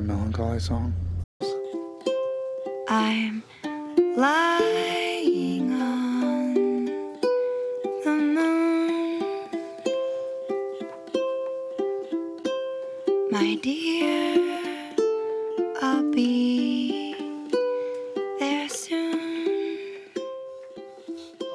really 0.00 0.06
melancholy 0.06 0.60
song. 0.60 0.92
I'm 2.88 3.42
lying 4.16 5.72
on 5.72 6.54
the 8.04 8.10
moon, 8.10 9.22
my 13.30 13.58
dear. 13.62 14.36
I'll 15.82 16.10
be 16.12 17.14
there 18.38 18.68
soon. 18.68 19.78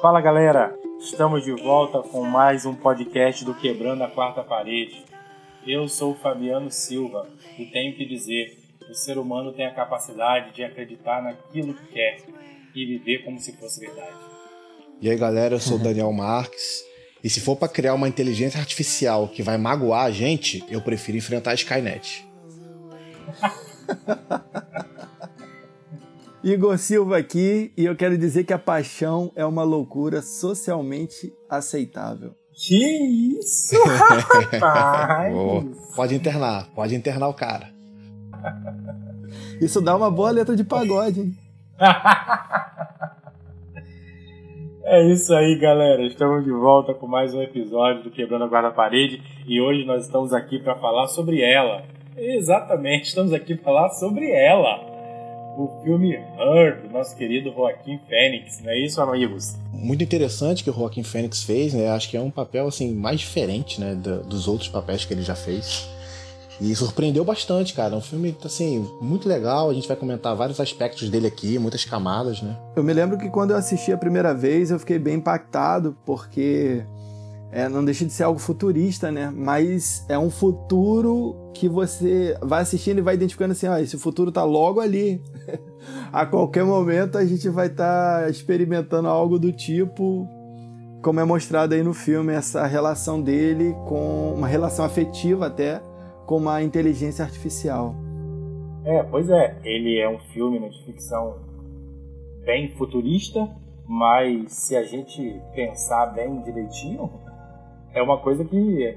Fala 0.00 0.20
galera, 0.20 0.74
estamos 1.00 1.44
de 1.44 1.52
volta 1.52 2.02
com 2.02 2.24
mais 2.24 2.64
um 2.64 2.74
podcast 2.74 3.44
do 3.44 3.54
Quebrando 3.54 4.04
a 4.04 4.08
Quarta 4.08 4.42
Parede. 4.42 5.04
Eu 5.66 5.88
sou 5.88 6.12
o 6.12 6.14
Fabiano 6.14 6.70
Silva 6.70 7.28
e 7.58 7.66
tenho 7.66 7.96
que 7.96 8.06
dizer: 8.06 8.56
o 8.88 8.94
ser 8.94 9.18
humano 9.18 9.52
tem 9.52 9.66
a 9.66 9.74
capacidade 9.74 10.54
de 10.54 10.62
acreditar 10.62 11.20
naquilo 11.20 11.74
que 11.74 11.86
quer 11.88 12.18
e 12.72 12.86
viver 12.86 13.24
como 13.24 13.40
se 13.40 13.52
fosse 13.56 13.80
verdade. 13.80 14.16
E 15.00 15.10
aí 15.10 15.16
galera, 15.16 15.56
eu 15.56 15.60
sou 15.60 15.76
o 15.76 15.82
Daniel 15.82 16.12
Marques. 16.12 16.84
E 17.24 17.28
se 17.28 17.40
for 17.40 17.56
para 17.56 17.68
criar 17.68 17.94
uma 17.94 18.08
inteligência 18.08 18.60
artificial 18.60 19.28
que 19.28 19.42
vai 19.42 19.58
magoar 19.58 20.04
a 20.04 20.10
gente, 20.12 20.62
eu 20.70 20.80
prefiro 20.80 21.18
enfrentar 21.18 21.50
a 21.50 21.54
Skynet. 21.54 22.24
Igor 26.44 26.78
Silva 26.78 27.18
aqui 27.18 27.72
e 27.76 27.84
eu 27.84 27.96
quero 27.96 28.16
dizer 28.16 28.44
que 28.44 28.52
a 28.52 28.58
paixão 28.58 29.32
é 29.34 29.44
uma 29.44 29.64
loucura 29.64 30.22
socialmente 30.22 31.32
aceitável. 31.50 32.36
Que 32.56 33.38
isso, 33.38 33.76
rapaz! 33.84 35.34
Oh, 35.36 35.62
pode 35.94 36.14
internar, 36.14 36.66
pode 36.74 36.94
internar 36.94 37.28
o 37.28 37.34
cara. 37.34 37.68
Isso 39.60 39.82
dá 39.82 39.94
uma 39.94 40.10
boa 40.10 40.30
letra 40.30 40.56
de 40.56 40.64
pagode, 40.64 41.20
hein? 41.20 41.36
É 44.88 45.02
isso 45.12 45.34
aí, 45.34 45.58
galera. 45.58 46.06
Estamos 46.06 46.44
de 46.44 46.50
volta 46.52 46.94
com 46.94 47.08
mais 47.08 47.34
um 47.34 47.42
episódio 47.42 48.04
do 48.04 48.10
Quebrando 48.10 48.44
a 48.44 48.46
Guarda 48.46 48.70
Parede 48.70 49.20
e 49.44 49.60
hoje 49.60 49.84
nós 49.84 50.04
estamos 50.04 50.32
aqui 50.32 50.60
para 50.60 50.76
falar 50.76 51.08
sobre 51.08 51.42
ela. 51.42 51.82
Exatamente, 52.16 53.06
estamos 53.06 53.32
aqui 53.32 53.56
para 53.56 53.64
falar 53.64 53.88
sobre 53.90 54.30
ela. 54.30 54.95
O 55.56 55.80
filme 55.82 56.12
Her, 56.12 56.82
do 56.82 56.90
nosso 56.90 57.16
querido 57.16 57.50
Joaquim 57.50 57.98
Fênix, 58.06 58.60
não 58.62 58.70
é 58.70 58.78
isso, 58.78 59.00
amigos? 59.00 59.56
Muito 59.72 60.04
interessante 60.04 60.62
que 60.62 60.68
o 60.68 60.72
Joaquim 60.72 61.02
Fênix 61.02 61.42
fez, 61.42 61.72
né? 61.72 61.88
Acho 61.88 62.10
que 62.10 62.16
é 62.16 62.20
um 62.20 62.30
papel 62.30 62.68
assim 62.68 62.92
mais 62.92 63.20
diferente, 63.20 63.80
né, 63.80 63.94
dos 63.94 64.46
outros 64.48 64.68
papéis 64.68 65.06
que 65.06 65.14
ele 65.14 65.22
já 65.22 65.34
fez. 65.34 65.88
E 66.60 66.74
surpreendeu 66.74 67.24
bastante, 67.24 67.72
cara. 67.72 67.94
É 67.94 67.98
um 67.98 68.02
filme, 68.02 68.36
assim, 68.44 68.86
muito 69.00 69.28
legal. 69.28 69.70
A 69.70 69.74
gente 69.74 69.88
vai 69.88 69.96
comentar 69.96 70.34
vários 70.34 70.60
aspectos 70.60 71.08
dele 71.08 71.26
aqui, 71.26 71.58
muitas 71.58 71.84
camadas, 71.84 72.40
né? 72.42 72.56
Eu 72.74 72.82
me 72.82 72.92
lembro 72.92 73.18
que 73.18 73.28
quando 73.28 73.50
eu 73.50 73.56
assisti 73.56 73.92
a 73.92 73.96
primeira 73.98 74.34
vez, 74.34 74.70
eu 74.70 74.78
fiquei 74.78 74.98
bem 74.98 75.16
impactado, 75.16 75.96
porque 76.04 76.82
é, 77.50 77.68
não 77.68 77.84
deixa 77.84 78.04
de 78.04 78.12
ser 78.12 78.24
algo 78.24 78.38
futurista, 78.38 79.10
né? 79.10 79.32
Mas 79.34 80.04
é 80.08 80.18
um 80.18 80.30
futuro 80.30 81.50
que 81.54 81.68
você 81.68 82.36
vai 82.42 82.62
assistindo 82.62 82.98
e 82.98 83.02
vai 83.02 83.14
identificando 83.14 83.52
assim, 83.52 83.66
ah, 83.66 83.80
esse 83.80 83.96
futuro 83.96 84.30
tá 84.30 84.44
logo 84.44 84.80
ali. 84.80 85.22
a 86.12 86.26
qualquer 86.26 86.64
momento 86.64 87.16
a 87.16 87.24
gente 87.24 87.48
vai 87.48 87.68
estar 87.68 88.22
tá 88.22 88.28
experimentando 88.28 89.08
algo 89.08 89.38
do 89.38 89.52
tipo 89.52 90.28
como 91.02 91.20
é 91.20 91.24
mostrado 91.24 91.72
aí 91.72 91.84
no 91.84 91.94
filme, 91.94 92.32
essa 92.32 92.66
relação 92.66 93.22
dele 93.22 93.76
com 93.86 94.34
uma 94.34 94.48
relação 94.48 94.84
afetiva 94.84 95.46
até 95.46 95.80
com 96.26 96.36
uma 96.38 96.60
inteligência 96.64 97.24
artificial. 97.24 97.94
É, 98.84 99.04
pois 99.04 99.30
é. 99.30 99.56
Ele 99.62 100.00
é 100.00 100.08
um 100.08 100.18
filme 100.32 100.58
né, 100.58 100.68
de 100.68 100.84
ficção 100.84 101.36
bem 102.44 102.74
futurista, 102.76 103.48
mas 103.86 104.52
se 104.52 104.76
a 104.76 104.82
gente 104.82 105.40
pensar 105.54 106.06
bem 106.06 106.42
direitinho, 106.42 107.08
é 107.96 108.02
uma 108.02 108.18
coisa 108.18 108.44
que 108.44 108.94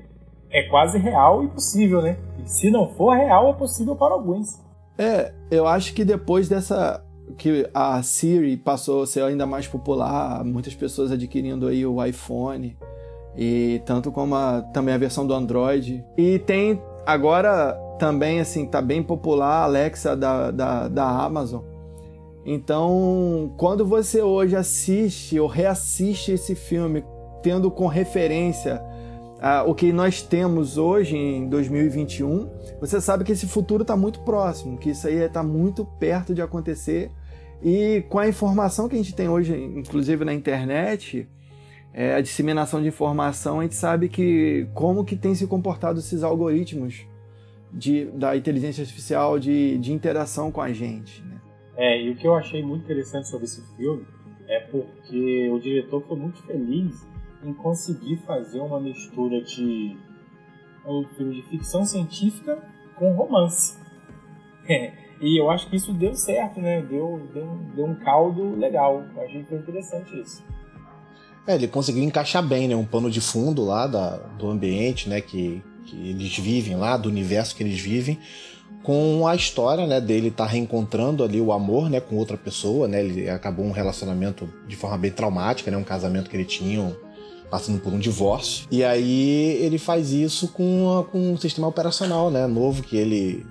é 0.51 0.63
quase 0.63 0.97
real 0.97 1.43
e 1.43 1.47
possível, 1.47 2.01
né? 2.01 2.17
E 2.43 2.49
se 2.49 2.69
não 2.69 2.87
for 2.89 3.15
real, 3.15 3.49
é 3.49 3.53
possível 3.53 3.95
para 3.95 4.13
alguns. 4.13 4.59
É, 4.97 5.31
eu 5.49 5.65
acho 5.65 5.93
que 5.93 6.03
depois 6.03 6.49
dessa 6.49 7.03
que 7.37 7.69
a 7.73 8.01
Siri 8.01 8.57
passou 8.57 9.03
a 9.03 9.07
ser 9.07 9.23
ainda 9.23 9.45
mais 9.45 9.67
popular, 9.67 10.43
muitas 10.43 10.75
pessoas 10.75 11.11
adquirindo 11.11 11.67
aí 11.67 11.85
o 11.85 12.03
iPhone 12.03 12.75
e 13.37 13.81
tanto 13.85 14.11
como 14.11 14.35
a, 14.35 14.61
também 14.73 14.93
a 14.93 14.97
versão 14.97 15.25
do 15.25 15.33
Android. 15.33 16.03
E 16.17 16.39
tem 16.39 16.81
agora 17.05 17.73
também, 17.97 18.39
assim, 18.39 18.65
tá 18.65 18.81
bem 18.81 19.01
popular 19.03 19.61
a 19.61 19.63
Alexa 19.63 20.17
da, 20.17 20.51
da, 20.51 20.87
da 20.87 21.05
Amazon. 21.05 21.61
Então, 22.45 23.53
quando 23.57 23.85
você 23.85 24.21
hoje 24.21 24.55
assiste 24.55 25.39
ou 25.39 25.47
reassiste 25.47 26.31
esse 26.31 26.55
filme, 26.55 27.03
tendo 27.41 27.69
com 27.69 27.85
referência 27.87 28.81
uh, 29.39 29.69
o 29.69 29.73
que 29.73 29.91
nós 29.91 30.21
temos 30.21 30.77
hoje 30.77 31.15
em 31.15 31.47
2021, 31.49 32.49
você 32.79 33.01
sabe 33.01 33.23
que 33.23 33.31
esse 33.31 33.47
futuro 33.47 33.81
está 33.81 33.95
muito 33.95 34.19
próximo, 34.21 34.77
que 34.77 34.91
isso 34.91 35.07
aí 35.07 35.15
está 35.15 35.41
muito 35.41 35.85
perto 35.85 36.33
de 36.33 36.41
acontecer. 36.41 37.09
E 37.63 38.03
com 38.09 38.19
a 38.19 38.27
informação 38.27 38.87
que 38.87 38.95
a 38.95 38.97
gente 38.97 39.13
tem 39.13 39.27
hoje, 39.27 39.53
inclusive 39.55 40.23
na 40.23 40.33
internet, 40.33 41.27
é, 41.93 42.15
a 42.15 42.21
disseminação 42.21 42.81
de 42.81 42.87
informação, 42.87 43.59
a 43.59 43.63
gente 43.63 43.75
sabe 43.75 44.07
que 44.07 44.67
como 44.73 45.03
que 45.03 45.15
tem 45.15 45.33
se 45.35 45.47
comportado 45.47 45.99
esses 45.99 46.23
algoritmos 46.23 47.05
de, 47.71 48.05
da 48.05 48.35
inteligência 48.35 48.81
artificial 48.81 49.39
de, 49.39 49.77
de 49.77 49.91
interação 49.91 50.51
com 50.51 50.61
a 50.61 50.71
gente. 50.71 51.21
Né? 51.23 51.41
É, 51.75 52.01
e 52.01 52.09
o 52.11 52.15
que 52.15 52.27
eu 52.27 52.35
achei 52.35 52.63
muito 52.63 52.83
interessante 52.85 53.27
sobre 53.27 53.45
esse 53.45 53.61
filme 53.75 54.05
é 54.47 54.59
porque 54.59 55.49
o 55.49 55.59
diretor 55.59 56.01
foi 56.01 56.17
muito 56.17 56.41
feliz 56.43 57.08
em 57.43 57.53
conseguir 57.53 58.17
fazer 58.25 58.59
uma 58.59 58.79
mistura 58.79 59.41
de 59.41 59.95
um 60.85 61.05
filme 61.15 61.35
de 61.35 61.41
ficção 61.43 61.85
científica 61.85 62.57
com 62.95 63.11
romance. 63.13 63.77
e 65.21 65.39
eu 65.39 65.49
acho 65.49 65.69
que 65.69 65.75
isso 65.75 65.93
deu 65.93 66.15
certo, 66.15 66.59
né? 66.59 66.81
Deu, 66.81 67.27
deu, 67.33 67.59
deu 67.75 67.85
um 67.85 67.95
caldo 67.95 68.55
legal. 68.55 69.03
Eu 69.15 69.23
achei 69.23 69.43
que 69.43 69.49
foi 69.49 69.57
interessante 69.57 70.19
isso. 70.19 70.43
É, 71.47 71.55
ele 71.55 71.67
conseguiu 71.67 72.03
encaixar 72.03 72.45
bem, 72.45 72.67
né? 72.67 72.75
Um 72.75 72.85
pano 72.85 73.09
de 73.09 73.21
fundo 73.21 73.63
lá 73.63 73.87
da, 73.87 74.17
do 74.17 74.49
ambiente, 74.49 75.09
né? 75.09 75.21
Que, 75.21 75.63
que 75.85 76.09
eles 76.09 76.37
vivem 76.37 76.75
lá, 76.75 76.97
do 76.97 77.09
universo 77.09 77.55
que 77.55 77.63
eles 77.63 77.79
vivem, 77.79 78.19
com 78.83 79.27
a 79.27 79.35
história, 79.35 79.87
né? 79.87 79.99
Dele 79.99 80.27
estar 80.27 80.45
tá 80.45 80.51
reencontrando 80.51 81.23
ali 81.23 81.41
o 81.41 81.51
amor, 81.51 81.89
né? 81.89 81.99
Com 81.99 82.17
outra 82.17 82.37
pessoa, 82.37 82.87
né? 82.87 83.03
Ele 83.03 83.29
acabou 83.29 83.65
um 83.65 83.71
relacionamento 83.71 84.47
de 84.67 84.75
forma 84.75 84.97
bem 84.97 85.11
traumática, 85.11 85.71
né? 85.71 85.77
Um 85.77 85.83
casamento 85.83 86.29
que 86.29 86.37
ele 86.37 86.45
tinha, 86.45 86.95
passando 87.49 87.79
por 87.79 87.93
um 87.93 87.99
divórcio. 87.99 88.67
E 88.71 88.83
aí 88.83 89.57
ele 89.61 89.77
faz 89.77 90.11
isso 90.11 90.47
com, 90.49 91.05
com 91.11 91.33
um 91.33 91.37
sistema 91.37 91.67
operacional, 91.67 92.29
né? 92.29 92.47
Novo 92.47 92.83
que 92.83 92.97
ele 92.97 93.45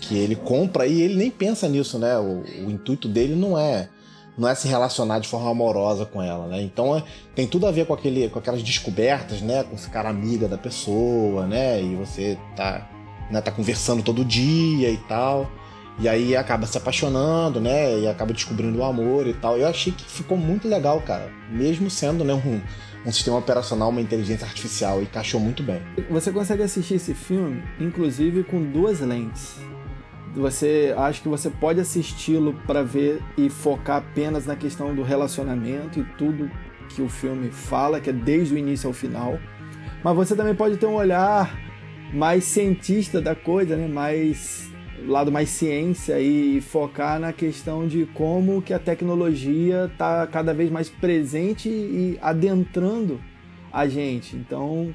que 0.00 0.18
ele 0.18 0.34
compra 0.34 0.84
e 0.84 1.00
ele 1.00 1.14
nem 1.14 1.30
pensa 1.30 1.68
nisso, 1.68 1.98
né? 1.98 2.18
O, 2.18 2.42
o 2.66 2.70
intuito 2.70 3.08
dele 3.08 3.36
não 3.36 3.56
é 3.56 3.88
não 4.36 4.48
é 4.48 4.54
se 4.54 4.66
relacionar 4.66 5.18
de 5.18 5.28
forma 5.28 5.50
amorosa 5.50 6.06
com 6.06 6.22
ela, 6.22 6.46
né? 6.46 6.62
Então 6.62 6.96
é, 6.96 7.04
tem 7.34 7.46
tudo 7.46 7.66
a 7.66 7.70
ver 7.70 7.86
com, 7.86 7.92
aquele, 7.92 8.28
com 8.28 8.38
aquelas 8.38 8.62
descobertas, 8.62 9.40
né? 9.42 9.62
Com 9.62 9.76
ficar 9.76 10.06
amiga 10.06 10.48
da 10.48 10.56
pessoa, 10.56 11.46
né? 11.46 11.82
E 11.82 11.94
você 11.94 12.38
tá, 12.56 12.88
né, 13.30 13.40
tá 13.40 13.50
conversando 13.50 14.02
todo 14.02 14.24
dia 14.24 14.90
e 14.90 14.96
tal. 14.96 15.50
E 15.98 16.08
aí 16.08 16.34
acaba 16.34 16.66
se 16.66 16.78
apaixonando, 16.78 17.60
né? 17.60 17.98
E 18.00 18.08
acaba 18.08 18.32
descobrindo 18.32 18.78
o 18.78 18.84
amor 18.84 19.26
e 19.26 19.34
tal. 19.34 19.58
Eu 19.58 19.68
achei 19.68 19.92
que 19.92 20.04
ficou 20.04 20.38
muito 20.38 20.66
legal, 20.66 21.00
cara. 21.02 21.30
Mesmo 21.50 21.90
sendo 21.90 22.24
né, 22.24 22.32
um, 22.32 22.60
um 23.04 23.12
sistema 23.12 23.38
operacional, 23.38 23.90
uma 23.90 24.00
inteligência 24.00 24.46
artificial. 24.46 25.00
E 25.00 25.04
encaixou 25.04 25.40
muito 25.40 25.62
bem. 25.62 25.82
Você 26.10 26.30
consegue 26.30 26.62
assistir 26.62 26.94
esse 26.94 27.14
filme, 27.14 27.62
inclusive, 27.80 28.44
com 28.44 28.62
duas 28.62 29.00
lentes 29.00 29.60
você 30.34 30.94
acha 30.96 31.20
que 31.20 31.28
você 31.28 31.50
pode 31.50 31.80
assisti-lo 31.80 32.54
para 32.66 32.82
ver 32.82 33.20
e 33.36 33.50
focar 33.50 33.98
apenas 33.98 34.46
na 34.46 34.56
questão 34.56 34.94
do 34.94 35.02
relacionamento 35.02 36.00
e 36.00 36.04
tudo 36.16 36.50
que 36.88 37.02
o 37.02 37.08
filme 37.08 37.50
fala, 37.50 38.00
que 38.00 38.10
é 38.10 38.12
desde 38.12 38.54
o 38.54 38.58
início 38.58 38.86
ao 38.86 38.94
final. 38.94 39.38
Mas 40.02 40.16
você 40.16 40.34
também 40.34 40.54
pode 40.54 40.78
ter 40.78 40.86
um 40.86 40.94
olhar 40.94 41.54
mais 42.12 42.44
cientista 42.44 43.20
da 43.20 43.34
coisa, 43.34 43.76
né? 43.76 43.86
Mais 43.86 44.71
lado 45.06 45.32
mais 45.32 45.48
ciência 45.48 46.20
e 46.20 46.60
focar 46.60 47.18
na 47.18 47.32
questão 47.32 47.86
de 47.86 48.06
como 48.06 48.62
que 48.62 48.72
a 48.72 48.78
tecnologia 48.78 49.90
está 49.92 50.26
cada 50.26 50.52
vez 50.52 50.70
mais 50.70 50.88
presente 50.88 51.68
e 51.68 52.18
adentrando 52.20 53.20
a 53.72 53.86
gente. 53.88 54.36
Então, 54.36 54.94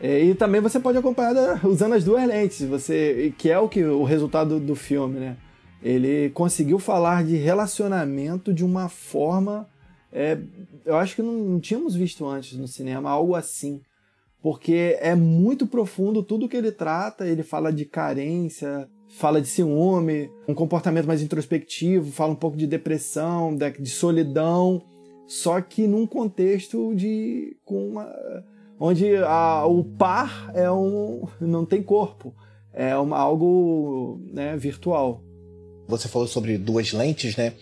é, 0.00 0.22
e 0.24 0.34
também 0.34 0.60
você 0.60 0.80
pode 0.80 0.98
acompanhar 0.98 1.64
usando 1.64 1.94
as 1.94 2.04
duas 2.04 2.26
lentes, 2.26 2.66
você 2.66 3.32
que 3.38 3.50
é 3.50 3.58
o 3.58 3.68
que 3.68 3.84
o 3.84 4.04
resultado 4.04 4.58
do 4.58 4.74
filme, 4.74 5.20
né? 5.20 5.36
Ele 5.82 6.30
conseguiu 6.30 6.78
falar 6.78 7.24
de 7.24 7.36
relacionamento 7.36 8.54
de 8.54 8.64
uma 8.64 8.88
forma, 8.88 9.68
é, 10.12 10.38
eu 10.84 10.96
acho 10.96 11.16
que 11.16 11.22
não, 11.22 11.32
não 11.32 11.60
tínhamos 11.60 11.94
visto 11.94 12.26
antes 12.26 12.56
no 12.56 12.68
cinema 12.68 13.10
algo 13.10 13.34
assim, 13.34 13.80
porque 14.42 14.96
é 15.00 15.14
muito 15.14 15.66
profundo 15.66 16.22
tudo 16.22 16.48
que 16.48 16.56
ele 16.56 16.72
trata. 16.72 17.26
Ele 17.26 17.44
fala 17.44 17.72
de 17.72 17.84
carência 17.84 18.88
fala 19.12 19.40
de 19.40 19.48
ciúme, 19.48 20.30
um 20.48 20.54
comportamento 20.54 21.06
mais 21.06 21.22
introspectivo, 21.22 22.10
fala 22.10 22.32
um 22.32 22.36
pouco 22.36 22.56
de 22.56 22.66
depressão, 22.66 23.56
de 23.56 23.90
solidão, 23.90 24.82
só 25.26 25.60
que 25.60 25.86
num 25.86 26.06
contexto 26.06 26.94
de 26.94 27.56
com 27.64 27.88
uma, 27.88 28.12
onde 28.80 29.16
a, 29.16 29.66
o 29.66 29.84
par 29.84 30.50
é 30.54 30.70
um 30.70 31.28
não 31.40 31.64
tem 31.64 31.82
corpo, 31.82 32.34
é 32.72 32.96
uma, 32.96 33.18
algo 33.18 34.20
né, 34.32 34.56
virtual. 34.56 35.22
Você 35.88 36.08
falou 36.08 36.26
sobre 36.26 36.56
duas 36.56 36.92
lentes, 36.92 37.36
né? 37.36 37.52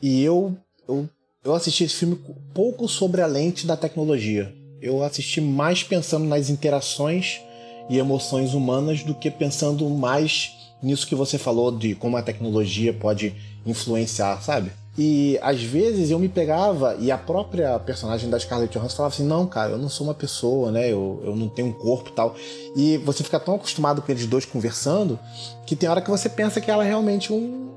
E 0.00 0.22
eu, 0.22 0.56
eu 0.86 1.08
eu 1.44 1.54
assisti 1.54 1.84
esse 1.84 1.94
filme 1.94 2.18
pouco 2.52 2.88
sobre 2.88 3.22
a 3.22 3.26
lente 3.26 3.66
da 3.66 3.76
tecnologia. 3.76 4.54
Eu 4.82 5.02
assisti 5.02 5.40
mais 5.40 5.82
pensando 5.82 6.26
nas 6.26 6.50
interações 6.50 7.40
e 7.88 7.96
emoções 7.96 8.54
humanas 8.54 9.02
do 9.02 9.14
que 9.14 9.30
pensando 9.30 9.88
mais 9.88 10.52
nisso 10.82 11.06
que 11.06 11.14
você 11.14 11.38
falou 11.38 11.70
de 11.70 11.94
como 11.94 12.16
a 12.16 12.22
tecnologia 12.22 12.92
pode 12.92 13.34
influenciar, 13.66 14.40
sabe? 14.42 14.70
E 15.00 15.38
às 15.40 15.62
vezes 15.62 16.10
eu 16.10 16.18
me 16.18 16.28
pegava 16.28 16.96
e 16.98 17.12
a 17.12 17.16
própria 17.16 17.78
personagem 17.78 18.28
da 18.28 18.38
Scarlett 18.38 18.76
Johansson 18.76 18.96
falava 18.96 19.14
assim: 19.14 19.24
não, 19.24 19.46
cara, 19.46 19.70
eu 19.70 19.78
não 19.78 19.88
sou 19.88 20.04
uma 20.04 20.14
pessoa, 20.14 20.72
né? 20.72 20.92
Eu, 20.92 21.22
eu 21.24 21.36
não 21.36 21.48
tenho 21.48 21.68
um 21.68 21.72
corpo 21.72 22.10
tal. 22.10 22.34
E 22.74 22.96
você 22.98 23.22
fica 23.22 23.38
tão 23.38 23.54
acostumado 23.54 24.02
com 24.02 24.10
eles 24.10 24.26
dois 24.26 24.44
conversando 24.44 25.16
que 25.64 25.76
tem 25.76 25.88
hora 25.88 26.02
que 26.02 26.10
você 26.10 26.28
pensa 26.28 26.60
que 26.60 26.68
ela 26.68 26.84
é 26.84 26.88
realmente 26.88 27.32
um, 27.32 27.70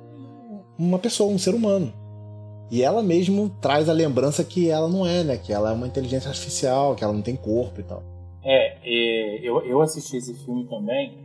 uma 0.80 0.98
pessoa, 0.98 1.32
um 1.32 1.38
ser 1.38 1.54
humano. 1.54 1.94
E 2.72 2.82
ela 2.82 3.04
mesmo 3.04 3.50
traz 3.62 3.88
a 3.88 3.94
lembrança 3.94 4.44
que 4.44 4.70
ela 4.70 4.88
não 4.88 5.06
é, 5.06 5.24
né? 5.24 5.38
Que 5.38 5.54
ela 5.54 5.70
é 5.70 5.74
uma 5.74 5.86
inteligência 5.86 6.28
artificial, 6.28 6.96
que 6.96 7.04
ela 7.04 7.14
não 7.14 7.22
tem 7.22 7.36
corpo 7.36 7.82
e 7.82 7.84
tal. 7.84 8.02
É, 8.44 8.78
é 8.84 9.40
eu, 9.44 9.62
eu 9.64 9.80
assisti 9.80 10.18
esse 10.18 10.34
filme 10.34 10.66
também 10.66 11.21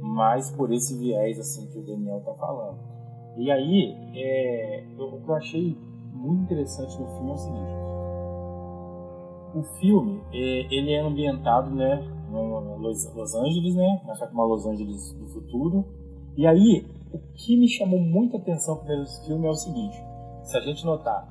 mais 0.00 0.50
por 0.50 0.72
esse 0.72 0.96
viés 0.96 1.38
assim 1.38 1.66
que 1.66 1.78
o 1.78 1.82
Daniel 1.82 2.20
tá 2.24 2.34
falando. 2.34 2.78
E 3.36 3.50
aí, 3.50 3.96
é, 4.14 4.84
o 4.98 5.20
que 5.20 5.28
eu 5.28 5.34
achei 5.34 5.76
muito 6.12 6.42
interessante 6.42 6.98
no 6.98 7.06
filme 7.06 7.30
é 7.30 7.34
o 7.34 7.38
seguinte: 7.38 7.80
o 9.54 9.62
filme 9.78 10.20
é, 10.32 10.74
ele 10.74 10.92
é 10.92 11.00
ambientado, 11.00 11.70
né, 11.70 11.96
no 12.30 12.76
Los, 12.78 13.12
Los 13.14 13.34
Angeles, 13.34 13.74
né, 13.74 14.00
só 14.16 14.26
que 14.26 14.34
uma 14.34 14.44
Los 14.44 14.66
Angeles 14.66 15.12
do 15.12 15.26
futuro. 15.28 15.84
E 16.36 16.46
aí, 16.46 16.86
o 17.12 17.18
que 17.34 17.56
me 17.56 17.68
chamou 17.68 18.00
muita 18.00 18.36
atenção 18.36 18.82
nesse 18.84 19.26
filme 19.26 19.46
é 19.46 19.50
o 19.50 19.54
seguinte: 19.54 19.96
se 20.44 20.56
a 20.56 20.60
gente 20.60 20.84
notar, 20.84 21.28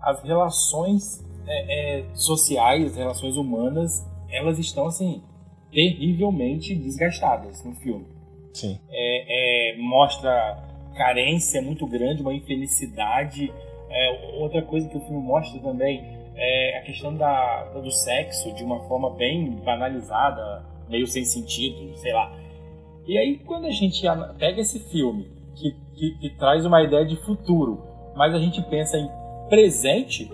as 0.00 0.22
relações 0.22 1.24
é, 1.46 2.00
é, 2.00 2.14
sociais, 2.14 2.92
as 2.92 2.96
relações 2.96 3.36
humanas, 3.36 4.06
elas 4.30 4.58
estão 4.58 4.86
assim 4.86 5.22
terrivelmente 5.70 6.74
desgastadas 6.74 7.64
no 7.64 7.74
filme. 7.76 8.06
Sim. 8.52 8.78
É, 8.90 9.72
é, 9.72 9.76
mostra 9.78 10.58
carência 10.94 11.62
muito 11.62 11.86
grande, 11.86 12.22
uma 12.22 12.34
infelicidade. 12.34 13.52
É, 13.90 14.36
outra 14.38 14.62
coisa 14.62 14.88
que 14.88 14.96
o 14.96 15.00
filme 15.00 15.22
mostra 15.22 15.60
também 15.60 16.02
é 16.34 16.78
a 16.78 16.82
questão 16.82 17.14
da, 17.14 17.64
do 17.74 17.90
sexo 17.90 18.52
de 18.54 18.64
uma 18.64 18.80
forma 18.88 19.10
bem 19.10 19.50
banalizada, 19.64 20.64
meio 20.88 21.06
sem 21.06 21.24
sentido, 21.24 21.94
sei 21.96 22.12
lá. 22.12 22.32
E 23.06 23.18
aí, 23.18 23.38
quando 23.38 23.66
a 23.66 23.70
gente 23.70 24.02
pega 24.38 24.60
esse 24.60 24.78
filme 24.90 25.26
que, 25.56 25.72
que, 25.94 26.10
que 26.18 26.30
traz 26.38 26.64
uma 26.64 26.82
ideia 26.82 27.04
de 27.04 27.16
futuro, 27.16 27.82
mas 28.14 28.34
a 28.34 28.38
gente 28.38 28.62
pensa 28.62 28.96
em 28.96 29.08
presente, 29.48 30.30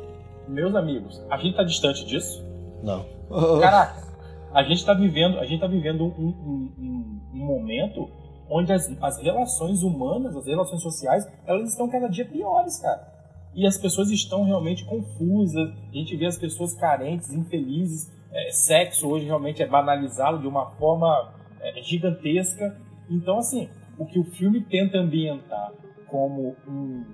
meus 0.46 0.74
amigos, 0.74 1.20
a 1.30 1.36
gente 1.36 1.50
está 1.50 1.62
distante 1.62 2.04
disso? 2.04 2.44
Não. 2.82 3.04
Caraca, 3.60 4.08
a 4.52 4.62
gente 4.62 4.78
está 4.78 4.94
vivendo, 4.94 5.38
a 5.38 5.44
gente 5.44 5.60
tá 5.60 5.66
vivendo 5.66 6.04
um, 6.04 6.08
um, 6.08 6.72
um, 6.78 7.17
um 7.32 7.44
momento 7.44 8.08
onde 8.50 8.72
as, 8.72 8.90
as, 9.02 9.22
relações 9.22 9.82
humanas, 9.82 10.34
as 10.34 10.46
relações 10.46 10.82
sociais, 10.82 11.26
elas 11.46 11.70
estão 11.70 11.88
cada 11.88 12.08
dia 12.08 12.24
piores, 12.24 12.78
cara. 12.78 13.06
E 13.54 13.66
as 13.66 13.76
pessoas 13.76 14.10
estão 14.10 14.44
realmente 14.44 14.84
confusas. 14.84 15.70
A 15.90 15.92
gente 15.92 16.16
vê 16.16 16.26
as 16.26 16.38
pessoas 16.38 16.74
carentes, 16.74 17.32
infelizes. 17.32 18.10
É, 18.32 18.50
sexo 18.52 19.08
hoje 19.08 19.26
realmente 19.26 19.62
é 19.62 19.66
banalizado 19.66 20.38
de 20.38 20.46
uma 20.46 20.70
forma 20.72 21.32
é, 21.60 21.82
gigantesca. 21.82 22.76
Então, 23.10 23.38
assim, 23.38 23.68
o 23.98 24.06
que 24.06 24.18
o 24.18 24.24
filme 24.24 24.60
tenta 24.60 24.98
ambientar 24.98 25.72
como 26.06 26.56
um, 26.66 27.04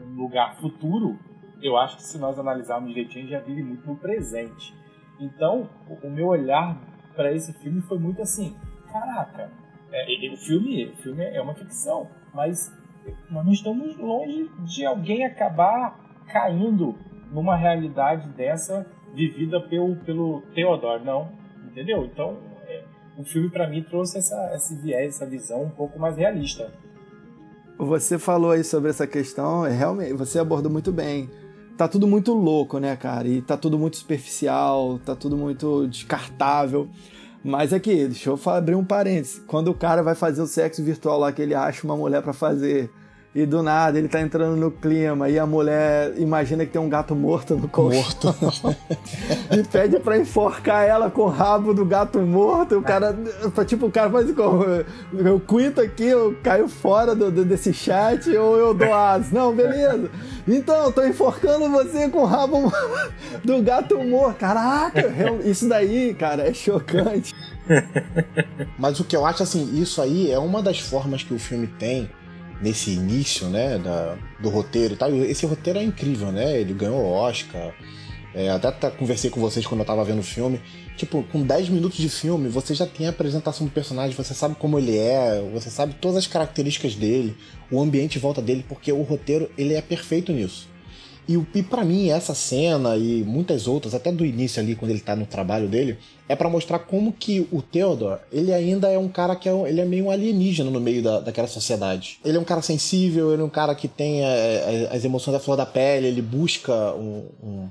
um 0.00 0.16
lugar 0.16 0.56
futuro, 0.60 1.18
eu 1.62 1.76
acho 1.76 1.96
que 1.96 2.02
se 2.02 2.18
nós 2.18 2.38
analisarmos 2.38 2.88
direitinho, 2.88 3.28
já 3.28 3.40
vive 3.40 3.62
muito 3.62 3.86
no 3.86 3.96
presente. 3.96 4.74
Então, 5.20 5.68
o, 6.02 6.10
meu 6.10 6.26
olhar 6.26 6.76
para 7.14 7.32
esse 7.32 7.52
filme 7.54 7.80
foi 7.82 7.98
muito 7.98 8.20
assim: 8.20 8.54
caraca, 8.94 9.50
é, 9.92 10.32
o, 10.32 10.36
filme, 10.36 10.86
o 10.86 10.96
filme 11.02 11.24
é 11.24 11.42
uma 11.42 11.52
ficção, 11.54 12.08
mas 12.32 12.72
nós 13.28 13.44
não 13.44 13.52
estamos 13.52 13.96
longe 13.98 14.48
de 14.60 14.86
alguém 14.86 15.24
acabar 15.24 15.98
caindo 16.28 16.94
numa 17.32 17.56
realidade 17.56 18.28
dessa 18.28 18.86
vivida 19.12 19.60
pelo, 19.60 19.96
pelo 19.96 20.42
Theodore, 20.54 21.04
não? 21.04 21.28
Entendeu? 21.66 22.04
Então, 22.04 22.38
é, 22.68 22.84
o 23.18 23.24
filme 23.24 23.50
para 23.50 23.68
mim 23.68 23.82
trouxe 23.82 24.18
essa, 24.18 24.54
esse 24.54 24.76
viés, 24.76 25.16
essa 25.16 25.26
visão 25.26 25.64
um 25.64 25.70
pouco 25.70 25.98
mais 25.98 26.16
realista. 26.16 26.72
Você 27.76 28.16
falou 28.16 28.52
aí 28.52 28.62
sobre 28.62 28.90
essa 28.90 29.08
questão, 29.08 29.66
é, 29.66 29.72
realmente, 29.72 30.12
você 30.12 30.38
abordou 30.38 30.70
muito 30.70 30.92
bem 30.92 31.28
tá 31.76 31.88
tudo 31.88 32.06
muito 32.06 32.32
louco, 32.32 32.78
né, 32.78 32.94
cara? 32.96 33.26
E 33.26 33.42
tá 33.42 33.56
tudo 33.56 33.76
muito 33.76 33.96
superficial, 33.96 34.98
tá 35.04 35.16
tudo 35.16 35.36
muito 35.36 35.88
descartável. 35.88 36.88
Mas 37.44 37.74
aqui, 37.74 38.06
deixa 38.06 38.30
eu 38.30 38.40
abrir 38.46 38.74
um 38.74 38.82
parênteses. 38.82 39.42
Quando 39.46 39.68
o 39.68 39.74
cara 39.74 40.02
vai 40.02 40.14
fazer 40.14 40.40
o 40.40 40.46
sexo 40.46 40.82
virtual 40.82 41.18
lá, 41.18 41.30
que 41.30 41.42
ele 41.42 41.54
acha 41.54 41.84
uma 41.86 41.94
mulher 41.94 42.22
para 42.22 42.32
fazer, 42.32 42.90
e 43.34 43.44
do 43.44 43.64
nada 43.64 43.98
ele 43.98 44.06
tá 44.06 44.20
entrando 44.20 44.54
no 44.56 44.70
clima, 44.70 45.28
e 45.28 45.38
a 45.38 45.44
mulher 45.44 46.12
imagina 46.16 46.64
que 46.64 46.70
tem 46.70 46.80
um 46.80 46.88
gato 46.88 47.16
morto 47.16 47.56
no 47.56 47.66
colchão. 47.66 48.00
Morto. 48.00 48.76
e 49.50 49.62
pede 49.64 49.98
pra 49.98 50.16
enforcar 50.16 50.86
ela 50.86 51.10
com 51.10 51.22
o 51.22 51.28
rabo 51.28 51.74
do 51.74 51.84
gato 51.84 52.20
morto. 52.20 52.78
O 52.78 52.82
cara, 52.82 53.16
tipo, 53.66 53.86
o 53.86 53.90
cara 53.90 54.08
faz 54.08 54.30
como? 54.32 54.64
Eu 55.12 55.40
quito 55.40 55.80
aqui, 55.80 56.04
eu 56.04 56.36
caio 56.44 56.68
fora 56.68 57.12
do, 57.14 57.30
do, 57.30 57.44
desse 57.44 57.74
chat, 57.74 58.28
ou 58.36 58.56
eu 58.56 58.72
dou 58.72 58.94
as. 58.94 59.32
Não, 59.32 59.52
beleza. 59.52 60.08
Então, 60.46 60.92
tô 60.92 61.04
enforcando 61.04 61.68
você 61.70 62.08
com 62.08 62.18
o 62.18 62.26
rabo 62.26 62.72
do 63.42 63.60
gato 63.62 63.98
morto. 64.04 64.38
Caraca, 64.38 65.12
isso 65.44 65.68
daí, 65.68 66.14
cara, 66.14 66.48
é 66.48 66.54
chocante. 66.54 67.34
Mas 68.78 69.00
o 69.00 69.04
que 69.04 69.16
eu 69.16 69.26
acho 69.26 69.42
assim, 69.42 69.80
isso 69.80 70.00
aí 70.00 70.30
é 70.30 70.38
uma 70.38 70.62
das 70.62 70.78
formas 70.78 71.24
que 71.24 71.34
o 71.34 71.38
filme 71.38 71.66
tem 71.66 72.08
nesse 72.60 72.90
início, 72.90 73.48
né, 73.48 73.78
da, 73.78 74.16
do 74.40 74.48
roteiro 74.48 74.94
e 74.94 74.96
tal. 74.96 75.14
Esse 75.24 75.46
roteiro 75.46 75.78
é 75.78 75.82
incrível, 75.82 76.30
né? 76.32 76.60
Ele 76.60 76.72
ganhou 76.72 77.00
o 77.00 77.12
Oscar. 77.12 77.74
É, 78.34 78.50
até 78.50 78.70
tá, 78.70 78.90
conversei 78.90 79.30
com 79.30 79.40
vocês 79.40 79.64
quando 79.64 79.80
eu 79.80 79.86
tava 79.86 80.04
vendo 80.04 80.20
o 80.20 80.24
filme. 80.24 80.60
Tipo, 80.96 81.24
com 81.24 81.42
10 81.42 81.68
minutos 81.70 81.98
de 81.98 82.08
filme, 82.08 82.48
você 82.48 82.74
já 82.74 82.86
tem 82.86 83.06
a 83.06 83.10
apresentação 83.10 83.66
do 83.66 83.72
personagem, 83.72 84.16
você 84.16 84.32
sabe 84.32 84.54
como 84.54 84.78
ele 84.78 84.96
é, 84.96 85.42
você 85.52 85.68
sabe 85.68 85.94
todas 85.94 86.18
as 86.18 86.26
características 86.26 86.94
dele, 86.94 87.36
o 87.70 87.80
ambiente 87.82 88.16
em 88.16 88.20
volta 88.20 88.40
dele, 88.40 88.64
porque 88.68 88.92
o 88.92 89.02
roteiro 89.02 89.50
ele 89.58 89.74
é 89.74 89.82
perfeito 89.82 90.32
nisso. 90.32 90.68
E, 91.26 91.42
e 91.54 91.62
para 91.62 91.84
mim, 91.84 92.10
essa 92.10 92.34
cena 92.34 92.96
e 92.96 93.22
muitas 93.24 93.66
outras, 93.66 93.94
até 93.94 94.12
do 94.12 94.26
início 94.26 94.62
ali, 94.62 94.74
quando 94.74 94.90
ele 94.90 95.00
tá 95.00 95.16
no 95.16 95.24
trabalho 95.24 95.68
dele, 95.68 95.96
é 96.28 96.36
para 96.36 96.50
mostrar 96.50 96.80
como 96.80 97.12
que 97.12 97.48
o 97.50 97.62
Theodore, 97.62 98.20
ele 98.30 98.52
ainda 98.52 98.90
é 98.90 98.98
um 98.98 99.08
cara 99.08 99.34
que 99.34 99.48
é, 99.48 99.52
ele 99.68 99.80
é 99.80 99.84
meio 99.84 100.10
alienígena 100.10 100.70
no 100.70 100.80
meio 100.80 101.02
da, 101.02 101.20
daquela 101.20 101.48
sociedade. 101.48 102.18
Ele 102.24 102.36
é 102.36 102.40
um 102.40 102.44
cara 102.44 102.60
sensível, 102.60 103.32
ele 103.32 103.40
é 103.40 103.44
um 103.44 103.50
cara 103.50 103.74
que 103.74 103.88
tem 103.88 104.22
a, 104.22 104.28
é, 104.28 104.64
a, 104.64 104.72
é, 104.72 104.96
as 104.96 105.04
emoções 105.04 105.32
da 105.32 105.40
flor 105.40 105.56
da 105.56 105.64
pele, 105.64 106.08
ele 106.08 106.20
busca 106.20 106.92
um, 106.94 107.26
um, 107.42 107.68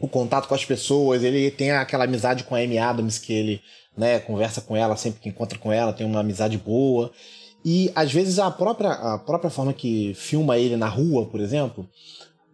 o 0.00 0.08
contato 0.08 0.48
com 0.48 0.54
as 0.54 0.64
pessoas, 0.64 1.22
ele 1.22 1.50
tem 1.50 1.70
aquela 1.70 2.04
amizade 2.04 2.44
com 2.44 2.54
a 2.54 2.58
Amy 2.58 2.78
Adams 2.78 3.18
que 3.18 3.32
ele 3.32 3.60
né, 3.96 4.18
conversa 4.20 4.62
com 4.62 4.74
ela 4.74 4.96
sempre 4.96 5.20
que 5.20 5.28
encontra 5.28 5.58
com 5.58 5.70
ela, 5.70 5.92
tem 5.92 6.06
uma 6.06 6.20
amizade 6.20 6.56
boa. 6.56 7.10
E 7.64 7.90
às 7.94 8.12
vezes 8.12 8.38
a 8.38 8.50
própria, 8.50 8.90
a 8.90 9.18
própria 9.18 9.50
forma 9.50 9.72
que 9.72 10.12
filma 10.14 10.58
ele 10.58 10.76
na 10.76 10.88
rua, 10.88 11.26
por 11.26 11.40
exemplo, 11.40 11.88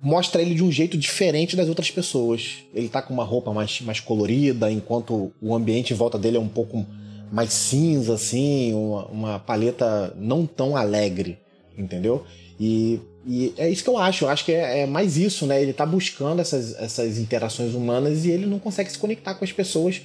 mostra 0.03 0.41
ele 0.41 0.55
de 0.55 0.65
um 0.65 0.73
jeito 0.73 0.97
diferente 0.97 1.57
das 1.57 1.69
outras 1.69 1.91
pessoas. 1.91 2.59
Ele 2.75 2.89
tá 2.89 3.03
com 3.03 3.13
uma 3.13 3.25
roupa 3.25 3.53
mais, 3.53 3.81
mais 3.81 4.01
colorida, 4.01 4.71
enquanto 4.71 5.33
o 5.41 5.55
ambiente 5.55 5.93
em 5.93 5.97
volta 5.97 6.19
dele 6.19 6.37
é 6.37 6.41
um 6.41 6.49
pouco 6.49 6.87
mais 7.31 7.53
cinza, 7.53 8.15
assim, 8.15 8.73
uma, 8.75 9.07
uma 9.07 9.39
paleta 9.39 10.13
não 10.17 10.47
tão 10.47 10.77
alegre, 10.77 11.39
entendeu? 11.77 12.25
E, 12.59 13.01
e, 13.27 13.55
é 13.57 13.69
isso 13.71 13.85
que 13.85 13.91
eu 13.91 13.99
acho. 13.99 14.25
Eu 14.25 14.29
acho 14.29 14.45
que 14.45 14.53
é, 14.53 14.81
é, 14.81 14.87
mais 14.87 15.17
isso, 15.17 15.47
né? 15.47 15.63
Ele 15.63 15.73
tá 15.73 15.87
buscando 15.87 16.41
essas, 16.41 16.75
essas 16.81 17.19
interações 17.19 17.75
humanas 17.75 18.25
e 18.25 18.31
ele 18.31 18.47
não 18.47 18.59
consegue 18.59 18.91
se 18.91 18.99
conectar 18.99 19.35
com 19.35 19.45
as 19.45 19.53
pessoas 19.53 20.03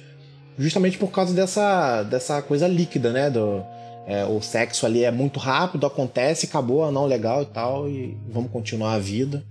justamente 0.58 0.96
por 0.96 1.10
causa 1.10 1.34
dessa, 1.34 2.02
dessa 2.04 2.40
coisa 2.42 2.68
líquida, 2.68 3.12
né? 3.12 3.30
Do, 3.30 3.62
é, 4.06 4.24
o 4.24 4.40
sexo 4.40 4.86
ali 4.86 5.04
é 5.04 5.10
muito 5.10 5.40
rápido, 5.40 5.86
acontece, 5.86 6.46
acabou, 6.46 6.90
não, 6.92 7.06
legal 7.06 7.42
e 7.42 7.46
tal, 7.46 7.88
e 7.88 8.16
vamos 8.28 8.50
continuar 8.50 8.94
a 8.94 8.98
vida. 8.98 9.44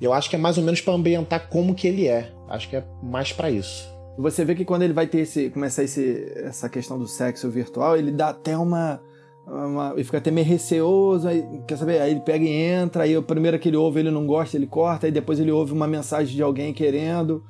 Eu 0.00 0.12
acho 0.12 0.30
que 0.30 0.36
é 0.36 0.38
mais 0.38 0.56
ou 0.58 0.64
menos 0.64 0.80
para 0.80 0.94
ambientar 0.94 1.48
como 1.48 1.74
que 1.74 1.86
ele 1.86 2.06
é. 2.08 2.32
Acho 2.48 2.68
que 2.68 2.76
é 2.76 2.84
mais 3.02 3.32
para 3.32 3.50
isso. 3.50 3.88
Você 4.18 4.44
vê 4.44 4.54
que 4.54 4.64
quando 4.64 4.82
ele 4.82 4.92
vai 4.92 5.06
ter 5.06 5.20
esse 5.20 5.50
começar 5.50 5.82
esse, 5.82 6.32
essa 6.36 6.68
questão 6.68 6.98
do 6.98 7.06
sexo 7.06 7.48
virtual, 7.50 7.96
ele 7.96 8.10
dá 8.10 8.30
até 8.30 8.56
uma 8.56 9.00
uma- 9.46 9.92
ele 9.94 10.04
fica 10.04 10.18
até 10.18 10.30
meio 10.30 10.46
receoso, 10.46 11.26
aí, 11.26 11.44
quer 11.66 11.76
saber? 11.76 12.00
Aí 12.00 12.12
ele 12.12 12.20
pega 12.20 12.44
e 12.44 12.48
entra, 12.52 13.02
aí 13.02 13.16
o 13.16 13.22
primeiro 13.22 13.58
que 13.58 13.68
ele 13.68 13.76
ouve 13.76 13.98
ele 14.00 14.10
não 14.10 14.24
gosta, 14.26 14.56
ele 14.56 14.66
corta, 14.66 15.06
aí 15.06 15.12
depois 15.12 15.40
ele 15.40 15.50
ouve 15.50 15.72
uma 15.72 15.88
mensagem 15.88 16.36
de 16.36 16.42
alguém 16.42 16.72
querendo. 16.72 17.42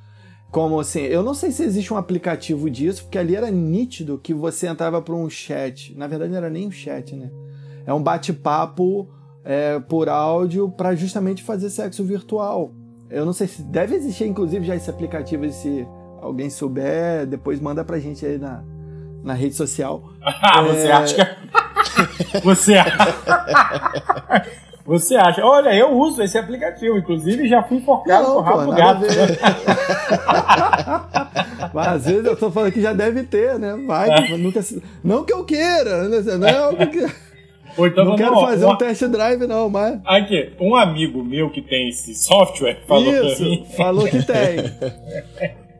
Como 0.50 0.80
assim, 0.80 1.00
eu 1.02 1.22
não 1.22 1.34
sei 1.34 1.50
se 1.50 1.62
existe 1.62 1.92
um 1.92 1.96
aplicativo 1.96 2.70
disso, 2.70 3.02
porque 3.04 3.18
ali 3.18 3.36
era 3.36 3.50
nítido 3.50 4.18
que 4.18 4.32
você 4.34 4.66
entrava 4.66 5.00
para 5.02 5.14
um 5.14 5.28
chat. 5.28 5.94
Na 5.96 6.06
verdade, 6.06 6.30
não 6.30 6.38
era 6.38 6.50
nem 6.50 6.66
um 6.66 6.70
chat, 6.70 7.14
né? 7.14 7.30
É 7.86 7.92
um 7.92 8.02
bate-papo 8.02 9.08
é, 9.44 9.78
por 9.80 10.08
áudio 10.08 10.68
para 10.70 10.94
justamente 10.94 11.42
fazer 11.42 11.70
sexo 11.70 12.04
virtual. 12.04 12.72
Eu 13.08 13.24
não 13.24 13.32
sei 13.32 13.46
se 13.46 13.62
deve 13.62 13.96
existir, 13.96 14.26
inclusive, 14.26 14.64
já 14.64 14.76
esse 14.76 14.88
aplicativo. 14.90 15.44
e 15.44 15.52
Se 15.52 15.86
alguém 16.20 16.48
souber, 16.50 17.26
depois 17.26 17.60
manda 17.60 17.84
pra 17.84 17.98
gente 17.98 18.24
aí 18.24 18.38
na, 18.38 18.62
na 19.24 19.34
rede 19.34 19.54
social. 19.54 20.02
Ah, 20.22 20.62
você 20.68 20.86
É. 20.86 20.92
acha 20.92 21.14
que. 21.16 22.40
você 22.44 22.74
acha. 22.74 23.14
Você 24.86 25.14
acha? 25.16 25.44
Olha, 25.44 25.74
eu 25.74 25.90
uso 25.96 26.22
esse 26.22 26.36
aplicativo, 26.38 26.96
inclusive 26.98 27.48
já 27.48 27.62
fui 27.62 27.76
enforcado 27.78 28.28
o 28.32 28.40
rabo 28.40 28.72
gato. 28.72 29.02
Mas 31.72 31.86
às 31.88 32.04
vezes 32.06 32.24
eu 32.24 32.36
tô 32.36 32.50
falando 32.50 32.72
que 32.72 32.80
já 32.80 32.92
deve 32.92 33.22
ter, 33.22 33.58
né? 33.58 33.76
Vai, 33.86 34.10
É. 34.10 34.22
que 34.22 34.36
nunca 34.36 34.60
Não 35.04 35.24
que 35.24 35.32
eu 35.32 35.44
queira, 35.44 36.08
né? 36.08 36.20
não 36.38 36.48
é 36.48 36.56
algo 36.58 36.86
que. 36.88 37.06
Ou 37.80 37.86
então, 37.86 38.04
Não 38.04 38.16
quero 38.16 38.40
fazer 38.40 38.64
um, 38.66 38.70
um 38.70 38.76
test 38.76 39.02
drive, 39.04 39.46
não, 39.46 39.68
mas. 39.70 40.00
Aqui, 40.04 40.52
um 40.60 40.74
amigo 40.76 41.22
meu 41.24 41.50
que 41.50 41.62
tem 41.62 41.88
esse 41.88 42.14
software 42.14 42.82
falou 42.86 43.12
pra 43.12 43.22
Isso, 43.30 43.42
mim. 43.44 43.66
falou 43.76 44.06
que 44.06 44.22
tem. 44.22 45.56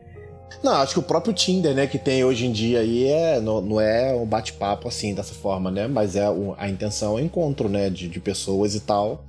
Não, 0.63 0.73
acho 0.73 0.93
que 0.93 0.99
o 0.99 1.03
próprio 1.03 1.33
Tinder, 1.33 1.73
né, 1.73 1.87
que 1.87 1.97
tem 1.97 2.23
hoje 2.23 2.45
em 2.45 2.51
dia 2.51 2.81
aí 2.81 3.07
é, 3.07 3.39
não, 3.39 3.59
não 3.61 3.81
é 3.81 4.13
um 4.13 4.27
bate-papo 4.27 4.87
assim, 4.87 5.11
dessa 5.15 5.33
forma, 5.33 5.71
né? 5.71 5.87
Mas 5.87 6.15
é 6.15 6.29
o- 6.29 6.53
a 6.55 6.69
intenção 6.69 7.17
é 7.17 7.21
encontro, 7.23 7.67
né, 7.67 7.89
de, 7.89 8.07
de 8.07 8.19
pessoas 8.19 8.75
e 8.75 8.79
tal, 8.81 9.23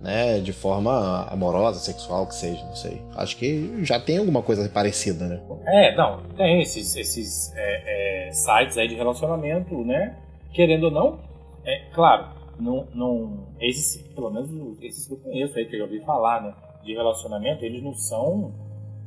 né? 0.00 0.38
De 0.38 0.52
forma 0.52 1.26
amorosa, 1.28 1.80
sexual, 1.80 2.28
que 2.28 2.34
seja, 2.36 2.62
não 2.64 2.76
sei. 2.76 3.02
Acho 3.16 3.36
que 3.36 3.80
já 3.82 3.98
tem 3.98 4.18
alguma 4.18 4.40
coisa 4.40 4.68
parecida, 4.68 5.26
né? 5.26 5.40
É, 5.66 5.96
não, 5.96 6.20
tem 6.36 6.62
esses, 6.62 6.94
esses 6.94 7.52
é, 7.56 8.28
é, 8.28 8.32
sites 8.32 8.78
aí 8.78 8.86
de 8.86 8.94
relacionamento, 8.94 9.84
né? 9.84 10.14
Querendo 10.52 10.84
ou 10.84 10.90
não, 10.92 11.18
é 11.70 11.90
claro, 11.94 12.26
não, 12.58 12.86
não 12.94 13.46
esses, 13.60 14.00
pelo 14.14 14.30
menos 14.30 14.50
esses 14.82 15.06
que 15.06 15.12
eu 15.12 15.18
conheço 15.18 15.56
aí, 15.58 15.66
que 15.66 15.74
eu 15.76 15.80
já 15.80 15.84
ouvi 15.84 16.00
falar, 16.04 16.42
né? 16.42 16.54
De 16.84 16.92
relacionamento, 16.94 17.64
eles 17.64 17.82
não 17.82 17.94
são 17.94 18.52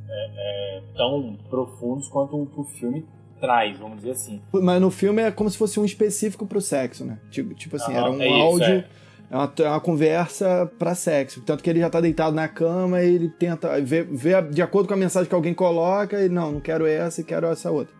é, 0.08 0.30
é, 0.36 0.82
tão 0.96 1.36
profundos 1.50 2.08
quanto 2.08 2.40
o 2.40 2.46
que 2.46 2.60
o 2.60 2.64
filme 2.64 3.04
traz, 3.40 3.76
vamos 3.78 3.96
dizer 3.98 4.12
assim. 4.12 4.40
Mas 4.52 4.80
no 4.80 4.90
filme 4.90 5.20
é 5.22 5.30
como 5.30 5.50
se 5.50 5.58
fosse 5.58 5.80
um 5.80 5.84
específico 5.84 6.46
pro 6.46 6.60
sexo, 6.60 7.04
né? 7.04 7.18
Tipo, 7.30 7.54
tipo 7.54 7.74
assim, 7.76 7.92
Ah, 7.94 7.98
era 7.98 8.10
um 8.10 8.20
é 8.22 8.26
isso, 8.28 8.42
áudio. 8.42 8.66
é. 8.66 8.84
É 9.30 9.34
uma, 9.36 9.52
é 9.60 9.68
uma 9.68 9.80
conversa 9.80 10.70
pra 10.78 10.94
sexo. 10.94 11.40
Tanto 11.40 11.62
que 11.64 11.70
ele 11.70 11.80
já 11.80 11.88
tá 11.88 12.00
deitado 12.02 12.36
na 12.36 12.46
cama 12.46 13.02
e 13.02 13.14
ele 13.14 13.28
tenta 13.30 13.80
ver, 13.80 14.04
ver 14.04 14.46
de 14.50 14.60
acordo 14.60 14.86
com 14.86 14.92
a 14.92 14.96
mensagem 14.96 15.26
que 15.26 15.34
alguém 15.34 15.54
coloca 15.54 16.22
e 16.22 16.28
não, 16.28 16.52
não 16.52 16.60
quero 16.60 16.86
essa 16.86 17.22
e 17.22 17.24
quero 17.24 17.46
essa 17.46 17.70
outra. 17.70 17.94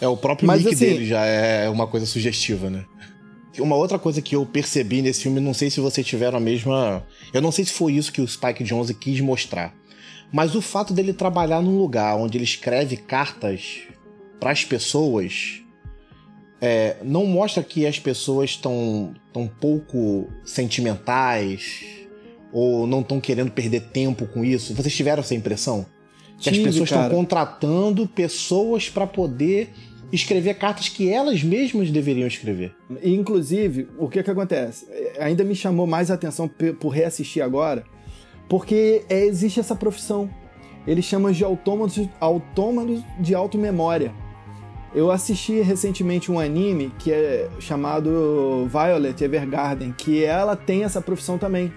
É, 0.00 0.06
o 0.06 0.16
próprio 0.16 0.46
Mas, 0.46 0.60
nick 0.62 0.74
assim- 0.74 0.84
dele 0.86 1.04
já 1.04 1.24
é 1.24 1.68
uma 1.68 1.88
coisa 1.88 2.06
sugestiva, 2.06 2.70
né? 2.70 2.84
Uma 3.58 3.76
outra 3.76 3.98
coisa 3.98 4.20
que 4.20 4.36
eu 4.36 4.44
percebi 4.44 5.02
nesse 5.02 5.22
filme, 5.22 5.40
não 5.40 5.54
sei 5.54 5.70
se 5.70 5.80
vocês 5.80 6.06
tiveram 6.06 6.38
a 6.38 6.40
mesma. 6.40 7.04
Eu 7.32 7.40
não 7.40 7.52
sei 7.52 7.64
se 7.64 7.72
foi 7.72 7.94
isso 7.94 8.12
que 8.12 8.20
o 8.20 8.28
Spike 8.28 8.64
Jonze 8.64 8.94
quis 8.94 9.20
mostrar. 9.20 9.74
Mas 10.32 10.54
o 10.54 10.60
fato 10.60 10.92
dele 10.92 11.12
trabalhar 11.12 11.62
num 11.62 11.78
lugar 11.78 12.16
onde 12.16 12.36
ele 12.36 12.44
escreve 12.44 12.96
cartas 12.96 13.82
pras 14.38 14.64
pessoas 14.64 15.62
é, 16.60 16.96
não 17.02 17.26
mostra 17.26 17.62
que 17.62 17.86
as 17.86 17.98
pessoas 17.98 18.50
estão 18.50 19.14
tão 19.32 19.46
pouco 19.46 20.28
sentimentais 20.44 21.84
ou 22.52 22.86
não 22.86 23.00
estão 23.00 23.20
querendo 23.20 23.50
perder 23.50 23.80
tempo 23.88 24.26
com 24.26 24.44
isso. 24.44 24.74
Vocês 24.74 24.94
tiveram 24.94 25.20
essa 25.20 25.34
impressão? 25.34 25.86
Que 26.38 26.50
as 26.50 26.58
pessoas 26.58 26.90
estão 26.90 27.08
contratando 27.08 28.06
pessoas 28.06 28.90
para 28.90 29.06
poder 29.06 29.72
escrever 30.12 30.54
cartas 30.54 30.88
que 30.88 31.10
elas 31.10 31.42
mesmas 31.42 31.90
deveriam 31.90 32.26
escrever. 32.26 32.74
Inclusive, 33.02 33.88
o 33.98 34.08
que 34.08 34.22
que 34.22 34.30
acontece? 34.30 34.86
É, 34.90 35.24
Ainda 35.24 35.44
me 35.44 35.54
chamou 35.54 35.86
mais 35.86 36.10
atenção 36.10 36.48
por 36.78 36.90
reassistir 36.90 37.42
agora, 37.42 37.84
porque 38.48 39.04
é, 39.08 39.24
existe 39.24 39.60
essa 39.60 39.74
profissão. 39.74 40.30
Eles 40.86 41.04
chamam 41.04 41.32
de 41.32 41.42
autômatos, 41.42 42.08
autômatos 42.20 43.02
de 43.18 43.34
automemória. 43.34 44.12
Eu 44.94 45.10
assisti 45.10 45.60
recentemente 45.60 46.30
um 46.30 46.38
anime 46.38 46.92
que 46.98 47.12
é 47.12 47.50
chamado 47.58 48.68
Violet 48.70 49.22
Evergarden, 49.22 49.92
que 49.92 50.24
ela 50.24 50.54
tem 50.56 50.84
essa 50.84 51.02
profissão 51.02 51.36
também. 51.36 51.72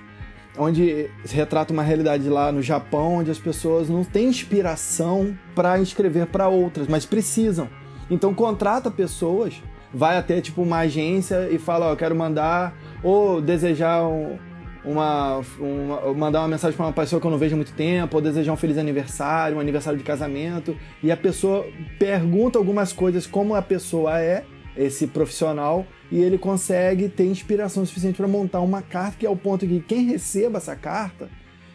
Onde 0.58 1.10
retrata 1.26 1.74
uma 1.74 1.84
realidade 1.84 2.28
lá 2.30 2.52
no 2.52 2.62
Japão, 2.62 3.16
onde 3.16 3.32
as 3.32 3.40
pessoas 3.40 3.90
não 3.90 4.04
têm 4.04 4.28
inspiração 4.28 5.38
para 5.56 5.80
escrever 5.80 6.28
para 6.28 6.48
outras, 6.48 6.88
mas 6.88 7.06
precisam. 7.06 7.68
Então 8.10 8.34
contrata 8.34 8.90
pessoas, 8.90 9.62
vai 9.94 10.18
até 10.18 10.42
tipo 10.42 10.62
uma 10.62 10.80
agência 10.80 11.48
e 11.52 11.58
fala, 11.58 11.88
ó, 11.88 11.92
eu 11.92 11.98
quero 11.98 12.16
mandar 12.16 12.76
ou 13.04 13.42
desejar 13.42 14.06
um- 14.08 14.38
uma, 14.84 15.42
uma- 15.60 16.14
mandar 16.14 16.40
uma 16.42 16.48
mensagem 16.48 16.76
para 16.76 16.86
uma 16.86 16.94
pessoa 16.94 17.20
que 17.20 17.28
eu 17.28 17.32
não 17.32 17.38
vejo 17.38 17.54
há 17.54 17.58
muito 17.58 17.74
tempo, 17.74 18.16
ou 18.16 18.22
desejar 18.22 18.54
um 18.54 18.58
feliz 18.58 18.78
aniversário, 18.78 19.58
um 19.58 19.60
aniversário 19.60 19.98
de 20.00 20.06
casamento, 20.06 20.76
e 21.04 21.12
a 21.12 21.18
pessoa 21.18 21.66
pergunta 22.00 22.58
algumas 22.58 22.94
coisas 22.94 23.28
como 23.28 23.56
a 23.56 23.62
pessoa 23.62 24.20
é, 24.22 24.46
esse 24.78 25.06
profissional, 25.08 25.86
e 26.12 26.20
ele 26.22 26.38
consegue 26.38 27.10
ter 27.10 27.26
inspiração 27.26 27.86
suficiente 27.86 28.16
para 28.16 28.28
montar 28.28 28.62
uma 28.62 28.82
carta 28.82 29.18
que 29.20 29.26
é 29.26 29.30
o 29.30 29.36
ponto 29.36 29.68
que 29.68 29.80
quem 29.82 30.06
receba 30.06 30.58
essa 30.58 30.76
carta 30.76 31.30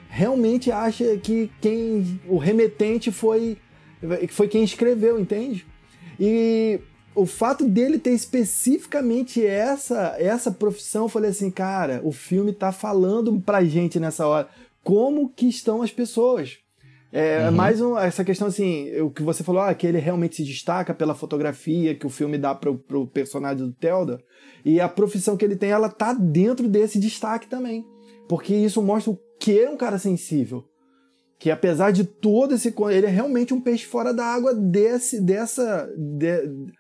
realmente 0.09 0.73
acha 0.73 1.17
que 1.19 1.51
quem 1.61 2.21
o 2.27 2.39
remetente 2.39 3.13
foi 3.13 3.59
foi 4.31 4.49
quem 4.49 4.63
escreveu, 4.65 5.19
entende? 5.19 5.67
E 6.19 6.81
o 7.15 7.27
fato 7.27 7.69
dele 7.69 7.99
ter 7.99 8.13
especificamente 8.13 9.45
essa 9.45 10.17
essa 10.19 10.51
profissão, 10.51 11.05
eu 11.05 11.09
falei 11.09 11.31
assim, 11.31 11.51
cara, 11.51 12.01
o 12.05 12.13
filme 12.13 12.53
tá 12.53 12.73
falando 12.73 13.41
pra 13.41 13.65
gente 13.65 14.01
nessa 14.01 14.27
hora 14.27 14.49
como 14.83 15.29
que 15.29 15.47
estão 15.47 15.83
as 15.83 15.91
pessoas. 15.91 16.59
É 17.17 17.49
mais 17.49 17.81
um, 17.81 17.97
essa 17.97 18.25
questão 18.25 18.49
assim, 18.49 18.91
o 19.01 19.09
que 19.09 19.23
você 19.23 19.45
falou, 19.45 19.63
ah, 19.63 19.73
que 19.73 19.87
ele 19.87 19.99
realmente 19.99 20.35
se 20.35 20.43
destaca 20.45 20.93
pela 20.93 21.15
fotografia 21.15 21.95
que 21.95 22.05
o 22.05 22.11
filme 22.11 22.37
dá 22.37 22.57
pro, 22.57 22.77
pro 22.77 23.07
personagem 23.07 23.65
do 23.65 23.73
Theodore, 23.73 24.25
e 24.65 24.81
a 24.81 24.89
profissão 24.89 25.37
que 25.37 25.45
ele 25.45 25.55
tem, 25.55 25.71
ela 25.71 25.89
tá 25.89 26.13
dentro 26.13 26.69
desse 26.69 26.99
destaque 26.99 27.47
também. 27.47 27.87
Porque 28.29 28.53
isso 28.53 28.83
mostra 28.83 29.13
o 29.13 29.19
que 29.39 29.61
é 29.61 29.71
um 29.71 29.77
cara 29.77 29.97
sensível. 29.97 30.65
Que 31.45 31.51
apesar 31.51 31.91
de 31.91 32.05
todo 32.05 32.55
esse. 32.55 32.75
Ele 32.91 33.05
é 33.05 33.11
realmente 33.11 33.53
um 33.53 33.61
peixe 33.61 33.85
fora 33.85 34.15
da 34.15 34.25
água 34.25 34.55
desse, 34.55 35.21
dessa. 35.21 35.87
de- 35.95 36.73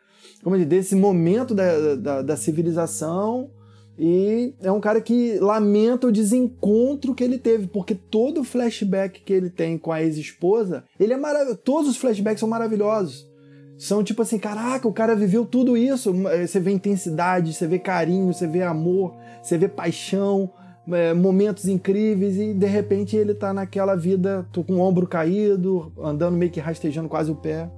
como 0.42 0.56
digo, 0.56 0.70
desse 0.70 0.96
momento 0.96 1.54
da, 1.54 1.94
da, 1.96 2.22
da 2.22 2.34
civilização. 2.34 3.50
E 3.98 4.54
é 4.62 4.72
um 4.72 4.80
cara 4.80 5.02
que 5.02 5.38
lamenta 5.38 6.06
o 6.06 6.12
desencontro 6.12 7.14
que 7.14 7.22
ele 7.22 7.36
teve, 7.36 7.66
porque 7.66 7.94
todo 7.94 8.40
o 8.40 8.44
flashback 8.44 9.20
que 9.20 9.34
ele 9.34 9.50
tem 9.50 9.76
com 9.76 9.92
a 9.92 10.02
ex-esposa, 10.02 10.82
ele 10.98 11.12
é 11.12 11.16
maravilhoso. 11.18 11.58
Todos 11.62 11.90
os 11.90 11.98
flashbacks 11.98 12.40
são 12.40 12.48
maravilhosos. 12.48 13.28
São 13.76 14.02
tipo 14.02 14.22
assim, 14.22 14.38
caraca, 14.38 14.88
o 14.88 14.94
cara 14.94 15.14
viveu 15.14 15.44
tudo 15.44 15.76
isso. 15.76 16.10
Você 16.40 16.58
vê 16.58 16.70
intensidade, 16.70 17.52
você 17.52 17.66
vê 17.66 17.78
carinho, 17.78 18.32
você 18.32 18.46
vê 18.46 18.62
amor, 18.62 19.14
você 19.42 19.58
vê 19.58 19.68
paixão, 19.68 20.50
é, 20.92 21.14
momentos 21.14 21.66
incríveis 21.66 22.36
e 22.38 22.52
de 22.52 22.66
repente 22.66 23.16
ele 23.16 23.34
tá 23.34 23.52
naquela 23.52 23.94
vida, 23.94 24.46
tô 24.52 24.62
com 24.62 24.74
o 24.74 24.80
ombro 24.80 25.06
caído, 25.06 25.92
andando 25.98 26.36
meio 26.36 26.50
que 26.50 26.60
rastejando 26.60 27.08
quase 27.08 27.30
o 27.30 27.36
pé. 27.36 27.68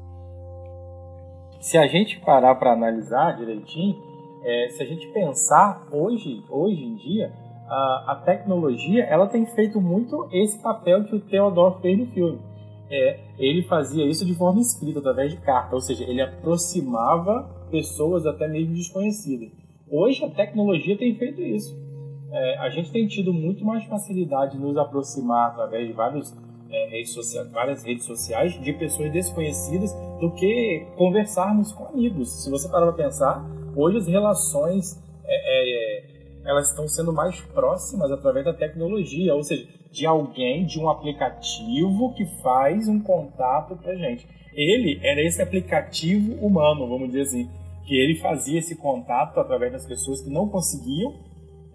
Se 1.60 1.76
a 1.76 1.86
gente 1.86 2.20
parar 2.20 2.54
para 2.56 2.72
analisar 2.72 3.36
direitinho, 3.36 3.96
é, 4.44 4.68
se 4.68 4.82
a 4.82 4.86
gente 4.86 5.06
pensar 5.08 5.86
hoje, 5.90 6.42
hoje 6.48 6.82
em 6.82 6.94
dia, 6.96 7.32
a, 7.68 8.12
a 8.12 8.22
tecnologia 8.24 9.04
ela 9.04 9.26
tem 9.26 9.44
feito 9.46 9.80
muito 9.80 10.28
esse 10.32 10.58
papel 10.62 11.04
que 11.04 11.16
o 11.16 11.20
Theodore 11.20 11.80
fez 11.80 11.98
no 11.98 12.06
filme. 12.06 12.38
É, 12.88 13.18
ele 13.38 13.62
fazia 13.62 14.06
isso 14.06 14.24
de 14.24 14.34
forma 14.34 14.60
escrita, 14.60 15.00
através 15.00 15.32
de 15.32 15.38
carta, 15.38 15.74
ou 15.74 15.80
seja, 15.80 16.04
ele 16.04 16.20
aproximava 16.20 17.42
pessoas 17.70 18.24
até 18.24 18.46
mesmo 18.46 18.74
desconhecidas. 18.74 19.50
Hoje 19.90 20.24
a 20.24 20.30
tecnologia 20.30 20.96
tem 20.96 21.14
feito 21.16 21.40
isso. 21.40 21.85
É, 22.32 22.58
a 22.58 22.68
gente 22.70 22.90
tem 22.90 23.06
tido 23.06 23.32
muito 23.32 23.64
mais 23.64 23.84
facilidade 23.84 24.52
de 24.52 24.58
nos 24.58 24.76
aproximar 24.76 25.50
através 25.50 25.86
de 25.86 25.92
vários, 25.92 26.34
é, 26.70 26.88
redes 26.88 27.12
sociais, 27.12 27.50
várias 27.50 27.84
redes 27.84 28.04
sociais 28.04 28.60
de 28.60 28.72
pessoas 28.72 29.12
desconhecidas 29.12 29.92
do 30.20 30.32
que 30.32 30.86
conversarmos 30.96 31.72
com 31.72 31.86
amigos. 31.86 32.42
Se 32.42 32.50
você 32.50 32.68
parar 32.68 32.92
para 32.92 33.04
pensar, 33.04 33.44
hoje 33.76 33.98
as 33.98 34.06
relações 34.06 35.00
é, 35.24 36.04
é, 36.04 36.16
elas 36.46 36.70
estão 36.70 36.86
sendo 36.88 37.12
mais 37.12 37.40
próximas 37.40 38.10
através 38.10 38.44
da 38.44 38.54
tecnologia, 38.54 39.34
ou 39.34 39.42
seja, 39.42 39.66
de 39.90 40.06
alguém, 40.06 40.64
de 40.64 40.78
um 40.78 40.88
aplicativo 40.88 42.12
que 42.14 42.26
faz 42.42 42.88
um 42.88 43.00
contato 43.00 43.76
pra 43.76 43.94
gente. 43.94 44.26
Ele 44.54 44.98
era 45.02 45.20
esse 45.22 45.42
aplicativo 45.42 46.34
humano, 46.34 46.88
vamos 46.88 47.08
dizer 47.08 47.22
assim, 47.22 47.48
que 47.84 47.94
ele 47.94 48.18
fazia 48.18 48.58
esse 48.58 48.76
contato 48.76 49.38
através 49.38 49.72
das 49.72 49.86
pessoas 49.86 50.20
que 50.20 50.30
não 50.30 50.48
conseguiam, 50.48 51.14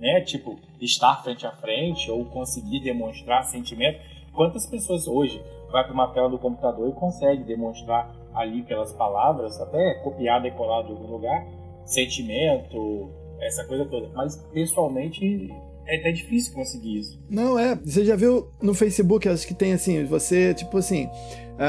né, 0.01 0.19
tipo, 0.21 0.59
estar 0.81 1.23
frente 1.23 1.45
a 1.45 1.51
frente 1.51 2.09
ou 2.09 2.25
conseguir 2.25 2.79
demonstrar 2.79 3.45
sentimento. 3.45 3.99
Quantas 4.33 4.65
pessoas 4.65 5.07
hoje 5.07 5.39
vai 5.71 5.83
para 5.83 5.93
uma 5.93 6.07
tela 6.07 6.27
do 6.27 6.39
computador 6.39 6.89
e 6.89 6.93
consegue 6.93 7.43
demonstrar 7.43 8.11
ali 8.33 8.63
pelas 8.63 8.91
palavras, 8.93 9.61
até 9.61 9.93
copiado 10.03 10.47
e 10.47 10.51
colado 10.51 10.89
em 10.89 10.91
algum 10.91 11.11
lugar, 11.11 11.45
sentimento, 11.85 13.11
essa 13.41 13.63
coisa 13.65 13.85
toda. 13.85 14.09
Mas 14.15 14.35
pessoalmente 14.51 15.53
é 15.85 15.97
até 15.97 16.11
difícil 16.11 16.53
conseguir 16.53 16.99
isso. 16.99 17.19
Não, 17.29 17.59
é. 17.59 17.75
Você 17.75 18.03
já 18.03 18.15
viu 18.15 18.49
no 18.61 18.73
Facebook, 18.73 19.29
acho 19.29 19.47
que 19.47 19.53
tem 19.53 19.73
assim, 19.73 20.03
você, 20.05 20.53
tipo 20.53 20.77
assim, 20.77 21.09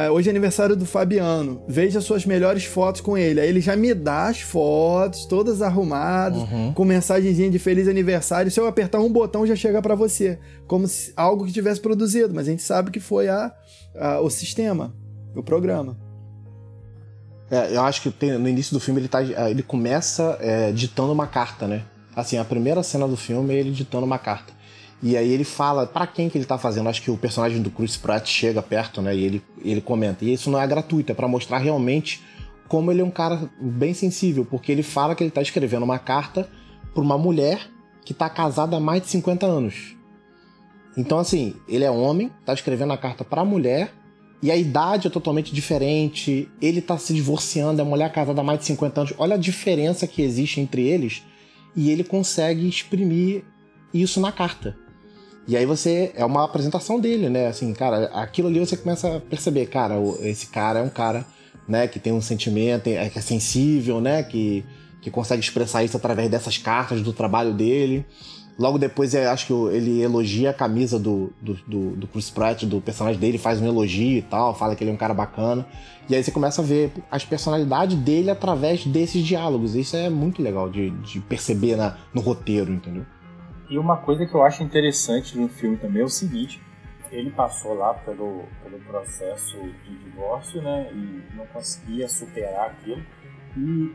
uh, 0.08 0.12
hoje 0.12 0.28
é 0.28 0.30
aniversário 0.30 0.74
do 0.74 0.86
Fabiano, 0.86 1.62
veja 1.68 2.00
suas 2.00 2.24
melhores 2.24 2.64
fotos 2.64 3.00
com 3.00 3.16
ele. 3.18 3.40
Aí 3.40 3.48
ele 3.48 3.60
já 3.60 3.76
me 3.76 3.92
dá 3.94 4.28
as 4.28 4.40
fotos, 4.40 5.26
todas 5.26 5.60
arrumadas, 5.62 6.40
Uhum. 6.42 6.72
com 6.72 6.84
mensagenzinha 6.84 7.50
de 7.50 7.58
feliz 7.58 7.86
aniversário. 7.88 8.50
Se 8.50 8.58
eu 8.58 8.66
apertar 8.66 9.00
um 9.00 9.12
botão, 9.12 9.46
já 9.46 9.54
chega 9.56 9.82
para 9.82 9.94
você. 9.94 10.38
Como 10.66 10.86
se 10.88 11.12
algo 11.16 11.44
que 11.44 11.52
tivesse 11.52 11.80
produzido, 11.80 12.34
mas 12.34 12.48
a 12.48 12.50
gente 12.50 12.62
sabe 12.62 12.90
que 12.90 13.00
foi 13.00 13.28
a, 13.28 13.52
a- 13.96 14.20
o 14.20 14.30
sistema, 14.30 14.94
o 15.36 15.42
programa. 15.42 15.96
É, 17.50 17.76
eu 17.76 17.82
acho 17.82 18.00
que 18.02 18.10
tem- 18.10 18.38
no 18.38 18.48
início 18.48 18.72
do 18.72 18.80
filme 18.80 18.98
ele, 19.00 19.08
tá, 19.08 19.22
ele 19.22 19.62
começa 19.62 20.38
é, 20.40 20.72
ditando 20.72 21.12
uma 21.12 21.26
carta, 21.26 21.66
né? 21.68 21.82
Assim, 22.16 22.38
a 22.38 22.44
primeira 22.44 22.82
cena 22.82 23.06
do 23.06 23.16
filme 23.16 23.54
é 23.54 23.58
ele 23.58 23.70
ditando 23.70 24.06
uma 24.06 24.18
carta. 24.18 24.52
E 25.02 25.16
aí 25.16 25.32
ele 25.32 25.44
fala 25.44 25.86
pra 25.86 26.06
quem 26.06 26.30
que 26.30 26.38
ele 26.38 26.44
tá 26.44 26.56
fazendo. 26.56 26.88
Acho 26.88 27.02
que 27.02 27.10
o 27.10 27.16
personagem 27.16 27.60
do 27.60 27.70
Chris 27.70 27.96
Pratt 27.96 28.28
chega 28.28 28.62
perto, 28.62 29.02
né? 29.02 29.14
E 29.16 29.24
ele, 29.24 29.42
ele 29.64 29.80
comenta. 29.80 30.24
E 30.24 30.32
isso 30.32 30.48
não 30.48 30.60
é 30.60 30.66
gratuito, 30.66 31.10
é 31.10 31.14
pra 31.14 31.26
mostrar 31.26 31.58
realmente 31.58 32.22
como 32.68 32.90
ele 32.90 33.02
é 33.02 33.04
um 33.04 33.10
cara 33.10 33.50
bem 33.60 33.92
sensível, 33.92 34.46
porque 34.46 34.72
ele 34.72 34.82
fala 34.82 35.14
que 35.14 35.22
ele 35.22 35.30
tá 35.30 35.42
escrevendo 35.42 35.82
uma 35.82 35.98
carta 35.98 36.48
pra 36.94 37.02
uma 37.02 37.18
mulher 37.18 37.68
que 38.02 38.14
tá 38.14 38.30
casada 38.30 38.76
há 38.76 38.80
mais 38.80 39.02
de 39.02 39.08
50 39.08 39.44
anos. 39.44 39.94
Então, 40.96 41.18
assim, 41.18 41.54
ele 41.68 41.84
é 41.84 41.90
homem, 41.90 42.30
tá 42.46 42.54
escrevendo 42.54 42.92
a 42.92 42.96
carta 42.96 43.24
pra 43.24 43.44
mulher, 43.44 43.92
e 44.42 44.50
a 44.50 44.56
idade 44.56 45.06
é 45.06 45.10
totalmente 45.10 45.54
diferente. 45.54 46.50
Ele 46.60 46.82
tá 46.82 46.98
se 46.98 47.14
divorciando, 47.14 47.80
é 47.80 47.84
mulher 47.84 48.10
casada 48.10 48.40
há 48.40 48.44
mais 48.44 48.58
de 48.58 48.64
50 48.66 49.00
anos. 49.00 49.14
Olha 49.16 49.34
a 49.36 49.38
diferença 49.38 50.06
que 50.06 50.20
existe 50.20 50.60
entre 50.60 50.82
eles. 50.82 51.22
E 51.76 51.90
ele 51.90 52.02
consegue 52.02 52.68
exprimir 52.68 53.44
isso 53.94 54.20
na 54.20 54.32
carta. 54.32 54.76
E 55.46 55.56
aí 55.56 55.66
você. 55.66 56.12
É 56.14 56.24
uma 56.24 56.44
apresentação 56.44 57.00
dele, 57.00 57.28
né? 57.28 57.48
Assim, 57.48 57.72
cara, 57.72 58.06
aquilo 58.14 58.48
ali 58.48 58.60
você 58.60 58.76
começa 58.76 59.16
a 59.16 59.20
perceber, 59.20 59.66
cara, 59.66 59.94
esse 60.20 60.46
cara 60.46 60.80
é 60.80 60.82
um 60.82 60.88
cara, 60.88 61.24
né, 61.66 61.86
que 61.88 61.98
tem 61.98 62.12
um 62.12 62.20
sentimento, 62.20 62.86
é, 62.88 63.08
que 63.08 63.18
é 63.18 63.22
sensível, 63.22 64.00
né? 64.00 64.22
Que, 64.22 64.64
que 65.00 65.10
consegue 65.10 65.42
expressar 65.42 65.82
isso 65.82 65.96
através 65.96 66.30
dessas 66.30 66.58
cartas 66.58 67.02
do 67.02 67.12
trabalho 67.12 67.52
dele. 67.52 68.06
Logo 68.58 68.78
depois, 68.78 69.14
eu 69.14 69.30
acho 69.30 69.46
que 69.46 69.52
ele 69.74 70.00
elogia 70.02 70.50
a 70.50 70.54
camisa 70.54 70.98
do, 70.98 71.32
do, 71.40 71.54
do, 71.66 71.96
do 71.96 72.06
Chris 72.06 72.30
Pratt, 72.30 72.64
do 72.64 72.80
personagem 72.80 73.18
dele, 73.18 73.38
faz 73.38 73.60
um 73.60 73.66
elogio 73.66 74.18
e 74.18 74.22
tal, 74.22 74.54
fala 74.54 74.76
que 74.76 74.84
ele 74.84 74.90
é 74.90 74.94
um 74.94 74.96
cara 74.96 75.14
bacana. 75.14 75.66
E 76.08 76.14
aí 76.14 76.22
você 76.22 76.30
começa 76.30 76.60
a 76.60 76.64
ver 76.64 76.92
as 77.10 77.24
personalidades 77.24 77.96
dele 77.96 78.30
através 78.30 78.84
desses 78.84 79.24
diálogos. 79.24 79.74
Isso 79.74 79.96
é 79.96 80.10
muito 80.10 80.42
legal 80.42 80.68
de, 80.68 80.90
de 80.90 81.20
perceber 81.20 81.76
na, 81.76 81.96
no 82.12 82.20
roteiro, 82.20 82.70
entendeu? 82.72 83.06
E 83.72 83.78
uma 83.78 83.96
coisa 83.96 84.26
que 84.26 84.34
eu 84.34 84.42
acho 84.42 84.62
interessante 84.62 85.34
no 85.38 85.48
filme 85.48 85.78
também 85.78 86.02
é 86.02 86.04
o 86.04 86.08
seguinte: 86.10 86.60
ele 87.10 87.30
passou 87.30 87.72
lá 87.72 87.94
pelo, 87.94 88.44
pelo 88.62 88.78
processo 88.80 89.56
de 89.82 89.96
divórcio, 89.96 90.60
né? 90.60 90.90
E 90.92 91.34
não 91.34 91.46
conseguia 91.46 92.06
superar 92.06 92.66
aquilo. 92.66 93.02
E, 93.56 93.90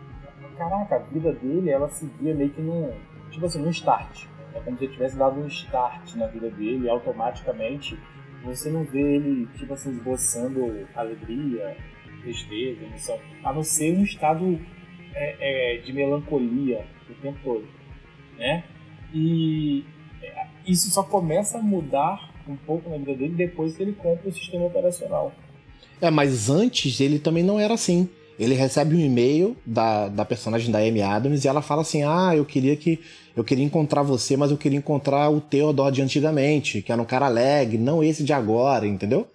caraca, 0.58 0.95
a 0.95 0.97
vida 0.97 1.32
dele, 1.32 1.69
ela 1.69 1.88
seguia 1.89 2.34
meio 2.34 2.49
que 2.49 2.60
num. 2.60 2.91
Tipo 3.30 3.45
assim, 3.45 3.62
num 3.62 3.69
start. 3.69 4.25
É 4.56 4.60
como 4.62 4.75
se 4.80 4.86
ele 4.86 4.93
tivesse 4.93 5.15
dado 5.15 5.39
um 5.39 5.45
start 5.45 6.15
na 6.15 6.25
vida 6.25 6.49
dele 6.49 6.86
e 6.86 6.89
automaticamente 6.89 7.99
você 8.43 8.71
não 8.71 8.84
vê 8.84 9.17
ele, 9.17 9.47
tipo 9.58 9.75
assim, 9.75 9.91
esboçando 9.91 10.88
alegria, 10.95 11.78
tristeza, 12.23 12.84
emoção. 12.84 13.19
A 13.43 13.54
não 13.54 13.63
ser 13.63 13.95
um 13.95 14.01
estado 14.01 14.60
é, 15.13 15.75
é, 15.75 15.78
de 15.82 15.93
melancolia 15.93 16.84
o 17.08 17.13
tempo 17.21 17.38
todo, 17.43 17.67
né? 18.39 18.63
E 19.13 19.84
é, 20.22 20.48
isso 20.65 20.89
só 20.89 21.04
começa 21.04 21.58
a 21.58 21.62
mudar 21.62 22.30
um 22.48 22.56
pouco 22.56 22.89
na 22.89 22.98
vida 22.98 23.13
dele 23.13 23.34
depois 23.36 23.76
que 23.76 23.84
ele 23.84 23.93
compra 23.93 24.30
o 24.30 24.34
sistema 24.34 24.65
operacional. 24.65 25.34
É, 26.02 26.10
mas 26.10 26.50
antes 26.50 27.00
ele 27.00 27.20
também 27.20 27.43
não 27.43 27.60
era 27.60 27.74
assim. 27.74 28.08
Ele 28.39 28.54
recebe 28.54 28.96
um 28.96 29.00
e-mail 29.00 29.58
da, 29.65 30.08
da 30.10 30.24
personagem 30.24 30.72
da 30.72 30.78
Amy 30.78 31.02
Adams 31.02 31.43
e 31.43 31.48
ela 31.48 31.62
fala 31.62 31.82
assim: 31.82 32.04
Ah, 32.04 32.34
eu 32.36 32.46
queria 32.46 32.76
que. 32.76 33.00
Eu 33.36 33.43
queria 33.43 33.63
encontrar 33.63 34.02
você, 34.02 34.36
mas 34.36 34.50
eu 34.50 34.58
queria 34.58 34.80
encontrar 34.80 35.30
o 35.30 35.39
Theodore 35.39 35.93
de 35.93 36.02
antigamente, 36.02 36.82
que 36.82 36.91
era 36.91 37.00
um 37.00 37.06
cara 37.06 37.28
alegre, 37.28 37.78
não 37.78 38.04
esse 38.04 38.24
de 38.24 38.34
agora, 38.34 38.88
entendeu? 38.88 39.28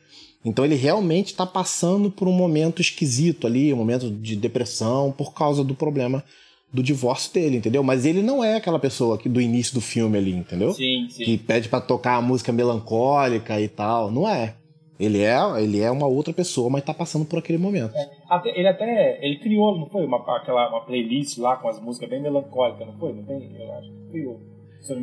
Então 0.44 0.64
ele 0.64 0.74
realmente 0.74 1.34
tá 1.34 1.46
passando 1.46 2.10
por 2.10 2.26
um 2.26 2.32
momento 2.32 2.80
esquisito 2.80 3.46
ali, 3.46 3.72
um 3.72 3.76
momento 3.76 4.10
de 4.10 4.34
depressão 4.34 5.12
por 5.12 5.32
causa 5.32 5.62
do 5.62 5.72
problema 5.72 6.24
do 6.72 6.82
divórcio 6.82 7.32
dele, 7.34 7.58
entendeu? 7.58 7.82
Mas 7.82 8.06
ele 8.06 8.22
não 8.22 8.42
é 8.42 8.56
aquela 8.56 8.78
pessoa 8.78 9.18
que 9.18 9.28
do 9.28 9.40
início 9.40 9.74
do 9.74 9.80
filme 9.80 10.16
ali, 10.16 10.32
entendeu? 10.32 10.72
Sim, 10.72 11.06
sim. 11.10 11.24
que 11.24 11.36
pede 11.38 11.68
pra 11.68 11.80
tocar 11.80 12.16
a 12.16 12.22
música 12.22 12.50
melancólica 12.52 13.60
e 13.60 13.68
tal. 13.68 14.10
Não 14.10 14.28
é. 14.28 14.54
Ele 14.98 15.20
é, 15.20 15.36
ele 15.60 15.80
é 15.80 15.90
uma 15.90 16.06
outra 16.06 16.32
pessoa, 16.32 16.70
mas 16.70 16.84
tá 16.84 16.94
passando 16.94 17.24
por 17.24 17.38
aquele 17.38 17.58
momento. 17.58 17.92
Até- 18.30 18.56
ele 18.58 18.68
até 18.68 19.18
ele 19.24 19.36
criou, 19.36 19.76
não 19.76 19.86
foi? 19.86 20.04
Uma, 20.06 20.18
aquela, 20.36 20.68
uma 20.68 20.80
playlist 20.84 21.38
lá 21.38 21.56
com 21.56 21.68
as 21.68 21.80
músicas 21.80 22.08
bem 22.08 22.22
melancólicas, 22.22 22.86
não 22.86 22.94
foi? 22.94 23.12
Não 23.12 23.24
tem? 23.24 23.50
Eu 23.58 23.72
acho 23.74 23.90
que 23.90 24.10
criou. 24.12 24.40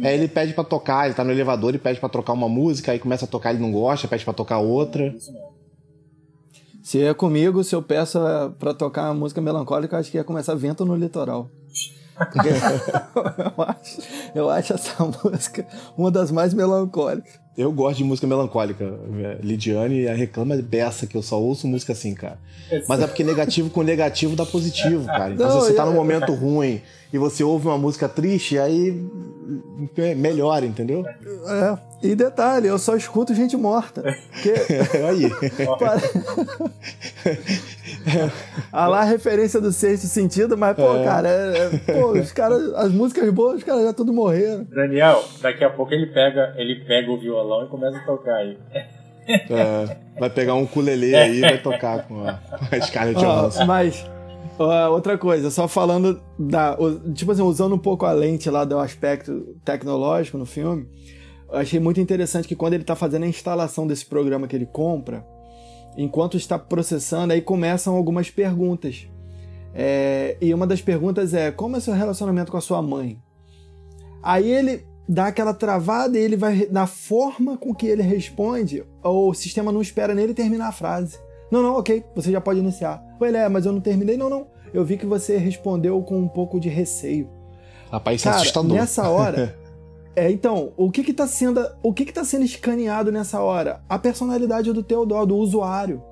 É, 0.03 0.13
ele 0.13 0.27
pede 0.27 0.53
pra 0.53 0.63
tocar, 0.63 1.05
ele 1.05 1.15
tá 1.15 1.23
no 1.23 1.31
elevador 1.31 1.73
e 1.73 1.77
pede 1.77 1.99
pra 1.99 2.09
tocar 2.09 2.33
uma 2.33 2.49
música, 2.49 2.91
aí 2.91 2.99
começa 2.99 3.25
a 3.25 3.27
tocar, 3.27 3.51
ele 3.51 3.61
não 3.61 3.71
gosta, 3.71 4.07
pede 4.07 4.25
pra 4.25 4.33
tocar 4.33 4.59
outra. 4.59 5.07
Isso 5.07 5.31
mesmo. 5.31 5.49
Se 6.83 7.01
é 7.03 7.13
comigo, 7.13 7.63
se 7.63 7.75
eu 7.75 7.81
peço 7.81 8.17
eh, 8.19 8.51
pra 8.57 8.73
tocar 8.73 9.05
uma 9.11 9.13
música 9.13 9.39
melancólica, 9.39 9.97
acho 9.97 10.09
que 10.11 10.17
ia 10.17 10.23
começar 10.23 10.55
vento 10.55 10.83
no 10.85 10.95
litoral. 10.95 11.47
Eu, 13.55 13.63
acho, 13.65 14.01
eu 14.35 14.49
acho 14.49 14.73
essa 14.73 15.03
música 15.23 15.65
uma 15.97 16.11
das 16.11 16.31
mais 16.31 16.53
melancólicas. 16.53 17.39
Eu 17.57 17.71
gosto 17.73 17.97
de 17.97 18.03
música 18.05 18.25
melancólica. 18.25 18.85
Lidiane 19.41 20.05
reclama 20.05 20.55
dessa 20.57 21.05
que 21.05 21.15
eu 21.17 21.21
só 21.21 21.39
ouço 21.41 21.67
música 21.67 21.91
assim, 21.91 22.13
cara. 22.13 22.37
Mas 22.87 23.01
é 23.01 23.07
porque 23.07 23.23
negativo 23.23 23.69
com 23.69 23.81
negativo 23.83 24.35
dá 24.35 24.45
positivo, 24.45 25.05
cara. 25.05 25.33
Então 25.33 25.47
Não, 25.49 25.59
se 25.59 25.67
você 25.67 25.73
tá 25.73 25.83
eu- 25.83 25.87
num 25.87 25.93
momento 25.93 26.33
ruim 26.33 26.81
e 27.11 27.17
você 27.17 27.43
ouve 27.43 27.67
uma 27.67 27.77
música 27.77 28.07
triste, 28.07 28.57
aí 28.59 29.03
é 29.97 30.13
melhor, 30.15 30.63
entendeu? 30.63 31.03
É. 31.07 31.77
E 32.01 32.15
detalhe, 32.15 32.67
eu 32.67 32.77
só 32.79 32.95
escuto 32.95 33.33
gente 33.35 33.57
morta. 33.57 34.01
Porque 34.31 34.53
aí. 35.09 35.29
Para- 35.77 35.99
Ah 38.71 38.87
lá 38.87 39.01
a 39.01 39.03
referência 39.03 39.59
do 39.59 39.71
sexto 39.71 40.05
sentido, 40.07 40.57
mas, 40.57 40.75
pô, 40.75 41.03
cara, 41.03 41.27
é- 41.27 41.65
é- 41.87 41.93
pô, 41.93 42.11
os 42.11 42.31
caras, 42.31 42.73
as 42.75 42.91
músicas 42.91 43.29
boas, 43.31 43.57
os 43.57 43.63
caras 43.63 43.83
já 43.83 43.93
tudo 43.93 44.13
morreram. 44.13 44.63
Daniel, 44.69 45.23
daqui 45.41 45.63
a 45.63 45.69
pouco 45.69 45.93
ele 45.93 46.05
pega, 46.07 46.53
ele 46.57 46.75
pega 46.85 47.11
o 47.11 47.19
violão 47.19 47.65
e 47.65 47.67
começa 47.67 47.97
a 47.97 48.01
tocar 48.05 48.35
aí. 48.35 48.57
É, 49.27 49.97
vai 50.19 50.29
pegar 50.29 50.55
um 50.55 50.63
ukulele 50.63 51.15
aí 51.15 51.37
e 51.37 51.41
vai 51.41 51.57
tocar 51.57 52.03
com 52.07 52.27
a, 52.27 52.33
com 52.33 52.75
a 52.75 52.81
Scarlett 52.81 53.19
Johansson. 53.19 53.65
mas, 53.65 54.05
ó, 54.59 54.89
outra 54.89 55.17
coisa, 55.17 55.49
só 55.49 55.67
falando 55.67 56.21
da. 56.37 56.77
Tipo 57.13 57.31
assim, 57.31 57.41
usando 57.41 57.73
um 57.73 57.79
pouco 57.79 58.05
a 58.05 58.11
lente 58.11 58.49
lá 58.49 58.65
do 58.65 58.77
aspecto 58.77 59.55
tecnológico 59.63 60.37
no 60.37 60.45
filme, 60.45 60.87
achei 61.51 61.79
muito 61.79 61.99
interessante 61.99 62.47
que 62.47 62.55
quando 62.55 62.73
ele 62.73 62.83
tá 62.83 62.95
fazendo 62.95 63.23
a 63.23 63.27
instalação 63.27 63.87
desse 63.87 64.05
programa 64.05 64.47
que 64.47 64.55
ele 64.55 64.65
compra, 64.65 65.25
enquanto 65.97 66.37
está 66.37 66.59
processando, 66.59 67.33
aí 67.33 67.41
começam 67.41 67.95
algumas 67.95 68.29
perguntas. 68.29 69.07
É, 69.73 70.37
e 70.41 70.53
uma 70.53 70.67
das 70.67 70.81
perguntas 70.81 71.33
é: 71.33 71.51
como 71.51 71.77
é 71.77 71.79
seu 71.79 71.93
relacionamento 71.93 72.51
com 72.51 72.57
a 72.57 72.61
sua 72.61 72.81
mãe? 72.81 73.21
Aí 74.21 74.51
ele 74.51 74.85
dá 75.07 75.27
aquela 75.27 75.53
travada 75.53 76.17
e 76.17 76.21
ele 76.21 76.35
vai. 76.35 76.67
Na 76.69 76.85
forma 76.85 77.57
com 77.57 77.73
que 77.73 77.87
ele 77.87 78.03
responde, 78.03 78.83
o 79.03 79.33
sistema 79.33 79.71
não 79.71 79.81
espera 79.81 80.13
nele 80.13 80.33
terminar 80.33 80.67
a 80.67 80.73
frase. 80.73 81.17
Não, 81.51 81.61
não, 81.61 81.77
ok, 81.77 82.03
você 82.15 82.31
já 82.31 82.39
pode 82.39 82.59
iniciar. 82.59 83.03
Ele 83.21 83.37
é, 83.37 83.49
mas 83.49 83.65
eu 83.65 83.71
não 83.71 83.81
terminei. 83.81 84.15
Não, 84.15 84.29
não. 84.29 84.47
Eu 84.73 84.85
vi 84.85 84.97
que 84.97 85.05
você 85.05 85.37
respondeu 85.37 86.01
com 86.03 86.17
um 86.17 86.27
pouco 86.27 86.59
de 86.59 86.69
receio. 86.69 87.29
Rapaz, 87.91 88.19
isso 88.19 88.27
é 88.27 88.31
Cara, 88.31 88.41
assustador. 88.41 88.77
nessa 88.77 89.09
hora. 89.09 89.57
é, 90.15 90.29
então, 90.31 90.73
o 90.77 90.91
que 90.91 91.03
que 91.03 91.13
tá 91.13 91.25
sendo, 91.25 91.65
o 91.81 91.91
que 91.91 92.05
que 92.05 92.13
tá 92.13 92.23
sendo 92.23 92.45
escaneado 92.45 93.11
nessa 93.11 93.41
hora? 93.41 93.81
A 93.89 93.97
personalidade 93.97 94.71
do 94.71 94.83
Teodoro, 94.83 95.25
do 95.25 95.37
usuário. 95.37 96.03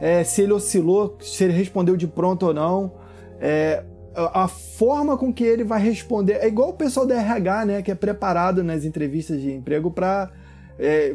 É, 0.00 0.24
se 0.24 0.42
ele 0.42 0.52
oscilou, 0.52 1.16
se 1.20 1.44
ele 1.44 1.52
respondeu 1.52 1.96
de 1.96 2.08
pronto 2.08 2.46
ou 2.46 2.54
não. 2.54 2.92
É, 3.40 3.84
a 4.14 4.44
a 4.44 4.48
forma 4.48 5.16
com 5.16 5.32
que 5.32 5.44
ele 5.44 5.64
vai 5.64 5.80
responder 5.80 6.34
é 6.34 6.48
igual 6.48 6.70
o 6.70 6.74
pessoal 6.74 7.06
da 7.06 7.14
RH, 7.14 7.66
né, 7.66 7.82
que 7.82 7.90
é 7.90 7.94
preparado 7.94 8.62
nas 8.62 8.84
entrevistas 8.84 9.40
de 9.40 9.52
emprego 9.52 9.90
para 9.90 10.30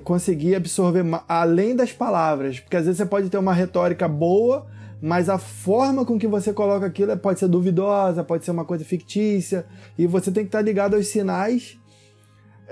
conseguir 0.04 0.56
absorver 0.56 1.04
além 1.28 1.76
das 1.76 1.92
palavras, 1.92 2.60
porque 2.60 2.78
às 2.78 2.86
vezes 2.86 2.98
você 2.98 3.06
pode 3.06 3.30
ter 3.30 3.38
uma 3.38 3.54
retórica 3.54 4.08
boa, 4.08 4.68
mas 5.02 5.30
a 5.30 5.38
forma 5.38 6.06
com 6.06 6.18
que 6.18 6.28
você 6.28 6.54
coloca 6.54 6.86
aquilo 6.86 7.12
é, 7.12 7.16
pode 7.16 7.40
ser 7.40 7.48
duvidosa, 7.48 8.24
pode 8.24 8.46
ser 8.46 8.52
uma 8.52 8.66
coisa 8.66 8.84
fictícia, 8.86 9.66
e 9.98 10.08
você 10.08 10.32
tem 10.32 10.44
que 10.44 10.50
estar 10.50 10.62
ligado 10.62 10.96
aos 10.96 11.08
sinais 11.08 11.80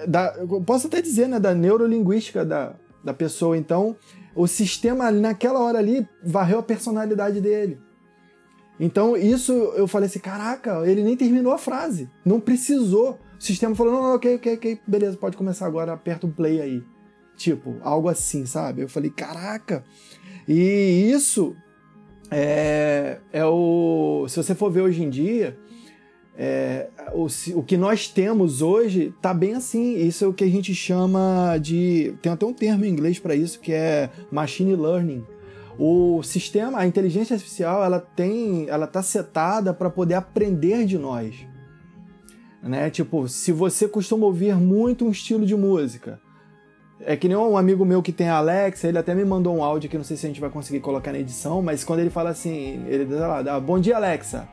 da, 0.05 0.33
posso 0.65 0.87
até 0.87 1.01
dizer, 1.01 1.27
né, 1.27 1.39
da 1.39 1.55
neurolinguística 1.55 2.45
da, 2.45 2.75
da 3.03 3.13
pessoa. 3.13 3.57
Então, 3.57 3.95
o 4.35 4.45
sistema 4.47 5.09
naquela 5.11 5.59
hora 5.59 5.79
ali 5.79 6.07
varreu 6.23 6.59
a 6.59 6.63
personalidade 6.63 7.41
dele. 7.41 7.79
Então, 8.79 9.17
isso 9.17 9.51
eu 9.51 9.87
falei 9.87 10.07
assim: 10.07 10.19
caraca, 10.19 10.85
ele 10.85 11.03
nem 11.03 11.15
terminou 11.15 11.53
a 11.53 11.57
frase. 11.57 12.09
Não 12.23 12.39
precisou. 12.39 13.17
O 13.39 13.43
sistema 13.43 13.75
falou: 13.75 13.93
não, 13.93 14.03
não, 14.03 14.15
ok, 14.15 14.35
ok, 14.35 14.53
ok, 14.55 14.79
beleza, 14.87 15.17
pode 15.17 15.37
começar 15.37 15.65
agora, 15.65 15.93
aperta 15.93 16.25
o 16.25 16.31
play 16.31 16.61
aí. 16.61 16.83
Tipo, 17.35 17.75
algo 17.81 18.09
assim, 18.09 18.45
sabe? 18.45 18.81
Eu 18.81 18.89
falei: 18.89 19.09
caraca. 19.09 19.83
E 20.47 21.11
isso 21.11 21.55
é, 22.31 23.19
é 23.31 23.45
o. 23.45 24.25
Se 24.27 24.37
você 24.37 24.55
for 24.55 24.71
ver 24.71 24.81
hoje 24.81 25.03
em 25.03 25.09
dia, 25.09 25.57
é, 26.35 26.89
o, 27.13 27.27
o, 27.55 27.63
que 27.63 27.77
nós 27.77 28.07
temos 28.07 28.61
hoje 28.61 29.13
tá 29.21 29.33
bem 29.33 29.53
assim. 29.53 29.95
Isso 29.97 30.25
é 30.25 30.27
o 30.27 30.33
que 30.33 30.43
a 30.43 30.49
gente 30.49 30.73
chama 30.73 31.57
de. 31.57 32.15
Tem 32.21 32.31
até 32.31 32.45
um 32.45 32.53
termo 32.53 32.85
em 32.85 32.89
inglês 32.89 33.19
para 33.19 33.35
isso 33.35 33.59
que 33.59 33.71
é 33.71 34.09
machine 34.31 34.75
learning. 34.75 35.23
O 35.79 36.23
sistema, 36.23 36.79
a 36.79 36.87
inteligência 36.87 37.35
artificial, 37.35 37.83
ela 37.83 37.99
tem, 37.99 38.67
ela 38.67 38.87
tá 38.87 39.03
setada 39.03 39.73
para 39.73 39.91
poder 39.91 40.15
aprender 40.15 40.85
de 40.85 40.97
nós. 40.97 41.35
Né? 42.67 42.89
Tipo, 42.89 43.27
se 43.27 43.51
você 43.51 43.87
costuma 43.87 44.25
ouvir 44.25 44.55
muito 44.55 45.05
um 45.05 45.11
estilo 45.11 45.45
de 45.45 45.55
música, 45.55 46.19
é 47.01 47.15
que 47.15 47.27
nem 47.27 47.37
um 47.37 47.57
amigo 47.57 47.85
meu 47.85 48.01
que 48.01 48.11
tem 48.11 48.27
a 48.27 48.37
Alexa, 48.37 48.87
ele 48.87 48.97
até 48.97 49.15
me 49.15 49.23
mandou 49.23 49.55
um 49.55 49.63
áudio 49.63 49.89
que 49.89 49.97
não 49.97 50.03
sei 50.03 50.17
se 50.17 50.25
a 50.25 50.29
gente 50.29 50.41
vai 50.41 50.49
conseguir 50.49 50.79
colocar 50.79 51.11
na 51.11 51.19
edição, 51.19 51.61
mas 51.61 51.83
quando 51.83 51.99
ele 51.99 52.09
fala 52.09 52.31
assim, 52.31 52.83
ele 52.87 53.05
diz 53.05 53.17
lá, 53.17 53.59
bom 53.59 53.79
dia 53.79 53.95
Alexa, 53.95 54.47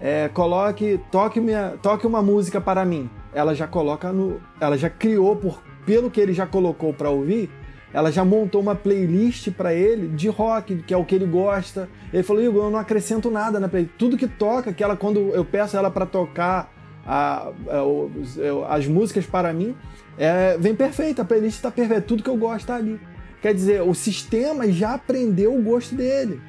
é, 0.00 0.28
coloque, 0.28 1.00
toque, 1.10 1.40
minha, 1.40 1.78
toque 1.82 2.06
uma 2.06 2.20
música 2.20 2.60
para 2.60 2.84
mim. 2.84 3.08
Ela 3.32 3.54
já 3.54 3.66
coloca 3.66 4.12
no, 4.12 4.40
ela 4.60 4.76
já 4.76 4.90
criou 4.90 5.36
por 5.36 5.62
pelo 5.86 6.10
que 6.10 6.20
ele 6.20 6.32
já 6.32 6.46
colocou 6.46 6.92
para 6.92 7.10
ouvir, 7.10 7.50
ela 7.92 8.10
já 8.10 8.24
montou 8.24 8.60
uma 8.60 8.74
playlist 8.74 9.50
para 9.52 9.72
ele 9.72 10.08
de 10.08 10.28
rock, 10.28 10.82
que 10.82 10.92
é 10.92 10.96
o 10.96 11.04
que 11.04 11.14
ele 11.14 11.26
gosta. 11.26 11.88
Ele 12.12 12.22
falou: 12.22 12.42
Igor, 12.42 12.64
eu 12.64 12.70
não 12.70 12.78
acrescento 12.78 13.30
nada 13.30 13.60
na 13.60 13.68
playlist. 13.68 13.94
Tudo 13.96 14.16
que 14.16 14.26
toca, 14.26 14.72
que 14.72 14.82
ela 14.82 14.96
quando 14.96 15.20
eu 15.30 15.44
peço 15.44 15.76
ela 15.76 15.90
para 15.90 16.04
tocar 16.04 16.73
a, 17.06 17.48
a, 17.48 18.74
as 18.74 18.86
músicas 18.86 19.26
para 19.26 19.52
mim, 19.52 19.74
é, 20.18 20.56
vem 20.58 20.74
perfeita. 20.74 21.22
A 21.22 21.24
playlist 21.24 21.56
está 21.56 21.70
perfeita. 21.70 22.02
Tudo 22.02 22.22
que 22.22 22.30
eu 22.30 22.36
gosto 22.36 22.60
está 22.60 22.76
ali. 22.76 23.00
Quer 23.42 23.54
dizer, 23.54 23.82
o 23.82 23.94
sistema 23.94 24.70
já 24.70 24.94
aprendeu 24.94 25.54
o 25.54 25.62
gosto 25.62 25.94
dele. 25.94 26.40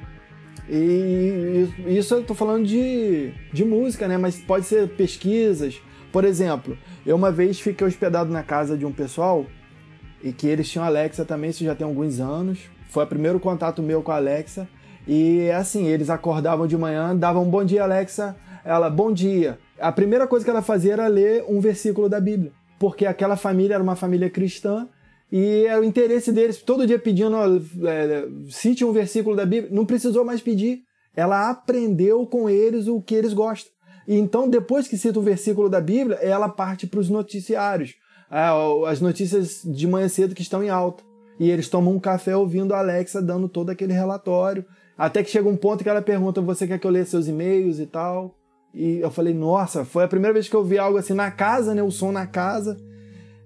E 0.68 1.68
isso 1.86 2.14
eu 2.14 2.24
tô 2.24 2.34
falando 2.34 2.64
de, 2.64 3.32
de 3.52 3.64
música, 3.64 4.08
né? 4.08 4.16
Mas 4.16 4.38
pode 4.38 4.66
ser 4.66 4.88
pesquisas. 4.88 5.80
Por 6.10 6.24
exemplo, 6.24 6.76
eu 7.04 7.14
uma 7.14 7.30
vez 7.30 7.60
fiquei 7.60 7.86
hospedado 7.86 8.32
na 8.32 8.42
casa 8.42 8.76
de 8.76 8.86
um 8.86 8.92
pessoal 8.92 9.46
e 10.22 10.32
que 10.32 10.46
eles 10.46 10.68
tinham 10.68 10.84
Alexa 10.84 11.24
também, 11.24 11.50
isso 11.50 11.62
já 11.62 11.74
tem 11.74 11.86
alguns 11.86 12.18
anos. 12.18 12.58
Foi 12.88 13.04
o 13.04 13.06
primeiro 13.06 13.38
contato 13.38 13.82
meu 13.82 14.02
com 14.02 14.10
a 14.10 14.16
Alexa. 14.16 14.66
E 15.06 15.50
assim, 15.50 15.86
eles 15.86 16.10
acordavam 16.10 16.66
de 16.66 16.76
manhã, 16.76 17.14
davam 17.14 17.44
um 17.44 17.50
bom 17.50 17.64
dia, 17.64 17.82
Alexa. 17.82 18.36
Ela, 18.64 18.90
bom 18.90 19.12
dia. 19.12 19.58
A 19.78 19.92
primeira 19.92 20.26
coisa 20.26 20.44
que 20.44 20.50
ela 20.50 20.62
fazia 20.62 20.94
era 20.94 21.06
ler 21.06 21.44
um 21.48 21.60
versículo 21.60 22.08
da 22.08 22.20
Bíblia. 22.20 22.52
Porque 22.78 23.06
aquela 23.06 23.36
família 23.36 23.74
era 23.74 23.82
uma 23.82 23.96
família 23.96 24.28
cristã 24.28 24.88
e 25.30 25.66
é 25.66 25.78
o 25.78 25.84
interesse 25.84 26.30
deles, 26.30 26.62
todo 26.62 26.86
dia 26.86 26.98
pedindo, 26.98 27.36
é, 27.84 28.28
cite 28.48 28.84
um 28.84 28.92
versículo 28.92 29.34
da 29.34 29.44
Bíblia, 29.44 29.74
não 29.74 29.84
precisou 29.84 30.24
mais 30.24 30.40
pedir. 30.40 30.82
Ela 31.14 31.50
aprendeu 31.50 32.26
com 32.26 32.48
eles 32.48 32.86
o 32.86 33.00
que 33.00 33.14
eles 33.14 33.32
gostam. 33.32 33.72
E 34.06 34.16
então, 34.16 34.48
depois 34.48 34.86
que 34.86 34.96
cita 34.96 35.18
o 35.18 35.22
versículo 35.22 35.68
da 35.68 35.80
Bíblia, 35.80 36.16
ela 36.18 36.48
parte 36.48 36.86
para 36.86 37.00
os 37.00 37.08
noticiários, 37.08 37.94
é, 38.30 38.46
as 38.88 39.00
notícias 39.00 39.62
de 39.64 39.86
manhã 39.86 40.08
cedo 40.08 40.34
que 40.34 40.42
estão 40.42 40.62
em 40.62 40.70
alta. 40.70 41.02
E 41.40 41.50
eles 41.50 41.68
tomam 41.68 41.94
um 41.94 42.00
café 42.00 42.36
ouvindo 42.36 42.72
a 42.72 42.78
Alexa 42.78 43.20
dando 43.20 43.48
todo 43.48 43.70
aquele 43.70 43.92
relatório. 43.92 44.64
Até 44.96 45.22
que 45.22 45.30
chega 45.30 45.48
um 45.48 45.56
ponto 45.56 45.82
que 45.82 45.90
ela 45.90 46.00
pergunta: 46.00 46.40
Você 46.40 46.66
quer 46.66 46.78
que 46.78 46.86
eu 46.86 46.90
leia 46.90 47.04
seus 47.04 47.28
e-mails 47.28 47.78
e 47.78 47.86
tal? 47.86 48.34
E 48.76 48.98
eu 48.98 49.10
falei: 49.10 49.32
Nossa, 49.32 49.86
foi 49.86 50.04
a 50.04 50.08
primeira 50.08 50.34
vez 50.34 50.50
que 50.50 50.54
eu 50.54 50.62
vi 50.62 50.76
algo 50.76 50.98
assim 50.98 51.14
na 51.14 51.30
casa, 51.30 51.74
né? 51.74 51.82
O 51.82 51.90
som 51.90 52.12
na 52.12 52.26
casa. 52.26 52.76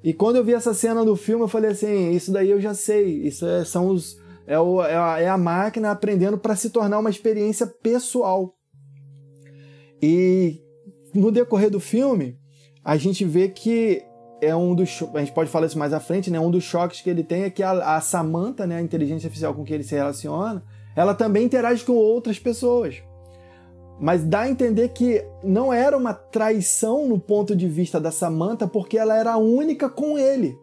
E 0.03 0.13
quando 0.13 0.37
eu 0.37 0.45
vi 0.45 0.53
essa 0.55 0.75
cena 0.75 1.05
do 1.05 1.15
filme, 1.15 1.45
eu 1.45 1.49
falei 1.49 1.71
assim: 1.71 2.11
isso 2.11 2.33
daí 2.33 2.51
eu 2.51 2.61
já 2.61 2.75
sei. 2.75 3.25
Isso 3.25 3.47
é, 3.47 3.65
são 3.65 3.87
os, 3.87 4.21
é, 4.45 4.59
o, 4.59 4.83
é, 4.83 4.97
a, 4.97 5.21
é 5.21 5.29
a 5.29 5.39
máquina 5.39 5.93
aprendendo 5.93 6.37
para 6.37 6.57
se 6.57 6.71
tornar 6.71 6.99
uma 6.99 7.11
experiência 7.11 7.65
pessoal. 7.65 8.57
E 10.03 10.61
no 11.15 11.31
decorrer 11.31 11.71
do 11.71 11.79
filme, 11.79 12.37
a 12.85 12.97
gente 12.97 13.25
vê 13.25 13.49
que 13.49 14.03
é 14.43 14.57
um 14.57 14.75
dos. 14.75 15.01
A 15.15 15.21
gente 15.21 15.33
pode 15.33 15.49
falar 15.49 15.67
isso 15.67 15.79
mais 15.79 15.93
à 15.93 16.01
frente, 16.01 16.29
né? 16.29 16.41
Um 16.41 16.51
dos 16.51 16.65
choques 16.65 17.03
que 17.03 17.09
ele 17.09 17.23
tem 17.23 17.45
é 17.45 17.51
que 17.51 17.63
a, 17.63 17.95
a 17.95 18.01
Samantha, 18.01 18.67
né, 18.67 18.79
a 18.79 18.83
inteligência 18.83 19.29
artificial 19.29 19.55
com 19.55 19.63
que 19.63 19.73
ele 19.73 19.85
se 19.85 19.95
relaciona, 19.95 20.65
ela 20.97 21.15
também 21.15 21.45
interage 21.45 21.85
com 21.85 21.93
outras 21.93 22.37
pessoas 22.37 23.01
mas 24.01 24.25
dá 24.25 24.41
a 24.41 24.51
entender 24.51 24.89
que 24.89 25.23
não 25.45 25.71
era 25.71 25.97
uma 25.97 26.15
traição 26.15 27.07
no 27.07 27.21
ponto 27.21 27.55
de 27.55 27.69
vista 27.69 28.01
da 28.01 28.11
Samantha, 28.11 28.67
porque 28.67 28.97
ela 28.97 29.15
era 29.15 29.33
a 29.33 29.37
única 29.37 29.91
com 29.91 30.19
ele. 30.19 30.59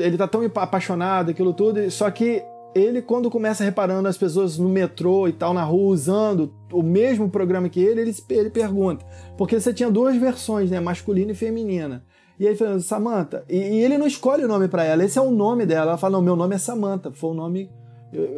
Ele 0.00 0.18
tá 0.18 0.28
tão 0.28 0.42
apaixonado, 0.54 1.30
aquilo 1.30 1.54
tudo, 1.54 1.90
só 1.90 2.10
que 2.10 2.42
ele, 2.74 3.00
quando 3.00 3.30
começa 3.30 3.64
reparando 3.64 4.06
as 4.06 4.18
pessoas 4.18 4.58
no 4.58 4.68
metrô 4.68 5.26
e 5.26 5.32
tal, 5.32 5.54
na 5.54 5.62
rua, 5.62 5.92
usando 5.92 6.52
o 6.70 6.82
mesmo 6.82 7.30
programa 7.30 7.68
que 7.68 7.80
ele, 7.80 8.02
ele, 8.02 8.14
ele 8.28 8.50
pergunta. 8.50 9.04
Porque 9.38 9.58
você 9.58 9.72
tinha 9.72 9.90
duas 9.90 10.16
versões, 10.16 10.70
né? 10.70 10.78
Masculina 10.78 11.32
e 11.32 11.34
feminina. 11.34 12.04
E 12.38 12.44
aí 12.44 12.50
ele 12.50 12.58
fala, 12.58 12.80
Samantha. 12.80 13.44
E, 13.48 13.56
e, 13.56 13.80
ele 13.80 13.96
não 13.96 14.06
escolhe 14.06 14.44
o 14.44 14.48
nome 14.48 14.68
para 14.68 14.84
ela, 14.84 15.04
esse 15.04 15.18
é 15.18 15.22
o 15.22 15.30
nome 15.30 15.64
dela. 15.64 15.92
Ela 15.92 15.98
fala, 15.98 16.18
não, 16.18 16.22
meu 16.22 16.36
nome 16.36 16.54
é 16.54 16.58
Samantha, 16.58 17.10
foi 17.12 17.30
o 17.30 17.34
nome 17.34 17.70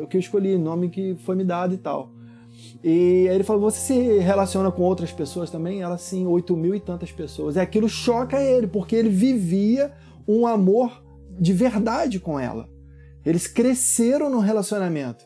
que 0.09 0.17
eu 0.17 0.21
escolhi, 0.21 0.57
nome 0.57 0.89
que 0.89 1.17
foi 1.25 1.35
me 1.35 1.45
dado 1.45 1.75
e 1.75 1.79
tal. 1.79 2.11
E 2.83 3.29
aí 3.29 3.35
ele 3.35 3.45
falou: 3.45 3.63
Você 3.63 3.81
se 3.81 4.19
relaciona 4.19 4.71
com 4.71 4.83
outras 4.83 5.13
pessoas 5.13 5.51
também? 5.51 5.83
Ela, 5.83 5.99
sim, 5.99 6.27
8 6.27 6.57
mil 6.57 6.75
e 6.75 6.81
tantas 6.81 7.13
pessoas. 7.13 7.57
E 7.57 7.61
aquilo 7.61 7.89
choca 7.89 8.41
ele, 8.41 8.67
porque 8.67 8.97
ele 8.97 9.09
vivia 9.09 9.93
um 10.27 10.47
amor 10.47 11.03
de 11.39 11.53
verdade 11.53 12.19
com 12.19 12.39
ela. 12.39 12.69
Eles 13.25 13.47
cresceram 13.47 14.31
no 14.31 14.39
relacionamento. 14.39 15.25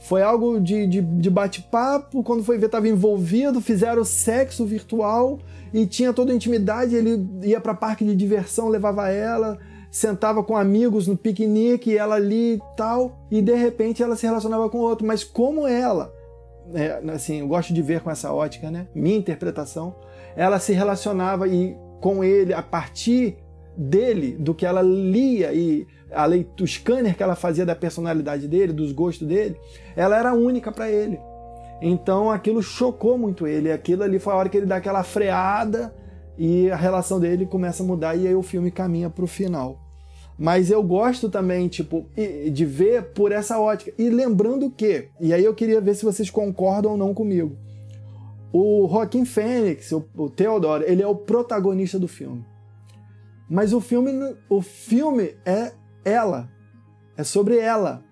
Foi 0.00 0.22
algo 0.22 0.60
de, 0.60 0.86
de, 0.86 1.00
de 1.00 1.30
bate-papo, 1.30 2.22
quando 2.22 2.44
foi 2.44 2.56
ver, 2.56 2.66
estava 2.66 2.88
envolvido, 2.88 3.60
fizeram 3.60 4.04
sexo 4.04 4.64
virtual 4.64 5.40
e 5.74 5.86
tinha 5.86 6.12
toda 6.12 6.32
a 6.32 6.34
intimidade. 6.34 6.94
Ele 6.94 7.26
ia 7.42 7.60
para 7.60 7.74
parque 7.74 8.04
de 8.04 8.14
diversão, 8.14 8.68
levava 8.68 9.08
ela, 9.08 9.58
sentava 9.90 10.42
com 10.42 10.56
amigos 10.56 11.06
no 11.06 11.16
piquenique, 11.16 11.96
ela 11.96 12.14
ali 12.14 12.54
e 12.54 12.60
tal, 12.76 13.26
e 13.30 13.42
de 13.42 13.54
repente 13.54 14.02
ela 14.02 14.14
se 14.14 14.26
relacionava 14.26 14.68
com 14.70 14.78
outro. 14.78 15.06
Mas 15.06 15.24
como 15.24 15.66
ela 15.66 16.12
é, 16.74 17.00
assim, 17.12 17.40
eu 17.40 17.48
gosto 17.48 17.72
de 17.72 17.82
ver 17.82 18.00
com 18.00 18.10
essa 18.10 18.32
ótica, 18.32 18.70
né? 18.70 18.88
Minha 18.94 19.16
interpretação, 19.16 19.94
ela 20.36 20.58
se 20.58 20.72
relacionava 20.72 21.48
e 21.48 21.76
com 22.00 22.22
ele 22.22 22.52
a 22.52 22.62
partir 22.62 23.38
dele, 23.76 24.32
do 24.32 24.54
que 24.54 24.66
ela 24.66 24.82
lia 24.82 25.52
e 25.52 25.86
a 26.12 26.24
leitura, 26.24 26.64
o 26.64 26.66
scanner 26.66 27.16
que 27.16 27.22
ela 27.22 27.36
fazia 27.36 27.64
da 27.64 27.76
personalidade 27.76 28.48
dele, 28.48 28.72
dos 28.72 28.92
gostos 28.92 29.26
dele, 29.26 29.56
ela 29.94 30.18
era 30.18 30.32
única 30.34 30.72
para 30.72 30.90
ele. 30.90 31.18
Então 31.80 32.30
aquilo 32.30 32.62
chocou 32.62 33.16
muito 33.16 33.46
ele. 33.46 33.70
Aquilo 33.70 34.02
ali 34.02 34.18
foi 34.18 34.32
a 34.32 34.36
hora 34.36 34.48
que 34.48 34.56
ele 34.56 34.66
dá 34.66 34.76
aquela 34.76 35.02
freada 35.02 35.94
e 36.36 36.70
a 36.70 36.76
relação 36.76 37.20
dele 37.20 37.46
começa 37.46 37.82
a 37.82 37.86
mudar 37.86 38.16
e 38.16 38.26
aí 38.26 38.34
o 38.34 38.42
filme 38.42 38.70
caminha 38.70 39.08
para 39.08 39.24
o 39.24 39.28
final. 39.28 39.87
Mas 40.38 40.70
eu 40.70 40.80
gosto 40.84 41.28
também, 41.28 41.66
tipo, 41.66 42.06
de 42.52 42.64
ver 42.64 43.06
por 43.12 43.32
essa 43.32 43.58
ótica. 43.58 43.92
E 43.98 44.08
lembrando 44.08 44.70
que, 44.70 45.08
e 45.20 45.34
aí 45.34 45.44
eu 45.44 45.52
queria 45.52 45.80
ver 45.80 45.96
se 45.96 46.04
vocês 46.04 46.30
concordam 46.30 46.92
ou 46.92 46.96
não 46.96 47.12
comigo. 47.12 47.56
O 48.52 48.88
Joaquim 48.88 49.24
Fênix, 49.24 49.90
o, 49.92 50.30
Theodore, 50.30 50.84
ele 50.86 51.02
é 51.02 51.06
o 51.06 51.16
protagonista 51.16 51.98
do 51.98 52.06
filme. 52.06 52.46
Mas 53.50 53.72
o 53.72 53.80
filme, 53.80 54.36
o 54.48 54.62
filme 54.62 55.34
é 55.44 55.72
ela. 56.04 56.48
É 57.16 57.24
sobre 57.24 57.58
ela. 57.58 58.04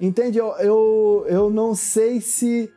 Entende? 0.00 0.38
Eu, 0.38 0.48
eu, 0.58 1.26
eu 1.28 1.50
não 1.50 1.74
sei 1.74 2.22
se. 2.22 2.72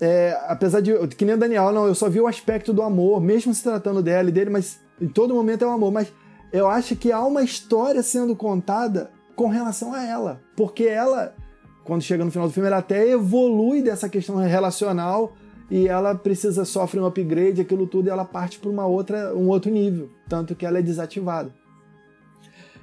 É, 0.00 0.36
apesar 0.48 0.80
de. 0.80 0.92
Que 1.08 1.24
nem 1.24 1.36
o 1.36 1.38
Daniel, 1.38 1.70
não, 1.72 1.86
eu 1.86 1.94
só 1.94 2.08
vi 2.08 2.20
o 2.20 2.26
aspecto 2.26 2.72
do 2.72 2.82
amor, 2.82 3.20
mesmo 3.20 3.54
se 3.54 3.62
tratando 3.62 4.02
dela 4.02 4.28
e 4.28 4.32
dele, 4.32 4.50
mas 4.50 4.80
em 5.00 5.08
todo 5.08 5.34
momento 5.34 5.64
é 5.64 5.68
o 5.68 5.70
amor. 5.70 5.92
Mas 5.92 6.12
eu 6.52 6.68
acho 6.68 6.96
que 6.96 7.12
há 7.12 7.24
uma 7.24 7.42
história 7.42 8.02
sendo 8.02 8.34
contada 8.34 9.10
com 9.36 9.48
relação 9.48 9.94
a 9.94 10.04
ela. 10.04 10.40
Porque 10.56 10.84
ela, 10.84 11.34
quando 11.84 12.02
chega 12.02 12.24
no 12.24 12.30
final 12.30 12.48
do 12.48 12.52
filme, 12.52 12.66
ela 12.66 12.78
até 12.78 13.08
evolui 13.08 13.82
dessa 13.82 14.08
questão 14.08 14.36
relacional 14.36 15.32
e 15.70 15.86
ela 15.86 16.14
precisa 16.14 16.64
sofrer 16.64 17.00
um 17.00 17.06
upgrade, 17.06 17.60
aquilo 17.60 17.86
tudo, 17.86 18.08
e 18.08 18.10
ela 18.10 18.24
parte 18.24 18.58
para 18.58 18.68
uma 18.68 18.86
outra, 18.86 19.34
um 19.36 19.48
outro 19.48 19.70
nível, 19.70 20.10
tanto 20.28 20.54
que 20.54 20.66
ela 20.66 20.78
é 20.78 20.82
desativada. 20.82 21.54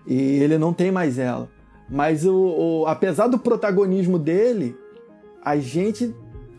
E 0.07 0.15
ele 0.15 0.57
não 0.57 0.71
tem 0.71 0.89
mais 0.89 1.19
ela. 1.19 1.49
Mas 1.89 2.25
o, 2.25 2.33
o 2.33 2.87
apesar 2.87 3.27
do 3.27 3.37
protagonismo 3.37 4.17
dele, 4.17 4.75
a 5.43 5.57
gente 5.57 6.15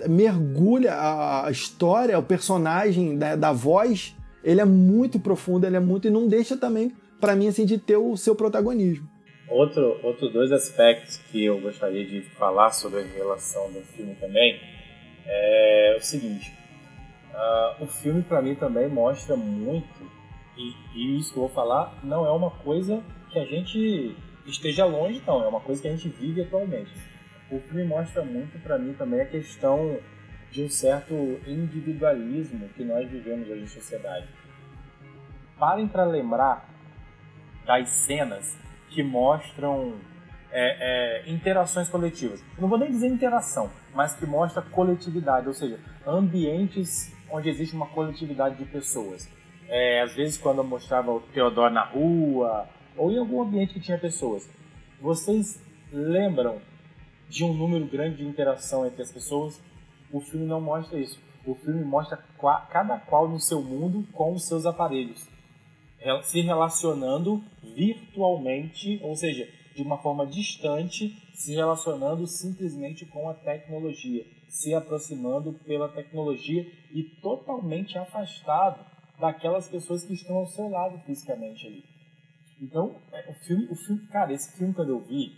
mergulha 0.07 0.95
a 0.95 1.51
história, 1.51 2.19
o 2.19 2.23
personagem 2.23 3.17
da, 3.17 3.35
da 3.35 3.53
voz, 3.53 4.15
ele 4.43 4.61
é 4.61 4.65
muito 4.65 5.19
profundo, 5.19 5.67
ele 5.67 5.77
é 5.77 5.81
muito 5.81 6.09
e 6.09 6.11
não 6.11 6.29
deixa 6.29 6.57
também 6.57 6.93
para 7.21 7.35
mim 7.35 7.49
assim 7.49 7.65
de 7.65 7.79
ter 7.79 7.97
o 7.97 8.17
seu 8.17 8.35
protagonismo. 8.35 9.09
Outro, 9.49 9.99
outro 10.03 10.29
dois 10.29 10.53
aspectos 10.53 11.17
que 11.31 11.45
eu 11.45 11.61
gostaria 11.61 12.05
de 12.05 12.21
falar 12.39 12.71
sobre 12.71 13.01
a 13.01 13.05
relação 13.05 13.71
do 13.73 13.81
filme 13.81 14.15
também 14.17 14.61
é 15.27 15.97
o 15.99 16.03
seguinte: 16.03 16.53
uh, 17.33 17.83
o 17.83 17.87
filme 17.87 18.23
para 18.23 18.43
mim 18.43 18.55
também 18.55 18.89
mostra 18.89 19.37
muito 19.37 20.09
e, 20.57 20.75
e 20.95 21.19
isso 21.19 21.33
que 21.33 21.39
eu 21.39 21.43
vou 21.43 21.51
falar 21.51 21.99
não 22.03 22.27
é 22.27 22.31
uma 22.31 22.51
coisa 22.51 23.03
que 23.31 23.39
a 23.39 23.45
gente 23.45 24.15
esteja 24.47 24.85
longe, 24.85 25.23
não, 25.27 25.43
é 25.43 25.47
uma 25.47 25.61
coisa 25.61 25.81
que 25.81 25.89
a 25.89 25.91
gente 25.91 26.09
vive 26.09 26.43
atualmente. 26.43 26.91
O 27.51 27.59
filme 27.61 27.85
mostra 27.85 28.25
muito 28.25 28.61
para 28.63 28.79
mim 28.79 28.93
também 28.93 29.21
a 29.21 29.27
questão 29.27 29.99
de 30.51 30.63
um 30.63 30.71
certo 30.71 31.15
individualismo 31.47 32.69
que 32.71 32.85
nós 32.85 33.09
vivemos 33.11 33.49
hoje 33.49 33.63
em 33.63 33.69
sociedade. 33.69 34.27
Parem 35.59 35.87
para 35.87 36.05
lembrar 36.05 36.69
das 37.67 37.89
cenas 37.91 38.57
que 38.91 39.03
mostram 39.03 39.95
é, 40.51 41.25
é, 41.27 41.31
interações 41.31 41.89
coletivas. 41.89 42.41
Eu 42.57 42.63
não 42.63 42.69
vou 42.69 42.79
nem 42.79 42.91
dizer 42.91 43.09
interação, 43.09 43.71
mas 43.95 44.15
que 44.15 44.25
mostra 44.25 44.63
coletividade, 44.63 45.47
ou 45.47 45.55
seja, 45.55 45.79
ambientes 46.07 47.13
onde 47.31 47.49
existe 47.49 47.75
uma 47.75 47.87
coletividade 47.87 48.57
de 48.57 48.65
pessoas. 48.65 49.29
É, 49.69 50.01
às 50.01 50.15
vezes, 50.15 50.39
quando 50.39 50.59
eu 50.59 50.65
mostrava 50.65 51.13
o 51.13 51.21
Teodoro 51.21 51.73
na 51.73 51.85
rua, 51.85 52.67
ou 52.97 53.13
em 53.13 53.19
algum 53.19 53.43
ambiente 53.43 53.75
que 53.75 53.81
tinha 53.81 53.99
pessoas, 53.99 54.49
vocês 55.01 55.61
lembram 55.93 56.59
de 57.29 57.45
um 57.45 57.53
número 57.53 57.85
grande 57.87 58.17
de 58.17 58.27
interação 58.27 58.87
entre 58.87 59.03
as 59.03 59.13
pessoas? 59.13 59.61
O 60.13 60.21
filme 60.21 60.47
não 60.47 60.61
mostra 60.61 60.99
isso. 60.99 61.19
O 61.47 61.55
filme 61.55 61.85
mostra 61.85 62.17
cada 62.71 62.99
qual 62.99 63.29
no 63.29 63.41
seu 63.41 63.63
mundo 63.63 64.07
com 64.13 64.35
os 64.35 64.47
seus 64.47 64.67
aparelhos 64.67 65.27
se 66.25 66.41
relacionando 66.41 67.43
virtualmente, 67.63 69.01
ou 69.03 69.17
seja, 69.17 69.49
de 69.75 69.83
uma 69.83 69.99
forma 69.99 70.27
distante, 70.27 71.17
se 71.35 71.55
relacionando 71.55 72.27
simplesmente 72.27 73.05
com 73.07 73.29
a 73.29 73.35
tecnologia, 73.35 74.25
se 74.49 74.75
aproximando 74.75 75.53
pela 75.65 75.89
tecnologia 75.89 76.67
e 76.93 77.03
totalmente 77.03 77.99
afastado 77.99 78.85
daquelas 79.21 79.69
pessoas 79.69 80.05
que 80.05 80.15
estão 80.15 80.37
ao 80.37 80.47
seu 80.47 80.69
lado 80.69 80.99
fisicamente 81.05 81.67
ali. 81.67 81.85
Então, 82.61 82.97
é, 83.13 83.31
o 83.31 83.35
filme, 83.45 83.69
o 83.71 83.77
filme, 83.77 84.07
cara, 84.09 84.33
esse 84.33 84.57
filme 84.57 84.75
quando 84.75 84.91
eu 84.91 85.01
vi, 85.01 85.33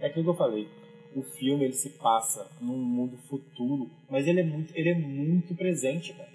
é 0.00 0.06
aquilo 0.06 0.24
que 0.24 0.30
eu 0.30 0.36
falei. 0.36 0.68
O 1.14 1.22
filme 1.22 1.64
ele 1.64 1.74
se 1.74 1.90
passa 1.90 2.46
num 2.60 2.78
mundo 2.78 3.18
futuro, 3.28 3.90
mas 4.08 4.26
ele 4.26 4.40
é 4.40 4.44
muito, 4.44 4.72
ele 4.74 4.90
é 4.90 4.94
muito 4.94 5.54
presente, 5.54 6.12
cara. 6.14 6.28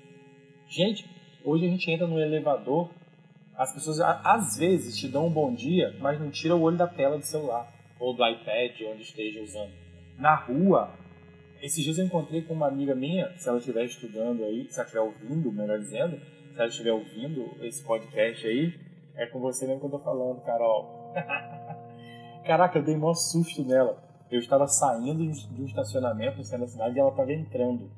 Gente, 0.70 1.06
hoje 1.44 1.66
a 1.66 1.70
gente 1.70 1.90
entra 1.90 2.06
no 2.06 2.20
elevador, 2.20 2.90
as 3.56 3.74
pessoas 3.74 4.00
às 4.00 4.58
vezes 4.58 4.96
te 4.98 5.08
dão 5.08 5.28
um 5.28 5.32
bom 5.32 5.54
dia, 5.54 5.96
mas 6.00 6.20
não 6.20 6.30
tira 6.30 6.56
o 6.56 6.62
olho 6.62 6.78
da 6.78 6.88
tela 6.88 7.18
do 7.18 7.26
celular 7.26 7.74
ou 8.00 8.14
do 8.14 8.28
iPad, 8.28 8.74
onde 8.92 9.02
esteja 9.02 9.42
usando. 9.42 9.72
Na 10.20 10.36
rua, 10.36 10.92
esses 11.62 11.84
dias 11.84 11.98
eu 11.98 12.06
encontrei 12.06 12.44
com 12.44 12.54
uma 12.54 12.68
amiga 12.68 12.94
minha, 12.94 13.34
se 13.38 13.50
ela 13.50 13.58
estiver 13.58 13.86
estudando 13.86 14.44
aí, 14.44 14.68
se 14.70 14.76
ela 14.76 14.84
estiver 14.84 15.02
ouvindo, 15.02 15.52
melhor 15.52 15.80
dizendo, 15.80 16.20
se 16.54 16.60
ela 16.60 16.68
estiver 16.68 16.92
ouvindo 16.92 17.50
esse 17.62 17.84
podcast 17.84 18.46
aí, 18.46 18.76
é 19.16 19.26
com 19.26 19.40
você 19.40 19.66
mesmo 19.66 19.80
que 19.80 19.88
eu 19.88 19.92
tô 19.92 20.00
falando, 20.00 20.42
Carol. 20.42 21.14
Caraca, 22.46 22.78
eu 22.78 22.84
dei 22.84 22.96
maior 22.96 23.16
susto 23.16 23.64
nela. 23.64 24.07
Eu 24.30 24.40
estava 24.40 24.68
saindo 24.68 25.32
de 25.32 25.62
um 25.62 25.66
estacionamento 25.66 26.38
no 26.38 26.60
da 26.60 26.68
cidade 26.68 26.96
e 26.96 27.00
ela 27.00 27.10
estava 27.10 27.32
entrando. 27.32 27.90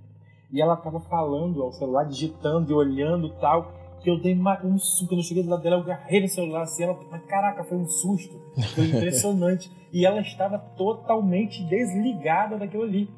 E 0.51 0.61
ela 0.61 0.75
estava 0.75 0.99
falando 1.01 1.61
ao 1.61 1.71
celular, 1.71 2.05
digitando 2.05 2.71
e 2.71 2.73
olhando 2.73 3.29
tal 3.39 3.71
que 4.01 4.09
eu 4.09 4.19
dei 4.19 4.35
um 4.63 4.79
susto. 4.79 5.07
Quando 5.07 5.19
eu 5.19 5.25
cheguei 5.25 5.43
do 5.43 5.49
lado 5.49 5.61
dela, 5.61 5.77
eu 5.77 5.81
agarrei 5.81 6.21
no 6.21 6.27
celular 6.27 6.63
assim. 6.63 6.83
Ela, 6.83 6.97
mas 7.09 7.25
caraca, 7.25 7.63
foi 7.63 7.77
um 7.77 7.87
susto. 7.87 8.39
Foi 8.75 8.85
impressionante. 8.85 9.71
e 9.91 10.05
ela 10.05 10.21
estava 10.21 10.57
totalmente 10.57 11.63
desligada 11.63 12.57
daquilo 12.57 12.83
ali. 12.83 13.09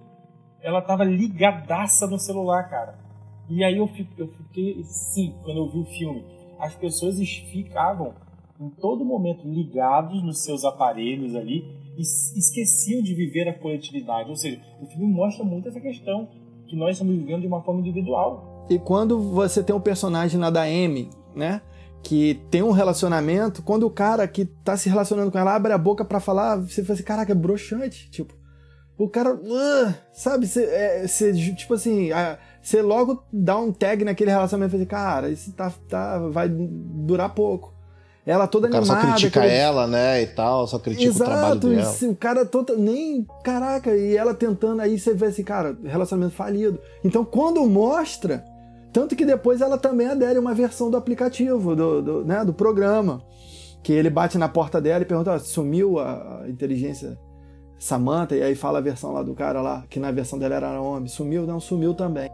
Ela 0.61 0.79
estava 0.79 1.03
ligadaça 1.03 2.07
no 2.07 2.19
celular, 2.19 2.69
cara. 2.69 2.95
E 3.49 3.63
aí 3.63 3.77
eu, 3.77 3.89
eu 4.17 4.27
fiquei, 4.27 4.83
sim, 4.85 5.35
quando 5.43 5.57
eu 5.57 5.69
vi 5.69 5.79
o 5.79 5.85
filme, 5.85 6.23
as 6.59 6.73
pessoas 6.75 7.17
ficavam 7.17 8.13
em 8.61 8.69
todo 8.69 9.03
momento 9.03 9.47
ligados 9.47 10.23
nos 10.23 10.43
seus 10.43 10.63
aparelhos 10.63 11.35
ali 11.35 11.65
e 11.97 12.01
esqueciam 12.01 13.01
de 13.01 13.15
viver 13.15 13.47
a 13.47 13.53
coletividade. 13.57 14.29
Ou 14.29 14.35
seja, 14.35 14.61
o 14.79 14.85
filme 14.85 15.11
mostra 15.11 15.43
muito 15.43 15.67
essa 15.67 15.81
questão 15.81 16.27
que 16.67 16.75
nós 16.75 16.91
estamos 16.91 17.15
vivendo 17.15 17.41
de 17.41 17.47
uma 17.47 17.63
forma 17.63 17.81
individual. 17.81 18.65
E 18.69 18.77
quando 18.77 19.19
você 19.19 19.63
tem 19.63 19.75
um 19.75 19.81
personagem 19.81 20.39
na 20.39 20.49
da 20.49 20.61
Amy, 20.61 21.09
né? 21.35 21.61
Que 22.03 22.39
tem 22.49 22.63
um 22.63 22.71
relacionamento, 22.71 23.61
quando 23.61 23.83
o 23.85 23.89
cara 23.89 24.27
que 24.27 24.45
tá 24.45 24.77
se 24.77 24.89
relacionando 24.89 25.31
com 25.31 25.37
ela 25.37 25.55
abre 25.55 25.73
a 25.73 25.77
boca 25.77 26.05
para 26.05 26.19
falar, 26.19 26.57
você 26.57 26.83
fala 26.83 26.93
assim, 26.93 27.03
caraca, 27.03 27.31
é 27.31 27.35
broxante. 27.35 28.09
Tipo, 28.09 28.33
o 28.97 29.09
cara, 29.09 29.33
uh, 29.35 29.93
sabe, 30.13 30.47
você, 30.47 30.63
é, 30.63 31.05
tipo 31.55 31.73
assim, 31.73 32.09
você 32.61 32.81
logo 32.81 33.23
dá 33.33 33.57
um 33.57 33.71
tag 33.71 34.03
naquele 34.03 34.31
relacionamento 34.31 34.69
e 34.69 34.71
fala 34.71 34.83
assim, 34.83 34.89
cara, 34.89 35.29
isso 35.29 35.53
tá, 35.53 35.71
tá, 35.89 36.19
vai 36.29 36.47
durar 36.49 37.33
pouco. 37.33 37.80
Ela 38.25 38.45
toda 38.45 38.67
o 38.67 38.69
cara 38.69 38.83
animada. 38.83 39.01
Só 39.01 39.07
critica 39.07 39.39
aquele... 39.39 39.55
ela, 39.55 39.87
né? 39.87 40.21
E 40.21 40.27
tal, 40.27 40.67
só 40.67 40.77
critica 40.77 41.09
Exato, 41.09 41.23
o 41.23 41.33
trabalho 41.33 41.59
dela. 41.59 41.81
Exato, 41.81 42.11
o 42.11 42.15
cara 42.15 42.45
todo, 42.45 42.77
nem. 42.77 43.25
Caraca, 43.43 43.95
e 43.95 44.15
ela 44.15 44.33
tentando, 44.33 44.81
aí 44.81 44.99
você 44.99 45.13
vê 45.13 45.27
assim, 45.27 45.43
cara, 45.43 45.75
relacionamento 45.83 46.35
falido. 46.35 46.79
Então 47.03 47.25
quando 47.25 47.65
mostra, 47.65 48.45
tanto 48.93 49.15
que 49.15 49.25
depois 49.25 49.59
ela 49.61 49.77
também 49.77 50.07
adere 50.07 50.37
a 50.37 50.41
uma 50.41 50.53
versão 50.53 50.91
do 50.91 50.97
aplicativo, 50.97 51.75
do, 51.75 52.01
do, 52.01 52.25
né, 52.25 52.45
do 52.45 52.53
programa. 52.53 53.23
Que 53.83 53.93
ele 53.93 54.11
bate 54.11 54.37
na 54.37 54.47
porta 54.47 54.79
dela 54.79 55.01
e 55.01 55.05
pergunta: 55.05 55.39
sumiu 55.39 55.97
a, 55.97 56.41
a 56.43 56.49
inteligência 56.49 57.17
Samantha? 57.79 58.35
E 58.35 58.43
aí 58.43 58.53
fala 58.53 58.77
a 58.77 58.81
versão 58.81 59.11
lá 59.11 59.23
do 59.23 59.33
cara 59.33 59.59
lá, 59.59 59.83
que 59.89 59.99
na 59.99 60.11
versão 60.11 60.37
dela 60.37 60.55
era 60.55 60.79
homem. 60.79 61.07
Sumiu? 61.07 61.47
Não, 61.47 61.59
sumiu 61.59 61.95
também. 61.95 62.29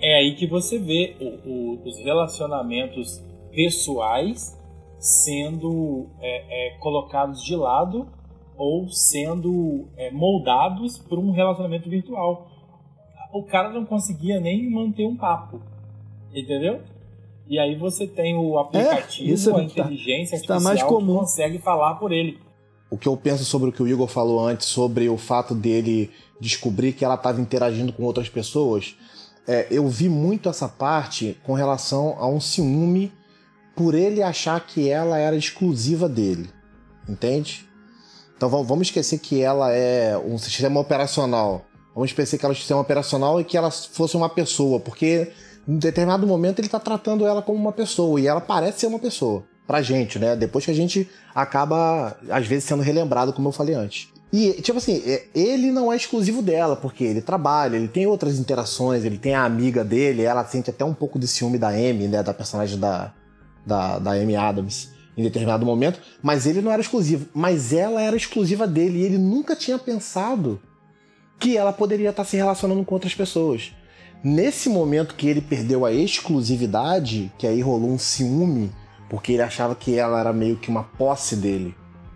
É 0.00 0.18
aí 0.18 0.36
que 0.36 0.46
você 0.46 0.78
vê 0.78 1.16
o, 1.20 1.50
o, 1.50 1.88
os 1.88 1.98
relacionamentos 1.98 3.20
pessoais 3.50 4.53
sendo 5.04 6.08
é, 6.20 6.68
é, 6.68 6.78
colocados 6.78 7.42
de 7.42 7.54
lado 7.54 8.08
ou 8.56 8.88
sendo 8.88 9.88
é, 9.96 10.10
moldados 10.10 10.98
por 10.98 11.18
um 11.18 11.30
relacionamento 11.30 11.90
virtual. 11.90 12.48
O 13.32 13.44
cara 13.44 13.70
não 13.70 13.84
conseguia 13.84 14.40
nem 14.40 14.70
manter 14.70 15.06
um 15.06 15.16
papo 15.16 15.60
Entendeu? 16.34 16.80
E 17.46 17.58
aí 17.58 17.76
você 17.76 18.06
tem 18.06 18.36
o 18.36 18.58
aplicativo, 18.58 19.30
é, 19.30 19.32
isso 19.32 19.54
a 19.54 19.62
inteligência 19.62 20.40
tá, 20.46 20.54
artificial 20.54 20.58
tá 20.58 20.64
mais 20.64 20.82
comum. 20.82 21.14
que 21.14 21.20
consegue 21.20 21.58
falar 21.58 21.94
por 21.94 22.10
ele. 22.10 22.38
O 22.90 22.98
que 22.98 23.06
eu 23.06 23.16
penso 23.16 23.44
sobre 23.44 23.68
o 23.68 23.72
que 23.72 23.82
o 23.82 23.88
Igor 23.88 24.08
falou 24.08 24.44
antes, 24.44 24.66
sobre 24.66 25.08
o 25.08 25.16
fato 25.16 25.54
dele 25.54 26.10
descobrir 26.40 26.92
que 26.92 27.04
ela 27.04 27.14
estava 27.14 27.40
interagindo 27.40 27.92
com 27.92 28.02
outras 28.02 28.28
pessoas, 28.28 28.96
é, 29.46 29.68
eu 29.70 29.86
vi 29.88 30.08
muito 30.08 30.48
essa 30.48 30.68
parte 30.68 31.36
com 31.44 31.52
relação 31.52 32.16
a 32.18 32.26
um 32.26 32.40
ciúme 32.40 33.12
por 33.74 33.94
ele 33.94 34.22
achar 34.22 34.58
que 34.60 34.88
ela 34.88 35.18
era 35.18 35.36
exclusiva 35.36 36.08
dele. 36.08 36.50
Entende? 37.08 37.68
Então 38.36 38.48
vamos 38.48 38.88
esquecer 38.88 39.18
que 39.18 39.42
ela 39.42 39.72
é 39.72 40.16
um 40.18 40.38
sistema 40.38 40.80
operacional. 40.80 41.64
Vamos 41.94 42.10
esquecer 42.10 42.38
que 42.38 42.44
ela 42.44 42.52
é 42.52 42.56
um 42.56 42.58
sistema 42.58 42.80
operacional 42.80 43.40
e 43.40 43.44
que 43.44 43.56
ela 43.56 43.70
fosse 43.70 44.16
uma 44.16 44.28
pessoa, 44.28 44.80
porque 44.80 45.30
em 45.66 45.78
determinado 45.78 46.26
momento 46.26 46.58
ele 46.58 46.68
tá 46.68 46.80
tratando 46.80 47.26
ela 47.26 47.40
como 47.40 47.58
uma 47.58 47.72
pessoa 47.72 48.20
e 48.20 48.26
ela 48.26 48.40
parece 48.40 48.80
ser 48.80 48.86
uma 48.86 48.98
pessoa 48.98 49.44
pra 49.66 49.80
gente, 49.80 50.18
né? 50.18 50.36
Depois 50.36 50.64
que 50.64 50.70
a 50.70 50.74
gente 50.74 51.08
acaba, 51.34 52.16
às 52.28 52.46
vezes, 52.46 52.64
sendo 52.64 52.82
relembrado, 52.82 53.32
como 53.32 53.48
eu 53.48 53.52
falei 53.52 53.74
antes. 53.74 54.08
E, 54.32 54.60
tipo 54.60 54.78
assim, 54.78 55.02
é, 55.06 55.26
ele 55.34 55.70
não 55.70 55.92
é 55.92 55.96
exclusivo 55.96 56.42
dela, 56.42 56.74
porque 56.74 57.04
ele 57.04 57.22
trabalha, 57.22 57.76
ele 57.76 57.88
tem 57.88 58.06
outras 58.06 58.38
interações, 58.38 59.04
ele 59.04 59.16
tem 59.16 59.34
a 59.34 59.44
amiga 59.44 59.84
dele, 59.84 60.22
ela 60.22 60.44
sente 60.44 60.70
até 60.70 60.84
um 60.84 60.92
pouco 60.92 61.18
de 61.18 61.28
ciúme 61.28 61.56
da 61.56 61.68
Amy, 61.68 62.08
né? 62.08 62.22
Da 62.22 62.34
personagem 62.34 62.78
da, 62.78 63.12
da, 63.66 63.98
da 63.98 64.12
Amy 64.12 64.36
Adams 64.36 64.92
em 65.16 65.22
determinado 65.22 65.64
momento, 65.64 66.00
mas 66.22 66.46
ele 66.46 66.60
não 66.60 66.72
era 66.72 66.82
exclusivo. 66.82 67.28
Mas 67.32 67.72
ela 67.72 68.02
era 68.02 68.16
exclusiva 68.16 68.66
dele 68.66 68.98
e 68.98 69.02
ele 69.04 69.18
nunca 69.18 69.54
tinha 69.54 69.78
pensado 69.78 70.60
que 71.38 71.56
ela 71.56 71.72
poderia 71.72 72.10
estar 72.10 72.24
se 72.24 72.36
relacionando 72.36 72.84
com 72.84 72.94
outras 72.94 73.14
pessoas. 73.14 73.72
Nesse 74.22 74.68
momento 74.68 75.14
que 75.14 75.28
ele 75.28 75.40
perdeu 75.40 75.84
a 75.84 75.92
exclusividade, 75.92 77.30
que 77.38 77.46
aí 77.46 77.60
rolou 77.60 77.90
um 77.90 77.98
ciúme, 77.98 78.72
porque 79.08 79.32
ele 79.32 79.42
achava 79.42 79.74
que 79.74 79.96
ela 79.98 80.18
era 80.18 80.32
meio 80.32 80.56
que 80.56 80.70
uma 80.70 80.82
posse 80.82 81.36
dele. 81.36 81.74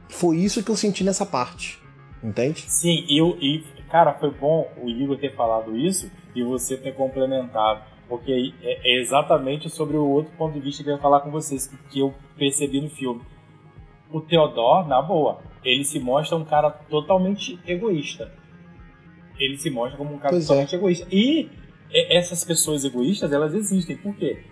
Foi 0.08 0.38
isso 0.38 0.62
que 0.62 0.70
eu 0.70 0.76
senti 0.76 1.04
nessa 1.04 1.26
parte. 1.26 1.78
Entende? 2.22 2.64
Sim, 2.66 3.04
e, 3.06 3.20
e 3.40 3.64
cara, 3.90 4.14
foi 4.14 4.30
bom 4.30 4.68
o 4.82 4.88
Igor 4.88 5.18
ter 5.18 5.34
falado 5.36 5.76
isso 5.76 6.10
e 6.34 6.42
você 6.42 6.76
ter 6.76 6.94
complementado. 6.94 7.82
Porque 8.08 8.52
é, 8.62 8.80
é 8.84 9.00
exatamente 9.00 9.68
sobre 9.68 9.96
o 9.96 10.06
outro 10.06 10.32
ponto 10.36 10.54
de 10.54 10.60
vista 10.60 10.82
que 10.82 10.88
eu 10.88 10.94
ia 10.94 11.00
falar 11.00 11.20
com 11.20 11.30
vocês, 11.30 11.70
que 11.90 12.00
eu 12.00 12.14
percebi 12.36 12.80
no 12.80 12.88
filme. 12.88 13.20
O 14.10 14.20
Theodore, 14.20 14.88
na 14.88 15.02
boa, 15.02 15.40
ele 15.62 15.84
se 15.84 15.98
mostra 15.98 16.36
um 16.36 16.44
cara 16.44 16.70
totalmente 16.70 17.58
egoísta 17.66 18.32
ele 19.38 19.56
se 19.56 19.70
mostra 19.70 19.96
como 19.96 20.14
um 20.14 20.18
cara 20.18 20.30
pois 20.30 20.46
totalmente 20.46 20.74
é. 20.74 20.78
egoísta. 20.78 21.06
E 21.10 21.48
essas 22.10 22.44
pessoas 22.44 22.84
egoístas, 22.84 23.32
elas 23.32 23.54
existem. 23.54 23.96
Por 23.96 24.14
quê? 24.16 24.42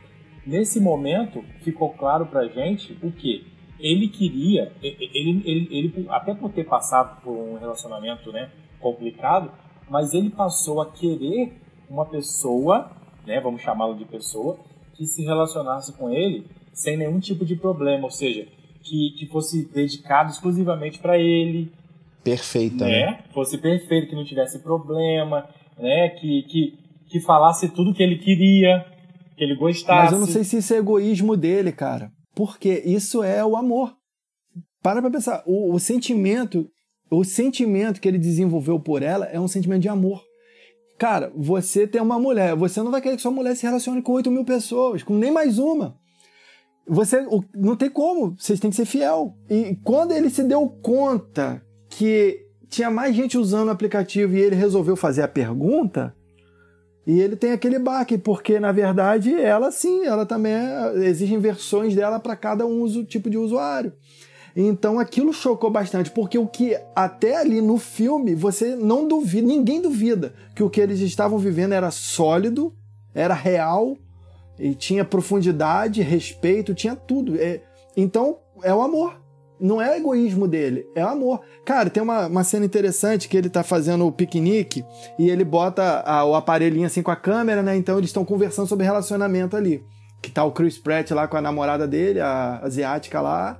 Nesse 0.46 0.80
momento, 0.80 1.44
ficou 1.62 1.90
claro 1.90 2.26
pra 2.26 2.46
gente 2.46 2.96
o 3.02 3.10
que? 3.10 3.44
Ele 3.78 4.08
queria, 4.08 4.72
ele, 4.82 5.42
ele, 5.44 5.68
ele, 5.70 6.06
até 6.08 6.34
por 6.34 6.50
ter 6.50 6.64
passado 6.64 7.20
por 7.20 7.32
um 7.32 7.58
relacionamento 7.58 8.32
né, 8.32 8.48
complicado, 8.80 9.50
mas 9.90 10.14
ele 10.14 10.30
passou 10.30 10.80
a 10.80 10.90
querer 10.90 11.52
uma 11.90 12.06
pessoa, 12.06 12.90
né, 13.26 13.40
vamos 13.40 13.62
chamá-lo 13.62 13.94
de 13.94 14.04
pessoa, 14.04 14.58
que 14.94 15.06
se 15.06 15.22
relacionasse 15.22 15.92
com 15.92 16.10
ele 16.10 16.46
sem 16.72 16.96
nenhum 16.96 17.18
tipo 17.18 17.44
de 17.44 17.56
problema, 17.56 18.04
ou 18.04 18.10
seja, 18.10 18.46
que, 18.82 19.14
que 19.18 19.26
fosse 19.26 19.64
dedicado 19.72 20.30
exclusivamente 20.30 20.98
para 20.98 21.18
ele. 21.18 21.72
Perfeita, 22.22 22.84
né? 22.84 23.06
né? 23.06 23.24
Fosse 23.32 23.58
perfeito, 23.58 24.08
que 24.08 24.14
não 24.14 24.24
tivesse 24.24 24.58
problema, 24.60 25.48
né? 25.78 26.10
Que, 26.10 26.42
que, 26.42 26.78
que 27.10 27.20
falasse 27.20 27.68
tudo 27.70 27.94
que 27.94 28.02
ele 28.02 28.18
queria, 28.18 28.84
que 29.36 29.42
ele 29.42 29.56
gostasse. 29.56 30.04
Mas 30.04 30.12
eu 30.12 30.18
não 30.18 30.26
sei 30.26 30.44
se 30.44 30.58
isso 30.58 30.74
é 30.74 30.78
egoísmo 30.78 31.36
dele, 31.36 31.72
cara. 31.72 32.10
Porque 32.34 32.82
isso 32.84 33.22
é 33.22 33.44
o 33.44 33.56
amor. 33.56 33.94
Para 34.82 35.00
pra 35.00 35.10
pensar, 35.10 35.42
o, 35.46 35.74
o 35.74 35.80
sentimento, 35.80 36.68
o 37.10 37.24
sentimento 37.24 38.00
que 38.00 38.06
ele 38.06 38.18
desenvolveu 38.18 38.78
por 38.78 39.02
ela 39.02 39.26
é 39.26 39.40
um 39.40 39.48
sentimento 39.48 39.82
de 39.82 39.88
amor. 39.88 40.22
Cara, 40.98 41.30
você 41.36 41.86
tem 41.86 42.00
uma 42.00 42.18
mulher, 42.18 42.56
você 42.56 42.82
não 42.82 42.90
vai 42.90 43.00
querer 43.00 43.16
que 43.16 43.22
sua 43.22 43.30
mulher 43.30 43.54
se 43.54 43.66
relacione 43.66 44.00
com 44.00 44.12
8 44.12 44.30
mil 44.30 44.44
pessoas, 44.44 45.02
com 45.02 45.14
nem 45.14 45.30
mais 45.30 45.58
uma. 45.58 45.96
Você 46.88 47.26
não 47.54 47.76
tem 47.76 47.90
como, 47.90 48.34
vocês 48.38 48.60
têm 48.60 48.70
que 48.70 48.76
ser 48.76 48.86
fiel. 48.86 49.36
E 49.50 49.76
quando 49.84 50.12
ele 50.12 50.30
se 50.30 50.42
deu 50.42 50.68
conta 50.82 51.62
que 51.90 52.46
tinha 52.68 52.90
mais 52.90 53.14
gente 53.14 53.36
usando 53.36 53.68
o 53.68 53.72
aplicativo 53.72 54.34
e 54.34 54.40
ele 54.40 54.54
resolveu 54.54 54.96
fazer 54.96 55.22
a 55.22 55.28
pergunta, 55.28 56.14
e 57.06 57.20
ele 57.20 57.36
tem 57.36 57.52
aquele 57.52 57.78
baque, 57.78 58.18
porque 58.18 58.58
na 58.58 58.72
verdade 58.72 59.32
ela 59.32 59.70
sim, 59.70 60.04
ela 60.04 60.26
também 60.26 60.52
é, 60.52 60.92
existem 61.04 61.38
versões 61.38 61.94
dela 61.94 62.18
para 62.18 62.34
cada 62.34 62.66
uso, 62.66 63.04
tipo 63.04 63.30
de 63.30 63.38
usuário. 63.38 63.92
Então 64.56 64.98
aquilo 64.98 65.34
chocou 65.34 65.70
bastante, 65.70 66.10
porque 66.10 66.38
o 66.38 66.46
que 66.46 66.74
até 66.94 67.36
ali 67.36 67.60
no 67.60 67.76
filme 67.76 68.34
você 68.34 68.74
não 68.74 69.06
duvida, 69.06 69.46
ninguém 69.46 69.82
duvida 69.82 70.32
que 70.54 70.62
o 70.62 70.70
que 70.70 70.80
eles 70.80 71.00
estavam 71.00 71.38
vivendo 71.38 71.72
era 71.72 71.90
sólido, 71.90 72.72
era 73.14 73.34
real 73.34 73.98
e 74.58 74.74
tinha 74.74 75.04
profundidade, 75.04 76.00
respeito, 76.00 76.74
tinha 76.74 76.96
tudo. 76.96 77.36
É, 77.38 77.60
então, 77.94 78.38
é 78.62 78.74
o 78.74 78.80
amor. 78.80 79.20
Não 79.58 79.80
é 79.80 79.96
egoísmo 79.96 80.46
dele, 80.46 80.86
é 80.94 81.04
o 81.04 81.08
amor. 81.08 81.40
Cara, 81.64 81.88
tem 81.88 82.02
uma, 82.02 82.26
uma 82.26 82.44
cena 82.44 82.66
interessante 82.66 83.26
que 83.26 83.36
ele 83.36 83.48
tá 83.48 83.62
fazendo 83.62 84.06
o 84.06 84.12
piquenique 84.12 84.84
e 85.18 85.30
ele 85.30 85.44
bota 85.44 86.00
a, 86.00 86.24
o 86.26 86.34
aparelhinho 86.34 86.86
assim 86.86 87.02
com 87.02 87.10
a 87.10 87.16
câmera, 87.16 87.62
né? 87.62 87.74
Então 87.74 87.96
eles 87.96 88.10
estão 88.10 88.24
conversando 88.24 88.66
sobre 88.66 88.84
relacionamento 88.84 89.56
ali. 89.56 89.82
Que 90.22 90.30
tá 90.30 90.44
o 90.44 90.52
Chris 90.52 90.78
Pratt 90.78 91.10
lá 91.10 91.26
com 91.26 91.38
a 91.38 91.40
namorada 91.40 91.86
dele, 91.86 92.20
a 92.20 92.60
asiática 92.62 93.20
lá. 93.20 93.58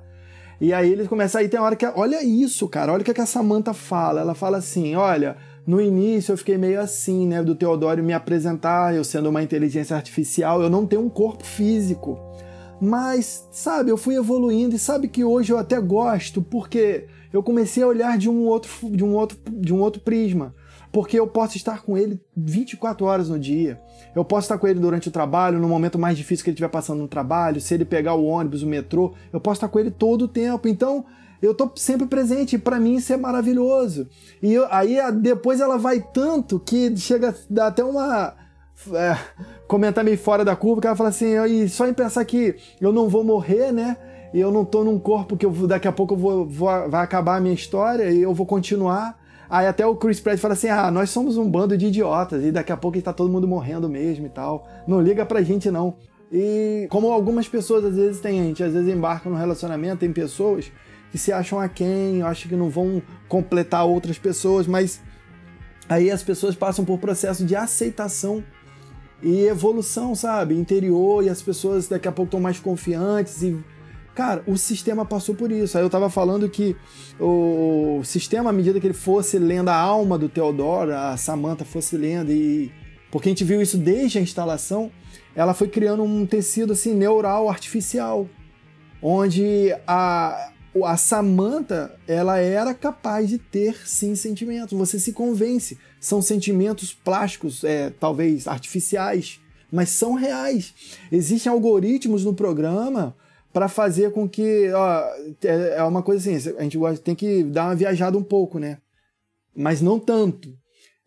E 0.59 0.73
aí 0.73 0.91
eles 0.91 1.07
começam 1.07 1.39
aí, 1.39 1.47
tem 1.47 1.59
hora 1.59 1.75
que. 1.75 1.85
Olha 1.85 2.23
isso, 2.23 2.67
cara, 2.67 2.91
olha 2.91 3.01
o 3.01 3.05
que 3.05 3.21
a 3.21 3.25
Samantha 3.25 3.73
fala. 3.73 4.21
Ela 4.21 4.33
fala 4.33 4.57
assim: 4.57 4.95
olha, 4.95 5.37
no 5.65 5.79
início 5.79 6.33
eu 6.33 6.37
fiquei 6.37 6.57
meio 6.57 6.79
assim, 6.79 7.27
né, 7.27 7.43
do 7.43 7.53
Teodoro 7.53 8.03
me 8.03 8.13
apresentar, 8.13 8.95
eu 8.95 9.03
sendo 9.03 9.29
uma 9.29 9.43
inteligência 9.43 9.95
artificial, 9.95 10.61
eu 10.61 10.69
não 10.69 10.85
tenho 10.85 11.03
um 11.03 11.09
corpo 11.09 11.45
físico. 11.45 12.17
Mas, 12.79 13.47
sabe, 13.51 13.89
eu 13.89 13.97
fui 13.97 14.15
evoluindo 14.15 14.75
e 14.75 14.79
sabe 14.79 15.07
que 15.07 15.23
hoje 15.23 15.51
eu 15.51 15.57
até 15.57 15.79
gosto, 15.79 16.41
porque 16.41 17.07
eu 17.33 17.41
comecei 17.43 17.83
a 17.83 17.87
olhar 17.87 18.17
de 18.17 18.29
um 18.29 18.45
outro 18.45 18.69
de 18.91 19.03
um 19.03 19.13
outro 19.15 19.37
de 19.51 19.73
um 19.73 19.79
outro 19.79 20.01
prisma. 20.01 20.55
Porque 20.97 21.19
eu 21.19 21.27
posso 21.27 21.55
estar 21.57 21.83
com 21.83 21.95
ele 21.95 22.19
24 22.35 23.05
horas 23.05 23.29
no 23.29 23.37
dia. 23.37 23.79
Eu 24.15 24.25
posso 24.25 24.45
estar 24.45 24.57
com 24.57 24.67
ele 24.67 24.79
durante 24.79 25.09
o 25.09 25.11
trabalho, 25.11 25.59
no 25.59 25.69
momento 25.69 25.99
mais 25.99 26.17
difícil 26.17 26.43
que 26.43 26.49
ele 26.49 26.55
estiver 26.55 26.69
passando 26.69 26.97
no 26.97 27.07
trabalho, 27.07 27.61
se 27.61 27.71
ele 27.71 27.85
pegar 27.85 28.15
o 28.15 28.25
ônibus, 28.25 28.63
o 28.63 28.65
metrô, 28.65 29.13
eu 29.31 29.39
posso 29.39 29.57
estar 29.57 29.67
com 29.67 29.77
ele 29.77 29.91
todo 29.91 30.23
o 30.23 30.27
tempo. 30.27 30.67
Então, 30.67 31.05
eu 31.39 31.53
tô 31.53 31.69
sempre 31.75 32.07
presente, 32.07 32.57
para 32.57 32.79
mim 32.79 32.95
isso 32.95 33.13
é 33.13 33.17
maravilhoso. 33.17 34.09
E 34.41 34.51
eu, 34.51 34.65
aí 34.71 34.97
depois 35.21 35.61
ela 35.61 35.77
vai 35.77 36.01
tanto 36.01 36.59
que 36.59 36.97
chega 36.97 37.35
dar 37.47 37.67
até 37.67 37.83
uma. 37.83 38.33
É, 38.91 39.15
comentar 39.67 40.03
meio 40.03 40.17
fora 40.17 40.43
da 40.43 40.55
curva, 40.55 40.81
que 40.81 40.87
ela 40.87 40.95
fala 40.95 41.09
assim, 41.09 41.37
e 41.45 41.69
só 41.69 41.87
em 41.87 41.93
pensar 41.93 42.25
que 42.25 42.55
eu 42.81 42.91
não 42.91 43.07
vou 43.07 43.23
morrer, 43.23 43.71
né? 43.71 43.97
E 44.33 44.39
eu 44.39 44.51
não 44.51 44.65
tô 44.65 44.83
num 44.83 44.97
corpo 44.97 45.37
que 45.37 45.45
eu, 45.45 45.51
daqui 45.67 45.87
a 45.87 45.91
pouco 45.91 46.15
eu 46.15 46.17
vou, 46.17 46.47
vou, 46.47 46.89
vai 46.89 47.03
acabar 47.03 47.35
a 47.35 47.39
minha 47.39 47.53
história 47.53 48.09
e 48.09 48.19
eu 48.19 48.33
vou 48.33 48.47
continuar. 48.47 49.15
Aí 49.49 49.67
até 49.67 49.85
o 49.85 49.95
Chris 49.95 50.19
Pratt 50.19 50.39
fala 50.39 50.53
assim: 50.53 50.67
ah, 50.67 50.91
nós 50.91 51.09
somos 51.09 51.37
um 51.37 51.49
bando 51.49 51.77
de 51.77 51.87
idiotas 51.87 52.43
e 52.43 52.51
daqui 52.51 52.71
a 52.71 52.77
pouco 52.77 52.97
está 52.97 53.13
todo 53.13 53.31
mundo 53.31 53.47
morrendo 53.47 53.87
mesmo 53.87 54.25
e 54.25 54.29
tal. 54.29 54.67
Não 54.87 55.01
liga 55.01 55.25
pra 55.25 55.41
gente 55.41 55.71
não. 55.71 55.95
E 56.31 56.87
como 56.89 57.11
algumas 57.11 57.47
pessoas 57.47 57.85
às 57.85 57.95
vezes 57.95 58.19
têm, 58.19 58.41
a 58.41 58.43
gente 58.43 58.63
às 58.63 58.73
vezes 58.73 58.93
embarca 58.93 59.29
num 59.29 59.37
relacionamento, 59.37 59.99
tem 59.99 60.11
pessoas 60.11 60.71
que 61.11 61.17
se 61.17 61.31
acham 61.31 61.59
a 61.59 61.69
quem, 61.69 62.21
acham 62.21 62.49
que 62.49 62.55
não 62.55 62.69
vão 62.69 63.01
completar 63.29 63.85
outras 63.85 64.17
pessoas, 64.17 64.67
mas 64.67 65.01
aí 65.87 66.11
as 66.11 66.21
pessoas 66.21 66.55
passam 66.55 66.83
por 66.83 66.97
processo 66.99 67.45
de 67.45 67.55
aceitação 67.55 68.43
e 69.21 69.45
evolução, 69.45 70.13
sabe? 70.13 70.55
Interior, 70.55 71.23
e 71.23 71.29
as 71.29 71.41
pessoas 71.41 71.87
daqui 71.87 72.07
a 72.07 72.11
pouco 72.11 72.27
estão 72.27 72.39
mais 72.39 72.59
confiantes 72.59 73.41
e. 73.41 73.57
Cara, 74.17 74.41
o 74.47 74.57
sistema 74.57 75.05
passou 75.05 75.35
por 75.35 75.51
isso. 75.51 75.77
Aí 75.77 75.83
eu 75.83 75.91
tava 75.91 76.09
falando 76.09 76.49
que 76.49 76.75
o 77.19 78.01
sistema, 78.03 78.49
à 78.49 78.53
medida 78.53 78.79
que 78.79 78.87
ele 78.87 78.93
fosse 78.95 79.37
lendo 79.37 79.69
a 79.69 79.75
alma 79.75 80.17
do 80.17 80.27
Teodoro, 80.27 80.91
a 80.91 81.15
Samantha 81.15 81.63
fosse 81.63 81.95
lendo, 81.95 82.31
e. 82.31 82.71
Porque 83.11 83.29
a 83.29 83.31
gente 83.31 83.43
viu 83.43 83.61
isso 83.61 83.77
desde 83.77 84.17
a 84.17 84.21
instalação, 84.21 84.91
ela 85.35 85.53
foi 85.53 85.67
criando 85.67 86.01
um 86.01 86.25
tecido 86.25 86.73
assim 86.73 86.95
neural 86.95 87.47
artificial, 87.47 88.27
onde 89.03 89.71
a, 89.85 90.49
a 90.83 90.97
Samantha, 90.97 91.95
ela 92.07 92.39
era 92.39 92.73
capaz 92.73 93.29
de 93.29 93.37
ter 93.37 93.87
sim 93.87 94.15
sentimentos. 94.15 94.75
Você 94.75 94.99
se 94.99 95.13
convence. 95.13 95.77
São 95.99 96.23
sentimentos 96.23 96.91
plásticos, 96.91 97.63
é, 97.63 97.91
talvez 97.91 98.47
artificiais, 98.47 99.39
mas 99.71 99.89
são 99.89 100.15
reais. 100.15 100.73
Existem 101.11 101.51
algoritmos 101.51 102.25
no 102.25 102.33
programa 102.33 103.15
para 103.57 103.67
fazer 103.67 104.11
com 104.11 104.29
que. 104.29 104.71
Ó, 104.71 105.01
é, 105.43 105.77
é 105.77 105.83
uma 105.83 106.03
coisa 106.03 106.29
assim, 106.29 106.53
a 106.59 106.61
gente 106.61 106.77
tem 107.03 107.15
que 107.15 107.41
dar 107.41 107.65
uma 107.69 107.75
viajada 107.75 108.15
um 108.15 108.21
pouco, 108.21 108.59
né? 108.59 108.77
Mas 109.55 109.81
não 109.81 109.99
tanto. 109.99 110.55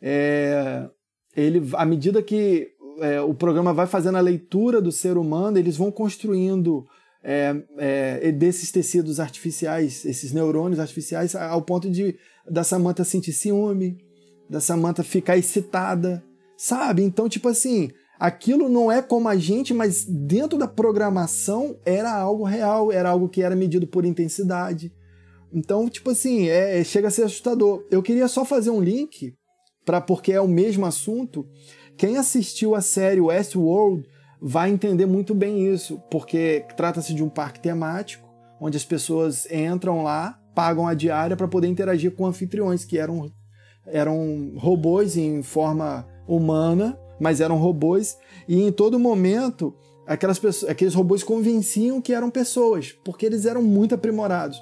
É, 0.02 0.88
ele, 1.36 1.62
à 1.74 1.86
medida 1.86 2.20
que 2.20 2.72
é, 3.02 3.20
o 3.20 3.32
programa 3.34 3.72
vai 3.72 3.86
fazendo 3.86 4.18
a 4.18 4.20
leitura 4.20 4.80
do 4.80 4.90
ser 4.90 5.16
humano, 5.16 5.58
eles 5.58 5.76
vão 5.76 5.92
construindo 5.92 6.84
é, 7.22 7.54
é, 7.78 8.32
desses 8.32 8.72
tecidos 8.72 9.20
artificiais, 9.20 10.04
esses 10.04 10.32
neurônios 10.32 10.80
artificiais, 10.80 11.36
ao 11.36 11.62
ponto 11.62 11.88
de 11.88 12.16
da 12.50 12.64
Samantha 12.64 13.04
sentir 13.04 13.32
ciúme, 13.32 13.96
da 14.48 14.58
Samantha 14.58 15.04
ficar 15.04 15.38
excitada, 15.38 16.20
sabe? 16.56 17.04
Então, 17.04 17.28
tipo 17.28 17.48
assim, 17.48 17.92
aquilo 18.20 18.68
não 18.68 18.92
é 18.92 19.00
como 19.00 19.26
a 19.28 19.36
gente, 19.36 19.72
mas 19.72 20.04
dentro 20.04 20.58
da 20.58 20.68
programação 20.68 21.78
era 21.86 22.12
algo 22.14 22.44
real, 22.44 22.92
era 22.92 23.08
algo 23.08 23.30
que 23.30 23.42
era 23.42 23.56
medido 23.56 23.86
por 23.86 24.04
intensidade. 24.04 24.92
Então, 25.50 25.88
tipo 25.88 26.10
assim, 26.10 26.46
é, 26.48 26.78
é 26.78 26.84
chega 26.84 27.08
a 27.08 27.10
ser 27.10 27.22
assustador. 27.22 27.82
Eu 27.90 28.02
queria 28.02 28.28
só 28.28 28.44
fazer 28.44 28.68
um 28.68 28.82
link, 28.82 29.34
para 29.86 30.02
porque 30.02 30.32
é 30.32 30.40
o 30.40 30.46
mesmo 30.46 30.84
assunto. 30.84 31.48
Quem 31.96 32.18
assistiu 32.18 32.74
a 32.74 32.82
série 32.82 33.22
Westworld 33.22 34.06
vai 34.40 34.70
entender 34.70 35.06
muito 35.06 35.34
bem 35.34 35.66
isso, 35.66 35.98
porque 36.10 36.66
trata-se 36.76 37.14
de 37.14 37.24
um 37.24 37.28
parque 37.28 37.60
temático, 37.60 38.28
onde 38.60 38.76
as 38.76 38.84
pessoas 38.84 39.50
entram 39.50 40.02
lá, 40.02 40.38
pagam 40.54 40.86
a 40.86 40.92
diária 40.92 41.36
para 41.36 41.48
poder 41.48 41.68
interagir 41.68 42.14
com 42.14 42.26
anfitriões, 42.26 42.84
que 42.84 42.98
eram, 42.98 43.32
eram 43.86 44.52
robôs 44.58 45.16
em 45.16 45.42
forma 45.42 46.06
humana, 46.28 46.98
mas 47.20 47.40
eram 47.40 47.56
robôs, 47.56 48.16
e 48.48 48.62
em 48.62 48.72
todo 48.72 48.98
momento 48.98 49.74
aquelas 50.06 50.38
pessoas, 50.38 50.70
aqueles 50.70 50.94
robôs 50.94 51.22
convenciam 51.22 52.00
que 52.00 52.12
eram 52.12 52.30
pessoas, 52.30 52.92
porque 53.04 53.26
eles 53.26 53.46
eram 53.46 53.62
muito 53.62 53.94
aprimorados. 53.94 54.60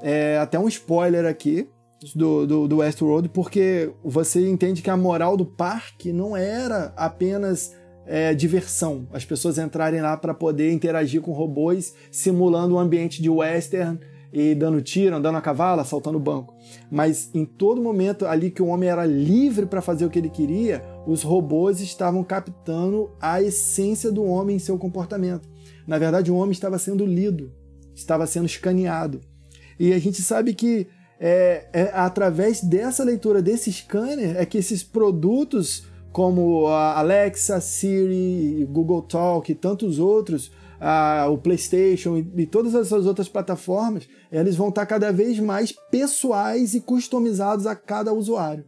É, 0.00 0.38
até 0.38 0.58
um 0.58 0.68
spoiler 0.68 1.26
aqui 1.26 1.68
do, 2.14 2.46
do, 2.46 2.68
do 2.68 2.76
Westworld, 2.78 3.28
porque 3.28 3.90
você 4.02 4.48
entende 4.48 4.80
que 4.80 4.88
a 4.88 4.96
moral 4.96 5.36
do 5.36 5.44
parque 5.44 6.12
não 6.12 6.34
era 6.34 6.94
apenas 6.96 7.74
é, 8.06 8.32
diversão, 8.34 9.06
as 9.12 9.24
pessoas 9.24 9.58
entrarem 9.58 10.00
lá 10.00 10.16
para 10.16 10.32
poder 10.32 10.72
interagir 10.72 11.20
com 11.20 11.32
robôs, 11.32 11.94
simulando 12.10 12.74
um 12.74 12.78
ambiente 12.78 13.20
de 13.20 13.28
western 13.28 14.00
e 14.32 14.54
dando 14.54 14.80
tiro, 14.80 15.16
andando 15.16 15.36
a 15.36 15.40
cavalo, 15.40 15.80
assaltando 15.80 16.18
o 16.18 16.20
banco. 16.20 16.54
Mas 16.90 17.30
em 17.34 17.44
todo 17.44 17.82
momento 17.82 18.26
ali 18.26 18.50
que 18.50 18.62
o 18.62 18.66
homem 18.66 18.88
era 18.88 19.04
livre 19.04 19.66
para 19.66 19.82
fazer 19.82 20.04
o 20.04 20.10
que 20.10 20.18
ele 20.18 20.30
queria, 20.30 20.84
os 21.06 21.22
robôs 21.22 21.80
estavam 21.80 22.22
captando 22.22 23.10
a 23.20 23.42
essência 23.42 24.12
do 24.12 24.24
homem 24.24 24.56
em 24.56 24.60
seu 24.60 24.78
comportamento. 24.78 25.48
Na 25.86 25.98
verdade, 25.98 26.30
o 26.30 26.36
homem 26.36 26.52
estava 26.52 26.78
sendo 26.78 27.04
lido, 27.04 27.52
estava 27.94 28.26
sendo 28.26 28.46
escaneado. 28.46 29.20
E 29.78 29.92
a 29.92 29.98
gente 29.98 30.22
sabe 30.22 30.54
que 30.54 30.86
é, 31.18 31.66
é 31.72 31.82
através 31.92 32.62
dessa 32.62 33.02
leitura 33.04 33.42
desse 33.42 33.72
scanner 33.72 34.36
é 34.36 34.46
que 34.46 34.58
esses 34.58 34.82
produtos 34.82 35.84
como 36.12 36.66
a 36.66 36.98
Alexa, 36.98 37.60
Siri, 37.60 38.66
Google 38.70 39.02
Talk 39.02 39.50
e 39.50 39.54
tantos 39.54 39.98
outros, 39.98 40.50
a, 40.80 41.28
o 41.28 41.36
PlayStation 41.36 42.16
e, 42.16 42.42
e, 42.42 42.46
todas 42.46 42.74
essas 42.74 43.06
outras 43.06 43.28
plataformas, 43.28 44.08
eles 44.32 44.56
vão 44.56 44.70
estar 44.70 44.86
cada 44.86 45.12
vez 45.12 45.38
mais 45.38 45.72
pessoais 45.90 46.74
e 46.74 46.80
customizados 46.80 47.66
a 47.66 47.76
cada 47.76 48.12
usuário. 48.12 48.64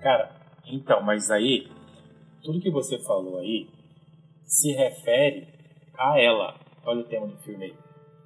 Cara, 0.00 0.30
então, 0.66 1.02
mas 1.02 1.30
aí, 1.30 1.66
tudo 2.42 2.60
que 2.60 2.70
você 2.70 2.98
falou 3.00 3.38
aí 3.38 3.68
se 4.46 4.72
refere 4.72 5.48
a 5.98 6.18
ela. 6.18 6.58
Olha 6.86 7.00
o 7.00 7.08
tema 7.08 7.26
do 7.26 7.36
filme 7.38 7.66
aí. 7.66 7.74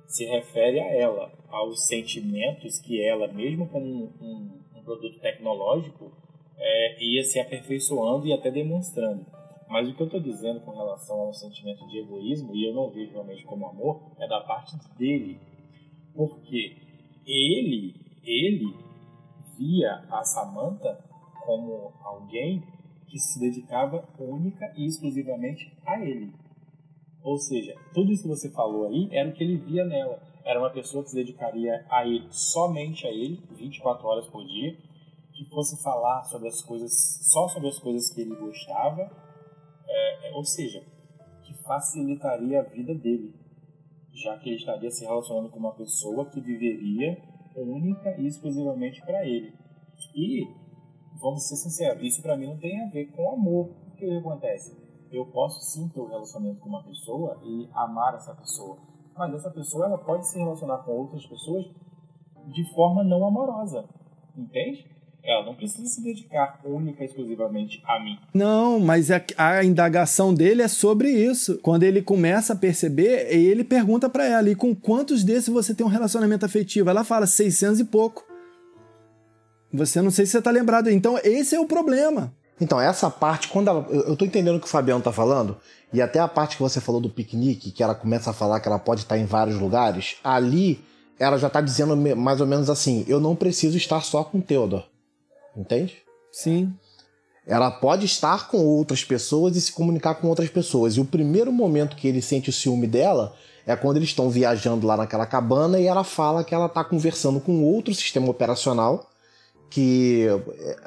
Se 0.07 0.25
refere 0.27 0.79
a 0.79 0.95
ela, 0.95 1.33
aos 1.49 1.87
sentimentos 1.87 2.79
que 2.81 3.03
ela, 3.03 3.27
mesmo 3.29 3.69
como 3.69 3.85
um, 3.85 4.13
um, 4.21 4.79
um 4.79 4.85
produto 4.85 5.19
tecnológico, 5.21 6.13
é, 6.57 7.05
ia 7.05 7.25
se 7.25 7.41
aperfeiçoando 7.41 8.27
e 8.27 8.33
até 8.33 8.51
demonstrando. 8.51 9.34
Mas 9.75 9.89
o 9.89 9.93
que 9.93 10.03
eu 10.03 10.07
estou 10.07 10.21
dizendo 10.21 10.61
com 10.61 10.71
relação 10.71 11.17
ao 11.17 11.35
sentimento 11.35 11.85
de 11.89 11.99
egoísmo, 11.99 12.55
e 12.55 12.65
eu 12.65 12.73
não 12.73 12.93
vejo 12.93 13.11
realmente 13.11 13.43
como 13.43 13.67
amor, 13.67 14.03
é 14.21 14.29
da 14.29 14.41
parte 14.41 14.77
dele. 14.97 15.37
Porque 16.15 16.77
ele, 17.27 17.93
ele 18.23 18.73
via 19.59 19.95
a 20.13 20.23
Samantha 20.23 20.97
como 21.45 21.93
alguém 22.05 22.63
que 23.09 23.19
se 23.19 23.41
dedicava 23.41 24.09
única 24.17 24.73
e 24.77 24.87
exclusivamente 24.87 25.77
a 25.85 26.01
ele. 26.01 26.33
Ou 27.25 27.37
seja, 27.39 27.75
tudo 27.93 28.13
isso 28.13 28.23
que 28.23 28.29
você 28.29 28.49
falou 28.51 28.87
aí 28.87 29.09
era 29.11 29.29
o 29.29 29.33
que 29.33 29.43
ele 29.43 29.57
via 29.57 29.85
nela. 29.85 30.23
Era 30.45 30.61
uma 30.61 30.71
pessoa 30.71 31.03
que 31.03 31.11
se 31.11 31.17
dedicaria 31.17 31.85
a 31.91 32.07
ele, 32.07 32.29
somente 32.31 33.09
a 33.09 33.11
ele, 33.11 33.43
24 33.51 34.07
horas 34.07 34.29
por 34.29 34.47
dia, 34.47 34.79
que 35.33 35.45
fosse 35.47 35.83
falar 35.83 36.23
sobre 36.27 36.47
as 36.47 36.63
coisas, 36.63 36.93
só 37.33 37.49
sobre 37.49 37.71
as 37.71 37.79
coisas 37.81 38.09
que 38.15 38.21
ele 38.21 38.37
gostava, 38.37 39.24
é, 39.95 40.33
ou 40.35 40.45
seja, 40.45 40.83
que 41.45 41.55
facilitaria 41.63 42.61
a 42.61 42.65
vida 42.65 42.95
dele, 42.95 43.35
já 44.13 44.37
que 44.39 44.49
ele 44.49 44.59
estaria 44.59 44.91
se 44.91 45.05
relacionando 45.05 45.51
com 45.51 45.59
uma 45.59 45.75
pessoa 45.75 46.27
que 46.27 46.41
viveria 46.41 47.17
única 47.57 48.17
e 48.19 48.27
exclusivamente 48.27 49.01
para 49.03 49.27
ele. 49.27 49.53
E, 50.15 50.47
vamos 51.21 51.47
ser 51.47 51.57
sinceros, 51.57 52.03
isso 52.03 52.23
para 52.23 52.37
mim 52.37 52.47
não 52.47 52.59
tem 52.59 52.83
a 52.83 52.89
ver 52.89 53.07
com 53.13 53.31
amor. 53.31 53.71
O 53.93 53.97
que 53.97 54.11
acontece? 54.17 54.77
Eu 55.11 55.27
posso 55.27 55.61
sim 55.71 55.89
ter 55.89 56.01
um 56.01 56.09
relacionamento 56.09 56.61
com 56.61 56.69
uma 56.69 56.83
pessoa 56.83 57.41
e 57.45 57.69
amar 57.73 58.15
essa 58.15 58.35
pessoa, 58.35 58.79
mas 59.17 59.33
essa 59.35 59.51
pessoa 59.51 59.87
ela 59.87 59.99
pode 59.99 60.27
se 60.27 60.39
relacionar 60.39 60.79
com 60.79 60.93
outras 60.93 61.25
pessoas 61.27 61.67
de 62.53 62.75
forma 62.75 63.05
não 63.05 63.25
amorosa, 63.27 63.89
entende? 64.37 64.94
Ela 65.25 65.47
não 65.47 65.55
precisa 65.55 65.89
se 65.89 66.03
dedicar 66.03 66.61
única 66.63 67.03
e 67.03 67.07
exclusivamente 67.07 67.83
a 67.87 67.99
mim. 67.99 68.19
Não, 68.35 68.79
mas 68.79 69.11
a, 69.11 69.23
a 69.39 69.65
indagação 69.65 70.35
dele 70.35 70.61
é 70.61 70.69
sobre 70.69 71.09
isso. 71.09 71.59
Quando 71.63 71.83
ele 71.83 72.03
começa 72.03 72.53
a 72.53 72.57
perceber, 72.57 73.35
ele 73.35 73.65
pergunta 73.65 74.11
para 74.11 74.27
ela: 74.27 74.51
e 74.51 74.55
com 74.55 74.75
quantos 74.75 75.25
desses 75.25 75.49
você 75.49 75.75
tem 75.75 75.87
um 75.87 75.89
relacionamento 75.89 76.45
afetivo? 76.45 76.91
Ela 76.91 77.05
fala: 77.05 77.27
600 77.27 77.81
e 77.81 77.85
pouco. 77.85 78.23
Você 79.73 80.03
não 80.03 80.11
sei 80.11 80.27
se 80.27 80.33
você 80.33 80.43
tá 80.43 80.51
lembrado. 80.51 80.91
Então, 80.91 81.19
esse 81.25 81.55
é 81.55 81.61
o 81.61 81.67
problema. 81.67 82.33
Então, 82.61 82.79
essa 82.79 83.11
parte, 83.11 83.49
quando 83.49 83.69
ela, 83.69 83.87
eu 83.91 84.15
tô 84.15 84.25
entendendo 84.27 84.57
o 84.57 84.61
que 84.61 84.67
o 84.67 84.71
Fabiano 84.71 85.03
tá 85.03 85.11
falando, 85.11 85.57
e 85.93 86.01
até 86.03 86.21
a 86.21 86.29
parte 86.29 86.57
que 86.57 86.63
você 86.63 86.81
falou 86.81 87.01
do 87.01 87.11
piquenique, 87.11 87.73
que 87.73 87.83
ela 87.83 87.95
começa 87.95 88.31
a 88.31 88.33
falar 88.33 88.61
que 88.61 88.69
ela 88.69 88.79
pode 88.79 89.01
estar 89.01 89.19
em 89.19 89.25
vários 89.25 89.59
lugares, 89.59 90.17
ali 90.23 90.85
ela 91.19 91.39
já 91.39 91.49
tá 91.49 91.61
dizendo 91.61 91.97
mais 92.17 92.41
ou 92.41 92.47
menos 92.47 92.69
assim: 92.69 93.05
eu 93.09 93.19
não 93.19 93.35
preciso 93.35 93.77
estar 93.77 94.03
só 94.03 94.23
com 94.23 94.39
o 94.39 94.43
Theodore. 94.43 94.85
Entende? 95.57 95.97
Sim. 96.33 96.73
Ela 97.47 97.71
pode 97.71 98.07
estar 98.07 98.49
com 98.49 98.59
outras 98.59 99.05
pessoas 99.05 99.57
e 99.57 99.61
se 99.61 99.73
comunicar 99.73 100.15
com 100.15 100.29
outras 100.29 100.49
pessoas. 100.49 100.97
E 100.97 101.01
o 101.01 101.05
primeiro 101.05 101.53
momento 101.53 101.97
que 101.97 102.09
ele 102.09 102.23
sente 102.23 102.51
o 102.51 102.53
ciúme 102.53 102.87
dela 102.87 103.35
é 103.67 103.77
quando 103.77 103.99
eles 103.99 104.09
estão 104.09 104.31
viajando 104.31 104.87
lá 104.87 104.97
naquela 104.97 105.27
cabana 105.27 105.79
e 105.79 105.87
ela 105.87 106.05
fala 106.05 106.43
que 106.43 106.55
ela 106.55 106.67
está 106.67 106.83
conversando 106.83 107.41
com 107.41 107.63
outro 107.63 107.95
sistema 107.95 108.29
operacional 108.29 109.11
que 109.71 110.27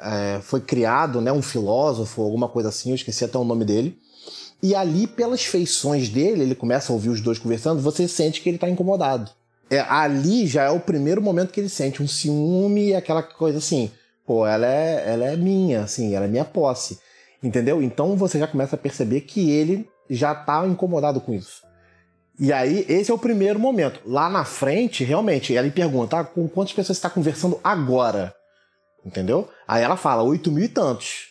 é, 0.00 0.40
foi 0.40 0.60
criado, 0.60 1.20
né, 1.20 1.30
um 1.30 1.42
filósofo, 1.42 2.22
alguma 2.22 2.48
coisa 2.48 2.70
assim, 2.70 2.88
eu 2.88 2.94
esqueci 2.94 3.22
até 3.22 3.36
o 3.36 3.44
nome 3.44 3.64
dele. 3.64 3.98
E 4.62 4.74
ali, 4.74 5.06
pelas 5.06 5.44
feições 5.44 6.08
dele, 6.08 6.42
ele 6.42 6.54
começa 6.54 6.90
a 6.90 6.94
ouvir 6.94 7.10
os 7.10 7.20
dois 7.20 7.38
conversando, 7.38 7.82
você 7.82 8.08
sente 8.08 8.40
que 8.40 8.48
ele 8.48 8.56
está 8.56 8.68
incomodado. 8.68 9.30
É, 9.70 9.80
ali 9.80 10.46
já 10.46 10.64
é 10.64 10.70
o 10.70 10.80
primeiro 10.80 11.20
momento 11.20 11.52
que 11.52 11.60
ele 11.60 11.68
sente 11.68 12.02
um 12.02 12.08
ciúme 12.08 12.88
e 12.88 12.94
aquela 12.94 13.22
coisa 13.22 13.58
assim 13.58 13.90
pô, 14.28 14.46
ela 14.46 14.66
é, 14.66 15.10
ela 15.10 15.24
é 15.24 15.36
minha, 15.36 15.80
assim, 15.80 16.14
ela 16.14 16.26
é 16.26 16.28
minha 16.28 16.44
posse. 16.44 17.00
Entendeu? 17.42 17.82
Então 17.82 18.14
você 18.14 18.38
já 18.38 18.46
começa 18.46 18.76
a 18.76 18.78
perceber 18.78 19.22
que 19.22 19.50
ele 19.50 19.88
já 20.10 20.34
tá 20.34 20.66
incomodado 20.66 21.18
com 21.18 21.32
isso. 21.32 21.62
E 22.38 22.52
aí, 22.52 22.84
esse 22.88 23.10
é 23.10 23.14
o 23.14 23.18
primeiro 23.18 23.58
momento. 23.58 24.00
Lá 24.04 24.28
na 24.28 24.44
frente, 24.44 25.02
realmente, 25.02 25.56
ela 25.56 25.70
pergunta: 25.70 26.20
ah, 26.20 26.24
com 26.24 26.46
quantas 26.46 26.74
pessoas 26.74 26.98
está 26.98 27.08
conversando 27.08 27.58
agora? 27.64 28.34
Entendeu? 29.04 29.48
Aí 29.66 29.82
ela 29.82 29.96
fala: 29.96 30.22
oito 30.22 30.52
mil 30.52 30.64
e 30.64 30.68
tantos. 30.68 31.28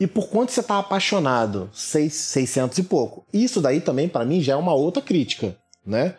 E 0.00 0.06
por 0.06 0.28
quanto 0.28 0.50
você 0.50 0.60
está 0.60 0.78
apaixonado? 0.78 1.70
Seis, 1.72 2.14
600 2.14 2.78
e 2.78 2.82
pouco. 2.84 3.26
Isso 3.32 3.60
daí 3.60 3.80
também, 3.80 4.08
para 4.08 4.24
mim, 4.24 4.40
já 4.40 4.54
é 4.54 4.56
uma 4.56 4.74
outra 4.74 5.02
crítica, 5.02 5.54
né? 5.86 6.16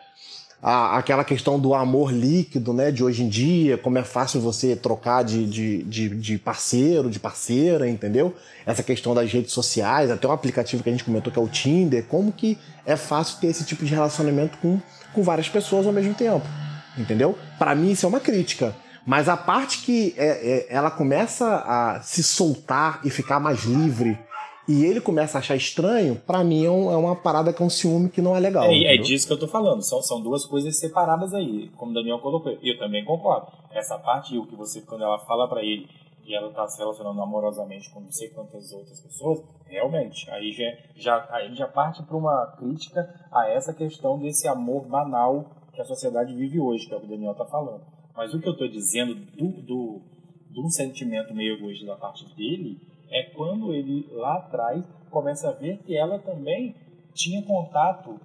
A, 0.63 0.97
aquela 0.97 1.25
questão 1.25 1.59
do 1.59 1.73
amor 1.73 2.13
líquido, 2.13 2.71
né, 2.71 2.89
de 2.89 3.03
hoje 3.03 3.21
em 3.21 3.27
dia, 3.27 3.77
como 3.77 3.97
é 3.97 4.03
fácil 4.03 4.39
você 4.39 4.77
trocar 4.77 5.21
de, 5.21 5.45
de, 5.45 5.83
de, 5.83 6.09
de, 6.09 6.37
parceiro, 6.37 7.09
de 7.09 7.19
parceira, 7.19 7.89
entendeu? 7.89 8.33
Essa 8.65 8.81
questão 8.81 9.13
das 9.13 9.29
redes 9.29 9.51
sociais, 9.51 10.09
até 10.09 10.25
o 10.25 10.31
aplicativo 10.31 10.81
que 10.81 10.87
a 10.87 10.91
gente 10.93 11.03
comentou 11.03 11.33
que 11.33 11.37
é 11.37 11.41
o 11.41 11.49
Tinder, 11.49 12.05
como 12.05 12.31
que 12.31 12.57
é 12.85 12.95
fácil 12.95 13.39
ter 13.41 13.47
esse 13.47 13.65
tipo 13.65 13.83
de 13.83 13.93
relacionamento 13.93 14.57
com, 14.59 14.79
com 15.13 15.21
várias 15.21 15.49
pessoas 15.49 15.85
ao 15.85 15.91
mesmo 15.91 16.13
tempo, 16.13 16.47
entendeu? 16.97 17.37
Para 17.59 17.75
mim 17.75 17.91
isso 17.91 18.05
é 18.05 18.09
uma 18.09 18.21
crítica. 18.21 18.73
Mas 19.05 19.27
a 19.27 19.35
parte 19.35 19.79
que 19.79 20.15
é, 20.17 20.27
é, 20.27 20.67
ela 20.69 20.89
começa 20.89 21.45
a 21.45 21.99
se 22.01 22.23
soltar 22.23 23.01
e 23.03 23.09
ficar 23.09 23.37
mais 23.37 23.65
livre 23.65 24.17
e 24.67 24.85
ele 24.85 25.01
começa 25.01 25.37
a 25.37 25.39
achar 25.39 25.55
estranho, 25.55 26.15
para 26.15 26.43
mim 26.43 26.63
é, 26.63 26.67
é, 26.67 26.69
uma 26.69 27.15
parada 27.15 27.51
que 27.51 27.61
é 27.61 27.65
um 27.65 27.69
ciúme 27.69 28.09
que 28.09 28.21
não 28.21 28.35
é 28.35 28.39
legal. 28.39 28.63
É, 28.65 28.95
é, 28.95 28.97
disso 28.97 29.27
que 29.27 29.33
eu 29.33 29.39
tô 29.39 29.47
falando. 29.47 29.81
São, 29.81 30.01
são 30.01 30.21
duas 30.21 30.45
coisas 30.45 30.79
separadas 30.79 31.33
aí, 31.33 31.69
como 31.75 31.91
o 31.91 31.93
Daniel 31.93 32.19
colocou. 32.19 32.57
E 32.61 32.73
eu 32.73 32.77
também 32.77 33.03
concordo. 33.03 33.47
Essa 33.71 33.97
parte, 33.99 34.37
o 34.37 34.45
que 34.45 34.55
você, 34.55 34.81
quando 34.81 35.03
ela 35.03 35.19
fala 35.19 35.47
para 35.49 35.61
ele 35.61 35.87
e 36.25 36.33
ela 36.33 36.49
tá 36.51 36.65
se 36.67 36.77
relacionando 36.77 37.21
amorosamente 37.21 37.89
com 37.89 37.99
não 37.99 38.11
sei 38.11 38.29
quantas 38.29 38.71
outras 38.71 39.01
pessoas, 39.01 39.41
realmente, 39.67 40.29
aí 40.31 40.53
já, 40.53 40.63
já, 40.95 41.27
aí 41.31 41.53
já 41.53 41.67
parte 41.67 42.01
para 42.03 42.15
uma 42.15 42.55
crítica 42.57 43.13
a 43.31 43.49
essa 43.49 43.73
questão 43.73 44.17
desse 44.17 44.47
amor 44.47 44.87
banal 44.87 45.45
que 45.73 45.81
a 45.81 45.85
sociedade 45.85 46.33
vive 46.33 46.61
hoje, 46.61 46.87
que 46.87 46.93
é 46.93 46.97
o 46.97 47.01
que 47.01 47.07
o 47.07 47.09
Daniel 47.09 47.35
tá 47.35 47.43
falando. 47.45 47.83
Mas 48.15 48.33
o 48.33 48.39
que 48.39 48.47
eu 48.47 48.55
tô 48.55 48.67
dizendo 48.67 49.15
do, 49.15 49.61
do, 49.63 50.01
um 50.65 50.69
sentimento 50.69 51.33
meio 51.33 51.55
egoísta 51.55 51.85
da 51.85 51.95
parte 51.95 52.23
dele 52.35 52.77
é 53.13 53.23
quando 53.35 53.73
ele 53.73 54.07
lá 54.11 54.37
atrás 54.37 54.83
começa 55.11 55.47
a 55.47 55.51
ver 55.51 55.77
que 55.83 55.95
ela 55.95 56.17
também 56.17 56.75
tinha 57.13 57.43
contato, 57.43 58.19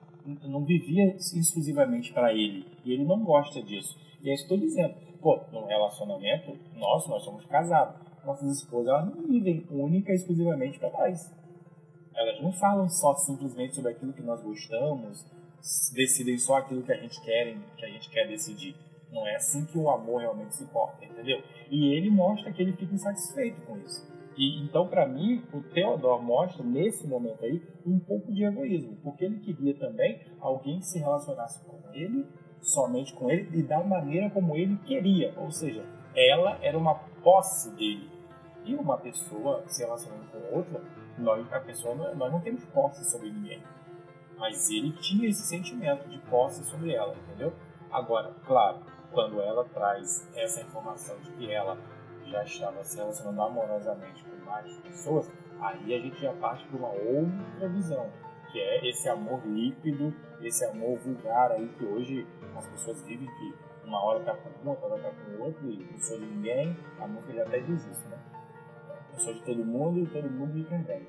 não 0.45 0.65
vivia 0.65 1.15
exclusivamente 1.17 2.11
para 2.13 2.33
ele. 2.33 2.67
E 2.85 2.93
ele 2.95 3.05
não 3.05 3.23
gosta 3.23 3.63
disso. 3.63 3.95
E 4.23 4.31
é 4.31 4.35
isso 4.35 4.49
que 4.49 4.55
estou 4.55 4.67
dizendo. 4.67 4.95
Pô, 5.21 5.39
num 5.53 5.67
relacionamento 5.67 6.57
nosso, 6.75 7.11
nós 7.11 7.23
somos 7.23 7.45
casados. 7.45 7.95
Nossas 8.25 8.59
esposas 8.59 8.89
elas 8.89 9.15
não 9.15 9.29
vivem 9.29 9.67
única 9.71 10.11
e 10.11 10.15
exclusivamente 10.15 10.79
para 10.79 10.91
nós. 10.91 11.31
Elas 12.15 12.41
não 12.43 12.53
falam 12.53 12.89
só 12.89 13.15
simplesmente 13.15 13.77
sobre 13.77 13.93
aquilo 13.93 14.13
que 14.13 14.23
nós 14.23 14.41
gostamos, 14.43 15.25
decidem 15.93 16.39
só 16.39 16.57
aquilo 16.57 16.83
que 16.83 16.93
a 16.93 16.97
gente 16.97 17.21
quer, 17.21 17.55
que 17.77 17.85
a 17.85 17.89
gente 17.89 18.09
quer 18.09 18.27
decidir. 18.27 18.75
Não 19.13 19.27
é 19.27 19.37
assim 19.37 19.65
que 19.67 19.79
o 19.79 19.89
amor 19.91 20.21
realmente 20.21 20.57
se 20.57 20.65
porta, 20.67 21.05
entendeu? 21.05 21.43
E 21.71 21.95
ele 21.95 22.11
mostra 22.11 22.53
que 22.53 22.61
ele 22.61 22.73
fica 22.73 22.95
insatisfeito 22.95 23.61
com 23.63 23.77
isso. 23.79 24.18
E, 24.39 24.63
então, 24.63 24.87
para 24.87 25.05
mim, 25.05 25.43
o 25.53 25.61
Theodore 25.61 26.23
mostra, 26.23 26.63
nesse 26.63 27.05
momento 27.09 27.45
aí, 27.45 27.61
um 27.85 27.99
pouco 27.99 28.33
de 28.33 28.45
egoísmo, 28.45 28.97
porque 29.03 29.25
ele 29.25 29.41
queria 29.41 29.75
também 29.75 30.21
alguém 30.41 30.79
que 30.79 30.87
se 30.87 31.01
relacionasse 31.01 31.59
com 31.65 31.77
ele, 31.93 32.25
somente 32.63 33.13
com 33.15 33.29
ele, 33.29 33.59
e 33.59 33.63
da 33.65 33.83
maneira 33.83 34.31
como 34.31 34.55
ele 34.55 34.77
queria. 34.87 35.35
Ou 35.37 35.51
seja, 35.51 35.85
ela 36.15 36.57
era 36.63 36.79
uma 36.79 36.95
posse 36.95 37.71
dele. 37.71 38.09
E 38.65 38.77
uma 38.77 38.97
pessoa 38.97 39.65
se 39.67 39.83
relacionando 39.83 40.23
com 40.31 40.57
outra, 40.57 40.81
nós, 41.19 41.53
a 41.53 41.59
pessoa, 41.59 42.15
nós 42.15 42.33
não 42.33 42.41
temos 42.41 42.63
posse 42.67 43.11
sobre 43.11 43.31
ninguém. 43.31 43.61
Mas 44.39 44.71
ele 44.71 44.93
tinha 44.93 45.29
esse 45.29 45.43
sentimento 45.43 46.09
de 46.09 46.19
posse 46.31 46.63
sobre 46.67 46.93
ela, 46.93 47.13
entendeu? 47.27 47.53
Agora, 47.91 48.31
claro, 48.47 48.79
quando 49.11 49.41
ela 49.41 49.65
traz 49.65 50.29
essa 50.37 50.61
informação 50.61 51.17
de 51.25 51.33
que 51.33 51.51
ela 51.51 51.77
já 52.31 52.45
estava 52.45 52.85
se 52.85 52.97
relacionando 52.97 53.43
amorosamente 53.43 54.25
com 54.25 54.45
mais 54.45 54.73
pessoas, 54.79 55.27
aí 55.61 55.95
a 55.95 55.99
gente 55.99 56.21
já 56.21 56.33
parte 56.35 56.65
para 56.67 56.79
uma 56.79 56.89
outra 56.89 57.69
visão, 57.69 58.11
que 58.51 58.59
é 58.59 58.89
esse 58.89 59.09
amor 59.09 59.45
líquido, 59.47 60.15
esse 60.41 60.65
amor 60.65 60.99
vulgar 60.99 61.53
aí 61.53 61.69
que 61.69 61.85
hoje 61.85 62.27
as 62.57 62.67
pessoas 62.67 63.03
vivem 63.03 63.27
que 63.27 63.69
uma 63.89 64.05
hora 64.05 64.21
tá 64.21 64.35
com 64.35 64.51
um, 64.65 64.71
outra 64.71 64.87
hora 64.87 65.03
tá 65.03 65.11
com 65.11 65.43
outro, 65.43 65.71
e 65.71 65.89
não 65.91 65.99
sou 65.99 66.19
de 66.19 66.27
ninguém. 66.27 66.77
A 67.01 67.07
música 67.07 67.33
já 67.33 67.43
até 67.43 67.59
diz 67.61 67.81
isso, 67.87 68.09
né? 68.09 68.19
Eu 69.15 69.19
sou 69.19 69.33
de 69.33 69.41
todo 69.41 69.65
mundo 69.65 70.01
e 70.01 70.07
todo 70.07 70.31
mundo 70.31 70.55
me 70.55 70.65
convém. 70.65 71.07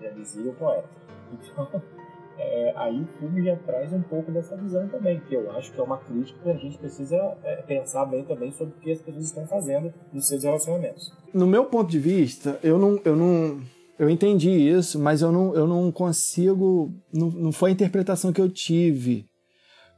Já 0.00 0.10
dizia 0.10 0.50
o 0.50 0.54
poeta. 0.54 0.88
Então, 1.32 1.66
é, 2.42 2.72
aí 2.76 3.00
o 3.00 3.06
filme 3.18 3.44
já 3.44 3.56
traz 3.56 3.92
um 3.92 4.02
pouco 4.02 4.32
dessa 4.32 4.56
visão 4.56 4.88
também, 4.88 5.20
que 5.20 5.34
eu 5.34 5.50
acho 5.52 5.72
que 5.72 5.78
é 5.78 5.82
uma 5.82 5.98
crítica 5.98 6.38
que 6.42 6.50
a 6.50 6.56
gente 6.56 6.78
precisa 6.78 7.16
é, 7.44 7.56
pensar 7.56 8.06
bem 8.06 8.24
também 8.24 8.50
sobre 8.52 8.74
o 8.74 8.80
que 8.80 8.90
as 8.90 9.00
pessoas 9.00 9.26
estão 9.26 9.46
fazendo 9.46 9.92
nos 10.12 10.26
seus 10.26 10.42
relacionamentos. 10.42 11.12
No 11.34 11.46
meu 11.46 11.66
ponto 11.66 11.90
de 11.90 11.98
vista, 11.98 12.58
eu 12.62 12.78
não, 12.78 12.98
eu 13.04 13.14
não, 13.14 13.60
eu 13.98 14.08
entendi 14.08 14.50
isso, 14.50 14.98
mas 14.98 15.20
eu 15.20 15.30
não, 15.30 15.54
eu 15.54 15.66
não 15.66 15.92
consigo, 15.92 16.90
não, 17.12 17.30
não 17.30 17.52
foi 17.52 17.70
a 17.70 17.72
interpretação 17.74 18.32
que 18.32 18.40
eu 18.40 18.48
tive. 18.48 19.26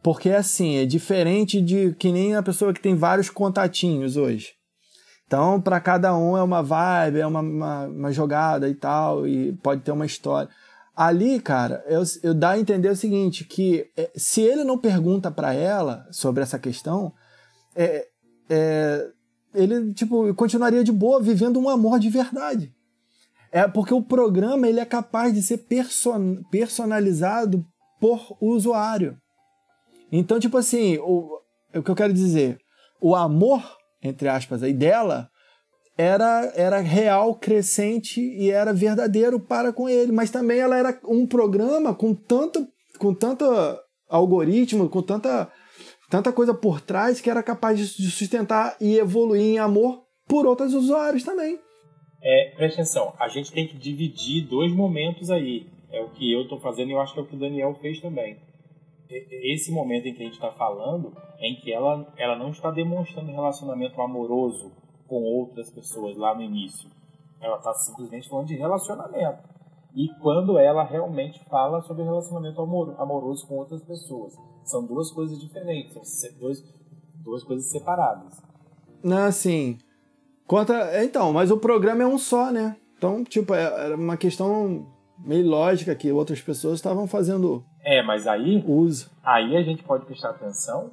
Porque 0.03 0.31
assim, 0.31 0.77
é 0.77 0.85
diferente 0.85 1.61
de 1.61 1.93
que 1.93 2.11
nem 2.11 2.35
a 2.35 2.43
pessoa 2.43 2.75
que 2.75 2.81
tem 2.81 2.97
vários 2.97 3.31
contatinhos 3.31 4.17
hoje. 4.17 4.55
Então, 5.27 5.61
para 5.61 5.81
cada 5.81 6.15
um 6.15 6.37
é 6.37 6.43
uma 6.43 6.63
vibe, 6.63 7.21
é 7.21 7.27
uma, 7.27 7.41
uma, 7.41 7.87
uma 7.87 8.13
jogada 8.13 8.69
e 8.69 8.75
tal, 8.75 9.27
e 9.27 9.53
pode 9.63 9.81
ter 9.81 9.93
uma 9.93 10.05
história. 10.05 10.51
Ali, 10.95 11.41
cara, 11.41 11.83
eu, 11.87 12.03
eu 12.23 12.35
dá 12.35 12.51
a 12.51 12.59
entender 12.59 12.89
o 12.91 12.97
seguinte, 12.97 13.45
que 13.45 13.91
é, 13.97 14.11
se 14.15 14.43
ele 14.43 14.63
não 14.63 14.77
pergunta 14.77 15.31
para 15.31 15.55
ela 15.55 16.07
sobre 16.11 16.43
essa 16.43 16.59
questão, 16.59 17.13
é, 17.75 18.07
é, 18.51 19.11
ele, 19.55 19.95
tipo, 19.95 20.35
continuaria 20.35 20.85
de 20.85 20.93
boa 20.93 21.21
vivendo 21.21 21.59
um 21.59 21.69
amor 21.69 21.99
de 21.99 22.11
verdade. 22.11 22.75
É 23.51 23.67
porque 23.67 23.93
o 23.95 24.03
programa 24.03 24.69
ele 24.69 24.81
é 24.81 24.85
capaz 24.85 25.33
de 25.33 25.43
ser 25.43 25.59
person, 25.59 26.43
personalizado 26.51 27.65
por 27.99 28.37
usuário. 28.41 29.17
Então, 30.11 30.39
tipo 30.39 30.59
assim, 30.59 30.99
o, 30.99 31.39
o 31.75 31.83
que 31.83 31.91
eu 31.91 31.95
quero 31.95 32.13
dizer, 32.13 32.59
o 33.01 33.17
amor, 33.17 33.63
entre 34.03 34.29
aspas, 34.29 34.63
aí 34.63 34.75
dela, 34.75 35.31
era, 35.97 36.53
era 36.57 36.79
real, 36.81 37.35
crescente 37.35 38.21
e 38.21 38.51
era 38.51 38.73
verdadeiro 38.73 39.39
para 39.39 39.73
com 39.73 39.89
ele. 39.89 40.13
Mas 40.13 40.31
também 40.31 40.59
ela 40.59 40.77
era 40.77 40.99
um 41.05 41.27
programa 41.27 41.95
com 41.95 42.15
tanto, 42.15 42.67
com 42.99 43.15
tanto 43.15 43.45
algoritmo, 44.09 44.89
com 44.89 45.03
tanta, 45.03 45.51
tanta 46.11 46.33
coisa 46.33 46.55
por 46.55 46.81
trás 46.81 47.21
que 47.21 47.31
era 47.31 47.43
capaz 47.43 47.79
de 47.79 48.11
sustentar 48.11 48.77
e 48.81 48.97
evoluir 48.97 49.43
em 49.43 49.59
amor 49.59 50.03
por 50.27 50.47
outros 50.47 50.75
usuários 50.75 51.25
também. 51.25 51.59
É, 52.23 52.53
presta 52.57 52.83
atenção, 52.83 53.13
a 53.19 53.29
gente 53.29 53.51
tem 53.51 53.67
que 53.67 53.77
dividir 53.77 54.47
dois 54.49 54.73
momentos 54.73 55.31
aí. 55.31 55.67
É 55.91 56.01
o 56.01 56.11
que 56.11 56.33
eu 56.33 56.43
estou 56.43 56.59
fazendo 56.61 56.89
e 56.89 56.93
eu 56.93 57.01
acho 57.01 57.13
que 57.13 57.21
é 57.21 57.23
o 57.23 57.27
que 57.27 57.37
o 57.37 57.39
Daniel 57.39 57.75
fez 57.75 58.01
também. 58.01 58.37
Esse 59.11 59.71
momento 59.71 60.07
em 60.07 60.15
que 60.15 60.23
a 60.23 60.25
gente 60.25 60.35
está 60.35 60.51
falando, 60.53 61.13
em 61.39 61.57
que 61.57 61.71
ela, 61.71 62.11
ela 62.17 62.39
não 62.39 62.51
está 62.51 62.71
demonstrando 62.71 63.31
relacionamento 63.31 64.01
amoroso 64.01 64.73
com 65.13 65.23
outras 65.23 65.69
pessoas 65.69 66.17
lá 66.17 66.35
no 66.35 66.41
início. 66.41 66.89
Ela 67.39 67.59
está 67.59 67.75
simplesmente 67.75 68.31
falando 68.31 68.47
de 68.47 68.57
relacionamento. 68.57 69.43
E 69.95 70.09
quando 70.23 70.57
ela 70.59 70.83
realmente 70.85 71.39
fala 71.51 71.83
sobre 71.83 72.03
relacionamento 72.03 72.63
amor, 72.63 72.95
amoroso 72.99 73.47
com 73.47 73.57
outras 73.57 73.83
pessoas. 73.83 74.33
São 74.65 74.87
duas 74.87 75.11
coisas 75.11 75.39
diferentes, 75.39 76.09
são 76.09 76.31
dois, 76.41 76.65
duas 77.23 77.45
coisas 77.45 77.71
separadas. 77.71 78.41
Não, 79.05 79.25
assim. 79.27 79.77
Conta, 80.47 80.73
é, 80.73 81.05
então, 81.05 81.31
mas 81.31 81.51
o 81.51 81.59
programa 81.59 82.05
é 82.05 82.07
um 82.07 82.17
só, 82.17 82.51
né? 82.51 82.75
Então, 82.97 83.23
tipo, 83.23 83.53
é, 83.53 83.65
era 83.65 83.97
uma 83.97 84.17
questão 84.17 84.87
meio 85.19 85.47
lógica 85.47 85.95
que 85.95 86.11
outras 86.11 86.41
pessoas 86.41 86.77
estavam 86.77 87.07
fazendo. 87.07 87.63
É, 87.85 88.03
mas 88.03 88.27
aí. 88.27 88.65
Uso. 88.67 89.11
Aí 89.23 89.59
a 89.59 89.63
gente 89.63 89.83
pode 89.83 90.07
prestar 90.07 90.31
atenção 90.31 90.91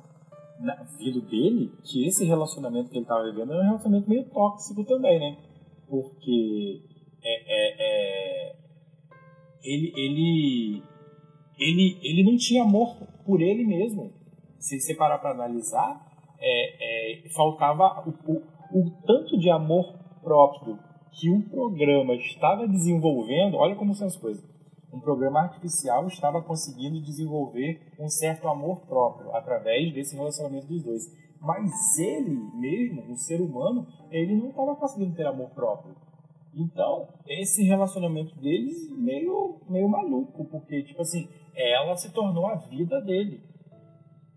na, 0.59 0.75
vindo 0.97 1.21
dele 1.21 1.71
que 1.83 2.07
esse 2.07 2.25
relacionamento 2.25 2.89
que 2.89 2.97
ele 2.97 3.03
estava 3.03 3.23
vivendo 3.23 3.53
era 3.53 3.61
um 3.61 3.65
relacionamento 3.65 4.09
meio 4.09 4.29
tóxico 4.29 4.83
também, 4.83 5.19
né? 5.19 5.37
Porque 5.89 6.81
é, 7.23 7.33
é, 7.47 7.75
é, 7.79 8.55
ele, 9.63 9.93
ele, 9.95 10.83
ele, 11.57 11.99
ele 12.03 12.23
não 12.23 12.37
tinha 12.37 12.63
amor 12.63 12.95
por 13.25 13.41
ele 13.41 13.65
mesmo. 13.65 14.11
Se 14.59 14.79
você 14.79 14.93
parar 14.93 15.19
para 15.19 15.31
analisar, 15.31 16.05
é, 16.39 17.23
é, 17.25 17.29
faltava 17.29 18.03
o, 18.05 18.31
o, 18.31 18.79
o 18.79 18.91
tanto 19.05 19.37
de 19.39 19.49
amor 19.49 19.97
próprio 20.21 20.77
que 21.19 21.29
o 21.29 21.41
programa 21.49 22.13
estava 22.15 22.67
desenvolvendo. 22.67 23.55
Olha 23.55 23.75
como 23.75 23.95
são 23.95 24.07
as 24.07 24.17
coisas 24.17 24.43
um 24.91 24.99
programa 24.99 25.41
artificial 25.41 26.07
estava 26.07 26.41
conseguindo 26.41 27.01
desenvolver 27.01 27.79
um 27.99 28.09
certo 28.09 28.47
amor 28.47 28.81
próprio 28.87 29.35
através 29.35 29.93
desse 29.93 30.15
relacionamento 30.15 30.67
dos 30.67 30.83
dois. 30.83 31.03
Mas 31.41 31.97
ele 31.97 32.35
mesmo, 32.55 33.13
o 33.13 33.17
ser 33.17 33.39
humano, 33.39 33.87
ele 34.11 34.35
não 34.35 34.49
estava 34.49 34.75
conseguindo 34.75 35.15
ter 35.15 35.25
amor 35.25 35.49
próprio. 35.51 35.95
Então, 36.53 37.07
esse 37.27 37.63
relacionamento 37.63 38.35
deles 38.35 38.89
meio, 38.97 39.61
meio 39.69 39.87
maluco, 39.87 40.45
porque, 40.45 40.83
tipo 40.83 41.01
assim, 41.01 41.29
ela 41.55 41.95
se 41.95 42.09
tornou 42.09 42.47
a 42.47 42.55
vida 42.55 42.99
dele. 43.01 43.41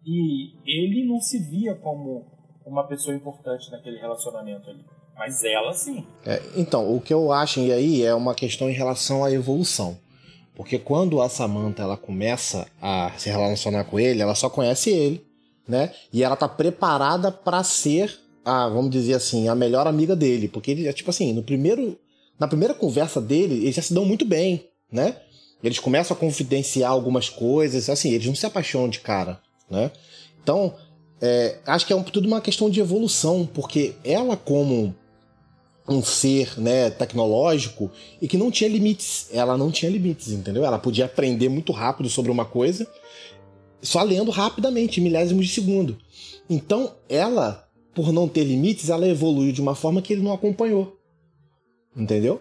E 0.04 0.52
ele 0.66 1.06
não 1.06 1.20
se 1.20 1.38
via 1.38 1.74
como 1.76 2.26
uma 2.66 2.86
pessoa 2.86 3.16
importante 3.16 3.70
naquele 3.70 3.98
relacionamento 3.98 4.68
ali. 4.68 4.84
Mas 5.16 5.42
ela 5.44 5.72
sim. 5.72 6.06
É, 6.24 6.40
então, 6.56 6.94
o 6.94 7.00
que 7.00 7.12
eu 7.12 7.32
acho 7.32 7.60
aí 7.60 8.02
é 8.02 8.14
uma 8.14 8.34
questão 8.34 8.68
em 8.68 8.72
relação 8.72 9.24
à 9.24 9.30
evolução. 9.30 9.96
Porque 10.54 10.78
quando 10.78 11.22
a 11.22 11.28
Samantha 11.28 11.82
ela 11.82 11.96
começa 11.96 12.66
a 12.80 13.12
se 13.16 13.30
relacionar 13.30 13.84
com 13.84 13.98
ele, 13.98 14.20
ela 14.20 14.34
só 14.34 14.50
conhece 14.50 14.90
ele, 14.90 15.24
né? 15.66 15.92
E 16.12 16.22
ela 16.22 16.36
tá 16.36 16.48
preparada 16.48 17.32
para 17.32 17.64
ser 17.64 18.14
a, 18.44 18.68
vamos 18.68 18.90
dizer 18.90 19.14
assim, 19.14 19.48
a 19.48 19.54
melhor 19.54 19.86
amiga 19.86 20.14
dele, 20.14 20.48
porque 20.48 20.72
ele 20.72 20.88
é 20.88 20.92
tipo 20.92 21.10
assim, 21.10 21.32
no 21.32 21.42
primeiro 21.42 21.98
na 22.38 22.48
primeira 22.48 22.74
conversa 22.74 23.20
dele, 23.20 23.54
eles 23.54 23.76
já 23.76 23.82
se 23.82 23.94
dão 23.94 24.04
muito 24.04 24.24
bem, 24.24 24.68
né? 24.90 25.16
Eles 25.62 25.78
começam 25.78 26.16
a 26.16 26.18
confidenciar 26.18 26.90
algumas 26.90 27.28
coisas, 27.28 27.88
assim, 27.88 28.10
eles 28.10 28.26
não 28.26 28.34
se 28.34 28.44
apaixonam 28.44 28.88
de 28.88 28.98
cara, 28.98 29.40
né? 29.70 29.92
Então, 30.42 30.74
é, 31.20 31.58
acho 31.64 31.86
que 31.86 31.92
é 31.92 31.96
um, 31.96 32.02
tudo 32.02 32.26
uma 32.26 32.40
questão 32.40 32.68
de 32.68 32.80
evolução, 32.80 33.48
porque 33.54 33.94
ela 34.02 34.36
como 34.36 34.92
um 35.88 36.02
ser 36.02 36.58
né, 36.60 36.90
tecnológico 36.90 37.90
e 38.20 38.28
que 38.28 38.38
não 38.38 38.50
tinha 38.50 38.70
limites. 38.70 39.28
Ela 39.32 39.56
não 39.56 39.70
tinha 39.70 39.90
limites, 39.90 40.28
entendeu? 40.28 40.64
Ela 40.64 40.78
podia 40.78 41.06
aprender 41.06 41.48
muito 41.48 41.72
rápido 41.72 42.08
sobre 42.08 42.30
uma 42.30 42.44
coisa, 42.44 42.86
só 43.80 44.02
lendo 44.02 44.30
rapidamente, 44.30 45.00
milésimos 45.00 45.46
de 45.46 45.52
segundo. 45.52 45.98
Então, 46.48 46.94
ela, 47.08 47.68
por 47.94 48.12
não 48.12 48.28
ter 48.28 48.44
limites, 48.44 48.90
ela 48.90 49.08
evoluiu 49.08 49.52
de 49.52 49.60
uma 49.60 49.74
forma 49.74 50.02
que 50.02 50.12
ele 50.12 50.22
não 50.22 50.32
acompanhou. 50.32 50.98
Entendeu? 51.96 52.40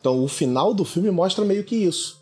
Então, 0.00 0.22
o 0.22 0.28
final 0.28 0.72
do 0.72 0.84
filme 0.84 1.10
mostra 1.10 1.44
meio 1.44 1.64
que 1.64 1.76
isso. 1.76 2.18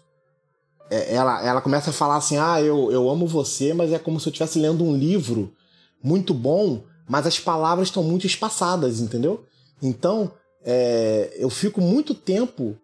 É, 0.91 1.15
ela, 1.15 1.45
ela 1.45 1.61
começa 1.61 1.91
a 1.91 1.93
falar 1.93 2.17
assim: 2.17 2.37
Ah, 2.39 2.61
eu, 2.61 2.91
eu 2.91 3.09
amo 3.11 3.27
você, 3.27 3.75
mas 3.75 3.93
é 3.93 3.99
como 3.99 4.19
se 4.19 4.29
eu 4.29 4.31
estivesse 4.31 4.59
lendo 4.59 4.85
um 4.85 4.97
livro 4.97 5.53
muito 6.03 6.33
bom, 6.33 6.85
mas 7.09 7.27
as 7.27 7.39
palavras 7.39 7.89
estão 7.89 8.03
muito 8.03 8.27
espaçadas, 8.27 9.01
entendeu? 9.01 9.45
Então, 9.83 10.33
é, 10.67 11.37
eu 11.39 11.49
fico 11.49 11.81
muito 11.81 12.13
tempo 12.13 12.77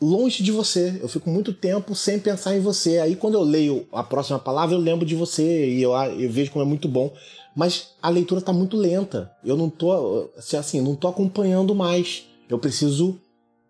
longe 0.00 0.44
de 0.44 0.52
você. 0.52 0.98
Eu 1.02 1.08
fico 1.08 1.28
muito 1.28 1.52
tempo 1.52 1.94
sem 1.94 2.20
pensar 2.20 2.56
em 2.56 2.60
você. 2.60 2.98
Aí 2.98 3.16
quando 3.16 3.34
eu 3.34 3.42
leio 3.42 3.86
a 3.92 4.04
próxima 4.04 4.38
palavra, 4.38 4.76
eu 4.76 4.80
lembro 4.80 5.04
de 5.04 5.16
você 5.16 5.68
e 5.70 5.82
eu, 5.82 5.92
eu 5.92 6.30
vejo 6.30 6.52
como 6.52 6.64
é 6.64 6.68
muito 6.68 6.86
bom. 6.86 7.12
Mas 7.56 7.90
a 8.00 8.08
leitura 8.08 8.38
está 8.38 8.52
muito 8.52 8.76
lenta. 8.76 9.30
Eu 9.44 9.56
não 9.56 9.68
tô 9.68 10.30
assim, 10.56 10.80
não 10.80 10.94
tô 10.94 11.08
acompanhando 11.08 11.74
mais. 11.74 12.26
Eu 12.48 12.58
preciso 12.58 13.18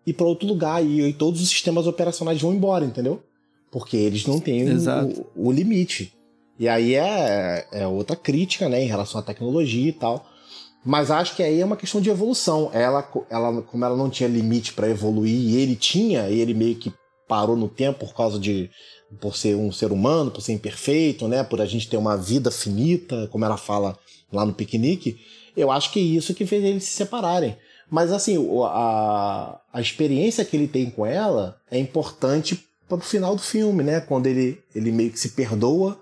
ir 0.05 0.13
para 0.13 0.27
outro 0.27 0.47
lugar 0.47 0.85
e, 0.85 1.01
e, 1.01 1.13
todos 1.13 1.41
os 1.41 1.49
sistemas 1.49 1.87
operacionais 1.87 2.39
vão 2.39 2.53
embora, 2.53 2.85
entendeu? 2.85 3.23
Porque 3.71 3.97
eles 3.97 4.25
não 4.27 4.39
têm 4.39 4.65
o, 4.69 5.47
o, 5.47 5.51
limite. 5.51 6.13
E 6.59 6.67
aí 6.67 6.93
é, 6.93 7.67
é 7.71 7.87
outra 7.87 8.15
crítica, 8.15 8.69
né, 8.69 8.83
em 8.83 8.87
relação 8.87 9.19
à 9.19 9.23
tecnologia 9.23 9.89
e 9.89 9.93
tal. 9.93 10.25
Mas 10.85 11.09
acho 11.09 11.35
que 11.35 11.41
aí 11.41 11.59
é 11.59 11.65
uma 11.65 11.75
questão 11.75 11.99
de 11.99 12.11
evolução. 12.11 12.69
Ela, 12.71 13.01
ela 13.29 13.61
como 13.63 13.83
ela 13.83 13.97
não 13.97 14.09
tinha 14.09 14.29
limite 14.29 14.71
para 14.73 14.87
evoluir, 14.87 15.33
e 15.33 15.57
ele 15.57 15.75
tinha, 15.75 16.29
e 16.29 16.39
ele 16.39 16.53
meio 16.53 16.75
que 16.75 16.93
parou 17.27 17.55
no 17.55 17.67
tempo 17.67 18.05
por 18.05 18.13
causa 18.13 18.37
de 18.37 18.69
por 19.19 19.35
ser 19.35 19.55
um 19.55 19.71
ser 19.71 19.91
humano, 19.91 20.29
por 20.29 20.41
ser 20.41 20.53
imperfeito, 20.53 21.27
né, 21.27 21.43
por 21.43 21.59
a 21.61 21.65
gente 21.65 21.89
ter 21.89 21.97
uma 21.97 22.17
vida 22.17 22.51
finita, 22.51 23.27
como 23.31 23.45
ela 23.45 23.57
fala 23.57 23.97
lá 24.31 24.45
no 24.45 24.53
piquenique. 24.53 25.17
Eu 25.57 25.71
acho 25.71 25.91
que 25.91 25.99
é 25.99 26.03
isso 26.03 26.35
que 26.35 26.45
fez 26.45 26.63
eles 26.63 26.83
se 26.83 26.91
separarem. 26.91 27.57
Mas 27.89 28.11
assim, 28.11 28.37
a, 28.65 29.59
a 29.71 29.81
experiência 29.81 30.45
que 30.45 30.55
ele 30.55 30.67
tem 30.67 30.89
com 30.89 31.05
ela 31.05 31.57
é 31.71 31.79
importante 31.79 32.63
para 32.87 32.97
o 32.97 33.01
final 33.01 33.35
do 33.35 33.41
filme, 33.41 33.83
né? 33.83 34.01
Quando 34.01 34.27
ele, 34.27 34.59
ele 34.75 34.91
meio 34.91 35.11
que 35.11 35.19
se 35.19 35.29
perdoa 35.29 35.99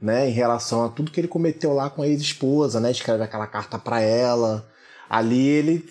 né, 0.00 0.28
em 0.28 0.32
relação 0.32 0.84
a 0.84 0.88
tudo 0.88 1.10
que 1.10 1.20
ele 1.20 1.28
cometeu 1.28 1.72
lá 1.74 1.90
com 1.90 2.02
a 2.02 2.08
ex-esposa, 2.08 2.80
né, 2.80 2.90
escreve 2.90 3.22
aquela 3.22 3.46
carta 3.46 3.78
para 3.78 4.00
ela. 4.00 4.66
Ali 5.08 5.46
ele 5.46 5.84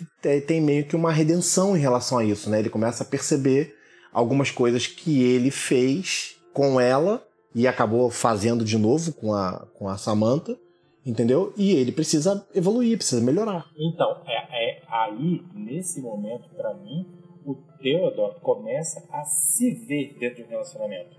tem 0.47 0.62
meio 0.62 0.86
que 0.86 0.95
uma 0.95 1.12
redenção 1.12 1.76
em 1.76 1.80
relação 1.80 2.18
a 2.18 2.24
isso, 2.24 2.49
né? 2.49 2.60
Ele 2.60 2.70
começa 2.70 3.03
a 3.03 3.05
perceber 3.05 3.76
algumas 4.14 4.49
coisas 4.49 4.88
que 4.88 5.22
ele 5.22 5.51
fez 5.51 6.38
com 6.53 6.80
ela 6.80 7.22
e 7.53 7.68
acabou 7.68 8.10
fazendo 8.10 8.64
de 8.64 8.78
novo 8.78 9.12
com 9.12 9.34
a, 9.34 9.68
com 9.74 9.89
a 9.89 9.97
Samantha. 9.97 10.57
Entendeu? 11.05 11.53
E 11.57 11.72
ele 11.72 11.91
precisa 11.91 12.45
evoluir, 12.53 12.97
precisa 12.97 13.22
melhorar. 13.22 13.66
Então, 13.78 14.22
é, 14.28 14.36
é 14.36 14.82
aí, 14.88 15.41
nesse 15.53 16.01
momento, 16.01 16.49
para 16.55 16.74
mim, 16.76 17.07
o 17.45 17.55
Theodore 17.82 18.39
começa 18.41 19.03
a 19.12 19.24
se 19.24 19.72
ver 19.72 20.16
dentro 20.20 20.38
de 20.38 20.43
um 20.43 20.49
relacionamento. 20.49 21.18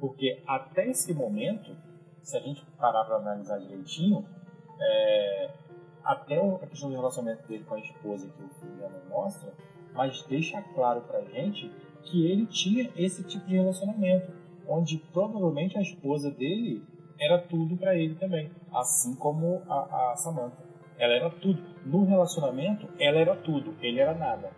Porque 0.00 0.40
até 0.46 0.88
esse 0.88 1.12
momento, 1.12 1.76
se 2.22 2.36
a 2.36 2.40
gente 2.40 2.64
parar 2.78 3.04
para 3.04 3.16
analisar 3.16 3.58
direitinho, 3.58 4.24
é, 4.80 5.50
até 6.04 6.38
a 6.38 6.66
questão 6.66 6.90
do 6.90 6.96
relacionamento 6.96 7.46
dele 7.46 7.64
com 7.64 7.74
a 7.74 7.80
esposa 7.80 8.26
que 8.26 8.42
o 8.42 8.48
filme 8.48 9.08
mostra, 9.08 9.52
mas 9.94 10.22
deixa 10.24 10.60
claro 10.74 11.02
pra 11.02 11.20
gente 11.20 11.70
que 12.04 12.26
ele 12.26 12.46
tinha 12.46 12.90
esse 12.96 13.22
tipo 13.24 13.46
de 13.46 13.56
relacionamento, 13.56 14.32
onde 14.68 14.98
provavelmente 15.12 15.78
a 15.78 15.82
esposa 15.82 16.30
dele 16.30 16.82
era 17.20 17.38
tudo 17.38 17.76
para 17.76 17.94
ele 17.96 18.14
também, 18.16 18.50
assim 18.72 19.14
como 19.14 19.62
a, 19.68 20.12
a 20.12 20.16
Samantha. 20.16 20.56
Ela 20.98 21.14
era 21.14 21.30
tudo. 21.30 21.62
No 21.84 22.04
relacionamento, 22.04 22.88
ela 22.98 23.18
era 23.18 23.36
tudo, 23.36 23.74
ele 23.80 24.00
era 24.00 24.14
nada. 24.14 24.50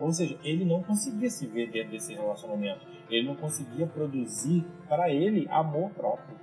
Ou 0.00 0.12
seja, 0.12 0.36
ele 0.42 0.64
não 0.64 0.82
conseguia 0.82 1.30
se 1.30 1.46
ver 1.46 1.70
dentro 1.70 1.92
desse 1.92 2.14
relacionamento. 2.14 2.80
Ele 3.08 3.26
não 3.26 3.36
conseguia 3.36 3.86
produzir 3.86 4.64
para 4.88 5.10
ele 5.10 5.46
amor 5.50 5.90
próprio. 5.90 6.36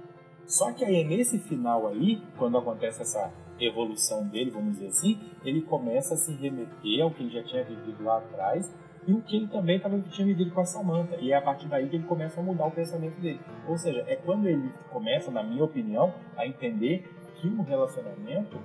Só 0.50 0.72
que 0.74 0.84
aí 0.84 1.04
nesse 1.04 1.38
final 1.38 1.88
aí, 1.88 2.20
quando 2.36 2.58
acontece 2.58 3.04
essa 3.04 3.32
evolução 3.60 4.26
dele, 4.26 4.50
vamos 4.50 4.74
dizer 4.74 4.88
assim, 4.88 5.20
ele 5.45 5.62
começa 5.62 6.16
a 6.16 6.18
se 6.18 6.32
remeter 6.34 7.04
ao 7.04 7.12
que 7.12 7.22
ele 7.22 7.30
já 7.30 7.43
tinha 7.43 7.64
vivido 7.64 8.04
lá 8.04 8.18
atrás 8.18 8.68
e 9.08 9.14
o 9.14 9.22
que 9.22 9.38
ele 9.38 9.47
também 9.47 9.80
tava, 9.80 10.00
tinha 10.10 10.26
vivido 10.26 10.50
com 10.52 10.62
a 10.62 10.66
Samantha. 10.66 11.18
E 11.18 11.32
é 11.32 11.36
a 11.36 11.41
partir 11.41 11.68
daí 11.68 11.88
que 11.88 11.97
ele 11.97 12.06
começa 12.06 12.39
a 12.39 12.43
mudar 12.43 12.66
o 12.66 12.72
pensamento 12.72 13.22
dele. 13.22 13.39
Ou 13.68 13.78
seja, 13.78 14.04
é 14.08 14.16
quando 14.16 14.47
ele 14.47 14.72
começa, 14.89 15.30
na 15.30 15.43
minha 15.43 15.64
opinião, 15.64 16.12
a 16.36 16.47
entender 16.47 17.08
que 17.36 17.47
um 17.47 17.62
relacionamento 17.62 18.58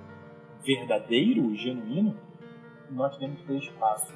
verdadeiro, 0.65 1.55
genuíno, 1.55 2.15
nós 2.89 3.15
temos 3.17 3.39
que 3.41 3.45
ter 3.45 3.57
espaço 3.59 4.11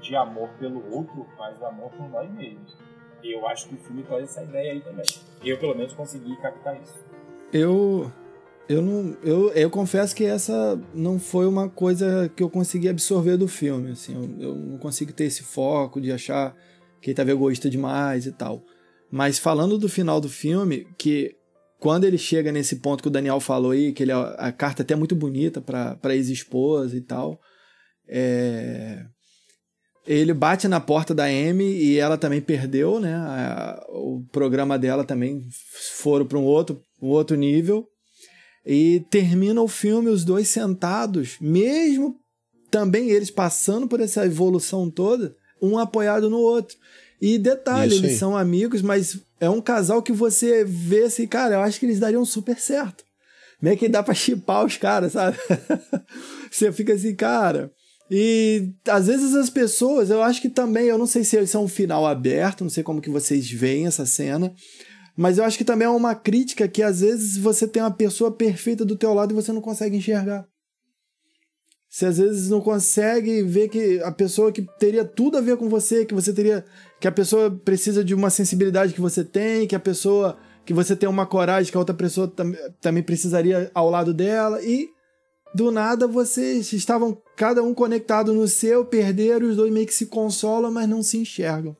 de 0.00 0.16
amor 0.16 0.48
pelo 0.58 0.92
outro, 0.92 1.26
mas 1.38 1.62
amor 1.62 1.90
por 1.92 2.10
nós 2.10 2.28
mesmos. 2.32 2.76
E 3.24 3.32
eu 3.32 3.48
acho 3.48 3.68
que 3.68 3.74
o 3.74 3.78
filme 3.78 4.02
traz 4.02 4.24
essa 4.24 4.42
ideia 4.42 4.72
aí 4.72 4.80
também. 4.80 5.06
Eu, 5.42 5.58
pelo 5.58 5.74
menos, 5.74 5.94
consegui 5.94 6.36
captar 6.36 6.78
isso. 6.80 7.02
Eu 7.50 8.12
eu 8.68 8.80
não 8.80 9.16
eu, 9.22 9.50
eu 9.52 9.70
confesso 9.70 10.14
que 10.14 10.24
essa 10.24 10.80
não 10.94 11.18
foi 11.18 11.46
uma 11.46 11.68
coisa 11.68 12.30
que 12.34 12.42
eu 12.42 12.48
consegui 12.48 12.88
absorver 12.88 13.36
do 13.36 13.46
filme 13.46 13.90
assim 13.90 14.14
eu, 14.14 14.48
eu 14.48 14.54
não 14.54 14.78
consigo 14.78 15.12
ter 15.12 15.24
esse 15.24 15.42
foco 15.42 16.00
de 16.00 16.10
achar 16.10 16.56
que 17.00 17.10
ele 17.10 17.14
tava 17.14 17.30
egoísta 17.30 17.68
demais 17.68 18.24
e 18.24 18.32
tal 18.32 18.64
mas 19.10 19.38
falando 19.38 19.76
do 19.76 19.86
final 19.86 20.18
do 20.18 20.30
filme 20.30 20.86
que 20.96 21.36
quando 21.78 22.04
ele 22.04 22.16
chega 22.16 22.50
nesse 22.50 22.76
ponto 22.76 23.02
que 23.02 23.08
o 23.08 23.12
Daniel 23.12 23.38
falou 23.38 23.72
aí 23.72 23.92
que 23.92 24.02
ele 24.02 24.12
a 24.12 24.50
carta 24.50 24.80
é 24.80 24.84
até 24.84 24.96
muito 24.96 25.14
bonita 25.14 25.60
para 25.60 26.14
ex-esposa 26.14 26.96
e 26.96 27.02
tal 27.02 27.38
é, 28.08 29.04
ele 30.06 30.34
bate 30.34 30.68
na 30.68 30.80
porta 30.80 31.14
da 31.14 31.24
Amy 31.24 31.64
e 31.64 31.98
ela 31.98 32.18
também 32.18 32.40
perdeu 32.40 33.00
né 33.00 33.14
a, 33.14 33.84
o 33.88 34.24
programa 34.30 34.78
dela 34.78 35.04
também 35.04 35.42
foram 35.96 36.26
para 36.26 36.38
um 36.38 36.44
outro 36.44 36.80
um 37.00 37.08
outro 37.08 37.36
nível 37.36 37.88
e 38.66 39.04
termina 39.10 39.60
o 39.60 39.68
filme 39.68 40.08
os 40.08 40.24
dois 40.24 40.48
sentados, 40.48 41.36
mesmo 41.40 42.16
também 42.70 43.10
eles 43.10 43.30
passando 43.30 43.86
por 43.86 44.00
essa 44.00 44.24
evolução 44.24 44.90
toda, 44.90 45.36
um 45.60 45.78
apoiado 45.78 46.30
no 46.30 46.38
outro. 46.38 46.76
E 47.20 47.38
detalhe, 47.38 47.94
eles 47.94 48.18
são 48.18 48.36
amigos, 48.36 48.82
mas 48.82 49.20
é 49.38 49.48
um 49.48 49.60
casal 49.60 50.02
que 50.02 50.12
você 50.12 50.64
vê 50.64 51.04
assim, 51.04 51.26
cara, 51.26 51.54
eu 51.56 51.60
acho 51.60 51.78
que 51.78 51.86
eles 51.86 52.00
dariam 52.00 52.24
super 52.24 52.58
certo. 52.58 53.04
Meio 53.60 53.76
que 53.76 53.88
dá 53.88 54.02
pra 54.02 54.14
chipar 54.14 54.64
os 54.64 54.76
caras, 54.76 55.12
sabe? 55.12 55.38
você 56.50 56.72
fica 56.72 56.92
assim, 56.92 57.14
cara. 57.14 57.70
E 58.10 58.72
às 58.88 59.06
vezes 59.06 59.34
as 59.34 59.48
pessoas, 59.48 60.10
eu 60.10 60.22
acho 60.22 60.40
que 60.40 60.48
também, 60.48 60.86
eu 60.86 60.98
não 60.98 61.06
sei 61.06 61.24
se 61.24 61.40
isso 61.40 61.56
é 61.56 61.60
um 61.60 61.68
final 61.68 62.06
aberto, 62.06 62.62
não 62.62 62.70
sei 62.70 62.82
como 62.82 63.00
que 63.00 63.10
vocês 63.10 63.50
veem 63.50 63.86
essa 63.86 64.04
cena, 64.04 64.54
mas 65.16 65.38
eu 65.38 65.44
acho 65.44 65.56
que 65.56 65.64
também 65.64 65.86
é 65.86 65.90
uma 65.90 66.14
crítica 66.14 66.68
que 66.68 66.82
às 66.82 67.00
vezes 67.00 67.38
você 67.38 67.66
tem 67.66 67.82
uma 67.82 67.90
pessoa 67.90 68.30
perfeita 68.30 68.84
do 68.84 68.96
teu 68.96 69.14
lado 69.14 69.32
e 69.32 69.34
você 69.34 69.52
não 69.52 69.60
consegue 69.60 69.96
enxergar. 69.96 70.46
Você 71.88 72.06
às 72.06 72.18
vezes 72.18 72.50
não 72.50 72.60
consegue 72.60 73.42
ver 73.44 73.68
que 73.68 74.00
a 74.02 74.10
pessoa 74.10 74.50
que 74.50 74.66
teria 74.80 75.04
tudo 75.04 75.38
a 75.38 75.40
ver 75.40 75.56
com 75.56 75.68
você, 75.68 76.04
que 76.04 76.12
você 76.12 76.32
teria, 76.32 76.64
que 77.00 77.06
a 77.06 77.12
pessoa 77.12 77.50
precisa 77.50 78.02
de 78.02 78.12
uma 78.12 78.30
sensibilidade 78.30 78.92
que 78.92 79.00
você 79.00 79.22
tem, 79.22 79.66
que 79.66 79.76
a 79.76 79.80
pessoa 79.80 80.36
que 80.66 80.74
você 80.74 80.96
tem 80.96 81.08
uma 81.08 81.24
coragem 81.24 81.70
que 81.70 81.76
a 81.76 81.80
outra 81.80 81.94
pessoa 81.94 82.26
tam 82.26 82.52
também 82.80 83.02
precisaria 83.02 83.70
ao 83.72 83.88
lado 83.90 84.12
dela 84.12 84.60
e 84.62 84.93
do 85.54 85.70
nada 85.70 86.08
vocês 86.08 86.72
estavam 86.72 87.16
cada 87.36 87.62
um 87.62 87.72
conectado 87.72 88.32
no 88.34 88.48
seu, 88.48 88.84
perderam, 88.84 89.48
os 89.48 89.56
dois 89.56 89.72
meio 89.72 89.86
que 89.86 89.94
se 89.94 90.06
consolam, 90.06 90.72
mas 90.72 90.88
não 90.88 91.02
se 91.02 91.16
enxergam. 91.18 91.76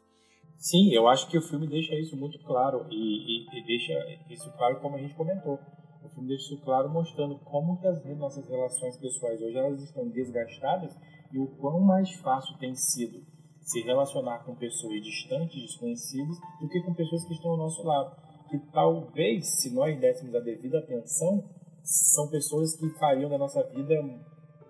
Sim, 0.59 0.95
eu 0.95 1.07
acho 1.09 1.29
que 1.29 1.37
o 1.37 1.43
filme 1.43 1.67
deixa 1.67 1.95
isso 1.95 2.17
muito 2.17 2.39
claro 2.39 2.87
e, 2.89 2.95
e, 2.95 3.59
e, 3.59 3.67
deixa 3.67 3.93
isso 4.31 4.51
claro 4.57 4.81
como 4.81 4.97
a 4.97 4.99
gente 4.99 5.15
comentou. 5.15 5.59
O 6.03 6.09
filme 6.09 6.29
deixa 6.29 6.45
isso 6.45 6.65
claro 6.65 6.89
mostrando 6.89 7.39
como 7.41 7.79
que 7.81 7.87
as 7.87 8.03
nossas 8.17 8.49
relações 8.49 8.97
pessoais 8.97 9.43
hoje 9.43 9.59
elas 9.59 9.83
estão 9.83 10.09
desgastadas 10.09 10.95
e 11.33 11.39
o 11.39 11.49
quão 11.59 11.81
mais 11.81 12.11
fácil 12.23 12.57
tem 12.59 12.75
sido 12.77 13.21
se 13.61 13.81
relacionar 13.83 14.45
com 14.45 14.55
pessoas 14.55 15.03
distantes, 15.03 15.61
desconhecidas, 15.61 16.37
do 16.61 16.69
que 16.69 16.81
com 16.83 16.95
pessoas 16.95 17.25
que 17.25 17.35
estão 17.35 17.51
ao 17.51 17.57
nosso 17.57 17.83
lado. 17.83 18.15
Que 18.51 18.59
talvez, 18.73 19.61
se 19.61 19.75
nós 19.75 19.99
dessemos 19.99 20.35
a 20.35 20.41
devida 20.41 20.79
atenção, 20.79 21.45
são 21.85 22.29
pessoas 22.29 22.75
que 22.77 22.89
fariam 22.99 23.31
da 23.31 23.39
nossa 23.39 23.63
vida 23.69 24.03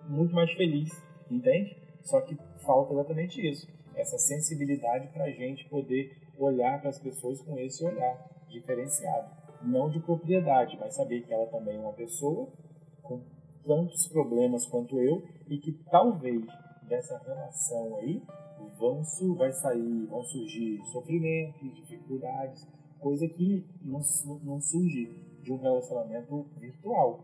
muito 0.07 0.35
mais 0.35 0.51
feliz, 0.53 0.91
entende? 1.31 1.75
Só 2.03 2.21
que 2.21 2.37
falta 2.63 2.93
exatamente 2.93 3.41
isso 3.41 3.75
essa 3.95 4.17
sensibilidade 4.17 5.07
para 5.13 5.25
a 5.25 5.31
gente 5.31 5.67
poder 5.69 6.11
olhar 6.37 6.79
para 6.81 6.89
as 6.89 6.99
pessoas 6.99 7.41
com 7.41 7.57
esse 7.57 7.83
olhar 7.83 8.17
diferenciado. 8.49 9.31
Não 9.63 9.89
de 9.89 9.99
propriedade, 9.99 10.77
mas 10.79 10.95
saber 10.95 11.21
que 11.21 11.33
ela 11.33 11.47
também 11.47 11.77
é 11.77 11.79
uma 11.79 11.93
pessoa 11.93 12.47
com 13.01 13.21
tantos 13.65 14.07
problemas 14.07 14.65
quanto 14.67 14.99
eu 14.99 15.23
e 15.47 15.57
que 15.57 15.71
talvez 15.89 16.45
dessa 16.87 17.17
relação 17.17 17.97
aí 17.97 18.21
vão, 18.77 19.01
vai 19.35 19.51
sair, 19.53 20.05
vão 20.05 20.23
surgir 20.23 20.79
sofrimentos, 20.91 21.75
dificuldades, 21.75 22.67
coisa 22.99 23.27
que 23.27 23.65
não, 23.81 24.01
não 24.43 24.61
surge 24.61 25.24
de 25.45 25.53
um 25.53 25.57
relacionamento 25.57 26.43
virtual. 26.57 27.23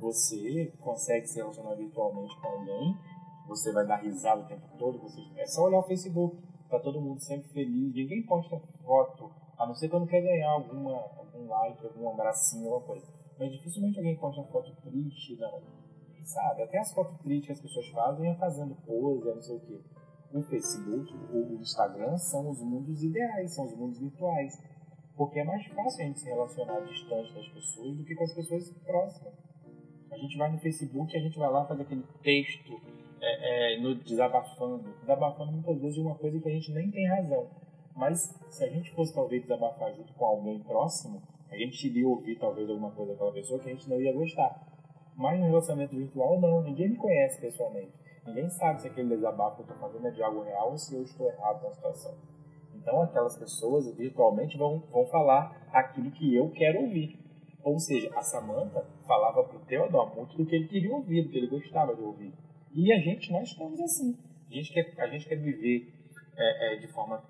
Você 0.00 0.72
consegue 0.80 1.26
se 1.26 1.36
relacionar 1.36 1.74
virtualmente 1.74 2.34
com 2.40 2.48
alguém 2.48 2.96
você 3.46 3.72
vai 3.72 3.86
dar 3.86 3.96
risada 3.96 4.42
o 4.42 4.46
tempo 4.46 4.66
todo, 4.78 4.98
você... 4.98 5.20
é 5.36 5.46
só 5.46 5.64
olhar 5.64 5.80
o 5.80 5.82
Facebook, 5.82 6.36
tá 6.68 6.78
todo 6.78 7.00
mundo 7.00 7.20
sempre 7.20 7.48
feliz, 7.52 7.94
ninguém 7.94 8.24
posta 8.24 8.58
foto, 8.84 9.30
a 9.58 9.66
não 9.66 9.74
ser 9.74 9.88
quando 9.88 10.06
quer 10.06 10.22
ganhar 10.22 10.50
alguma, 10.50 10.96
algum 11.16 11.46
like, 11.48 11.84
algum 11.84 12.10
abracinho, 12.10 12.72
alguma 12.72 12.86
coisa. 12.86 13.06
Mas 13.38 13.52
dificilmente 13.52 13.98
alguém 13.98 14.16
posta 14.16 14.42
foto 14.44 14.74
triste, 14.82 15.36
não. 15.36 15.60
Sabe, 16.24 16.62
até 16.62 16.78
as 16.78 16.92
fotos 16.92 17.18
tristes 17.18 17.46
que 17.46 17.52
as 17.52 17.60
pessoas 17.60 17.88
fazem 17.88 18.30
é 18.30 18.34
fazendo 18.36 18.76
pose, 18.86 19.28
é 19.28 19.34
não 19.34 19.42
sei 19.42 19.56
o 19.56 19.60
quê. 19.60 19.80
O 20.32 20.42
Facebook, 20.42 21.14
o 21.32 21.60
Instagram 21.60 22.16
são 22.16 22.48
os 22.48 22.60
mundos 22.60 23.02
ideais, 23.02 23.52
são 23.54 23.66
os 23.66 23.76
mundos 23.76 23.98
virtuais. 23.98 24.58
Porque 25.22 25.38
é 25.38 25.44
mais 25.44 25.64
fácil 25.66 26.02
a 26.02 26.06
gente 26.08 26.18
se 26.18 26.26
relacionar 26.26 26.80
distante 26.80 27.32
das 27.32 27.46
pessoas 27.46 27.96
do 27.96 28.04
que 28.04 28.12
com 28.12 28.24
as 28.24 28.34
pessoas 28.34 28.68
próximas. 28.84 29.32
A 30.10 30.18
gente 30.18 30.36
vai 30.36 30.50
no 30.50 30.58
Facebook, 30.58 31.16
a 31.16 31.20
gente 31.20 31.38
vai 31.38 31.48
lá 31.48 31.64
fazer 31.64 31.82
aquele 31.82 32.02
texto 32.24 32.80
é, 33.20 33.76
é, 33.76 33.80
no 33.80 33.94
desabafando, 33.94 34.82
desabafando 34.98 35.52
muitas 35.52 35.78
vezes 35.78 35.94
de 35.94 36.00
uma 36.00 36.16
coisa 36.16 36.40
que 36.40 36.48
a 36.48 36.52
gente 36.52 36.72
nem 36.72 36.90
tem 36.90 37.06
razão. 37.06 37.48
Mas 37.94 38.34
se 38.50 38.64
a 38.64 38.68
gente 38.68 38.90
fosse 38.96 39.14
talvez 39.14 39.42
desabafar 39.42 39.94
junto 39.94 40.12
com 40.14 40.24
alguém 40.24 40.58
próximo, 40.64 41.22
a 41.52 41.56
gente 41.56 41.86
iria 41.86 42.08
ouvir 42.08 42.36
talvez 42.40 42.68
alguma 42.68 42.90
coisa 42.90 43.12
daquela 43.12 43.32
pessoa 43.32 43.60
que 43.60 43.70
a 43.70 43.72
gente 43.72 43.88
não 43.88 44.00
ia 44.00 44.12
gostar. 44.12 44.60
Mas 45.14 45.38
no 45.38 45.46
relacionamento 45.46 45.94
virtual, 45.94 46.40
não. 46.40 46.62
Ninguém 46.62 46.88
me 46.88 46.96
conhece 46.96 47.40
pessoalmente. 47.40 47.92
Ninguém 48.26 48.50
sabe 48.50 48.82
se 48.82 48.88
aquele 48.88 49.10
desabafo 49.10 49.62
que 49.62 49.70
eu 49.70 49.76
estou 49.76 49.88
fazendo 49.88 50.08
é 50.08 50.10
de 50.10 50.20
algo 50.20 50.42
real 50.42 50.72
ou 50.72 50.78
se 50.78 50.92
eu 50.92 51.02
estou 51.04 51.28
errado 51.28 51.62
na 51.62 51.70
situação. 51.70 52.31
Então 52.82 53.00
aquelas 53.00 53.36
pessoas 53.36 53.86
virtualmente 53.96 54.58
vão, 54.58 54.80
vão 54.90 55.06
falar 55.06 55.68
aquilo 55.72 56.10
que 56.10 56.34
eu 56.34 56.50
quero 56.50 56.82
ouvir. 56.82 57.16
Ou 57.62 57.78
seja, 57.78 58.10
a 58.16 58.22
Samantha 58.22 58.84
falava 59.06 59.44
para 59.44 59.56
o 59.56 59.64
Theodore 59.64 60.16
muito 60.16 60.36
do 60.36 60.44
que 60.44 60.56
ele 60.56 60.66
queria 60.66 60.92
ouvir, 60.92 61.22
do 61.22 61.30
que 61.30 61.38
ele 61.38 61.46
gostava 61.46 61.94
de 61.94 62.02
ouvir. 62.02 62.32
E 62.74 62.92
a 62.92 62.98
gente, 62.98 63.30
nós 63.30 63.48
estamos 63.48 63.80
assim. 63.80 64.16
A 64.50 64.54
gente 64.54 64.72
quer, 64.72 65.00
a 65.00 65.06
gente 65.06 65.28
quer 65.28 65.36
viver 65.36 65.86
é, 66.36 66.74
é, 66.74 66.76
de 66.76 66.88
forma 66.88 67.22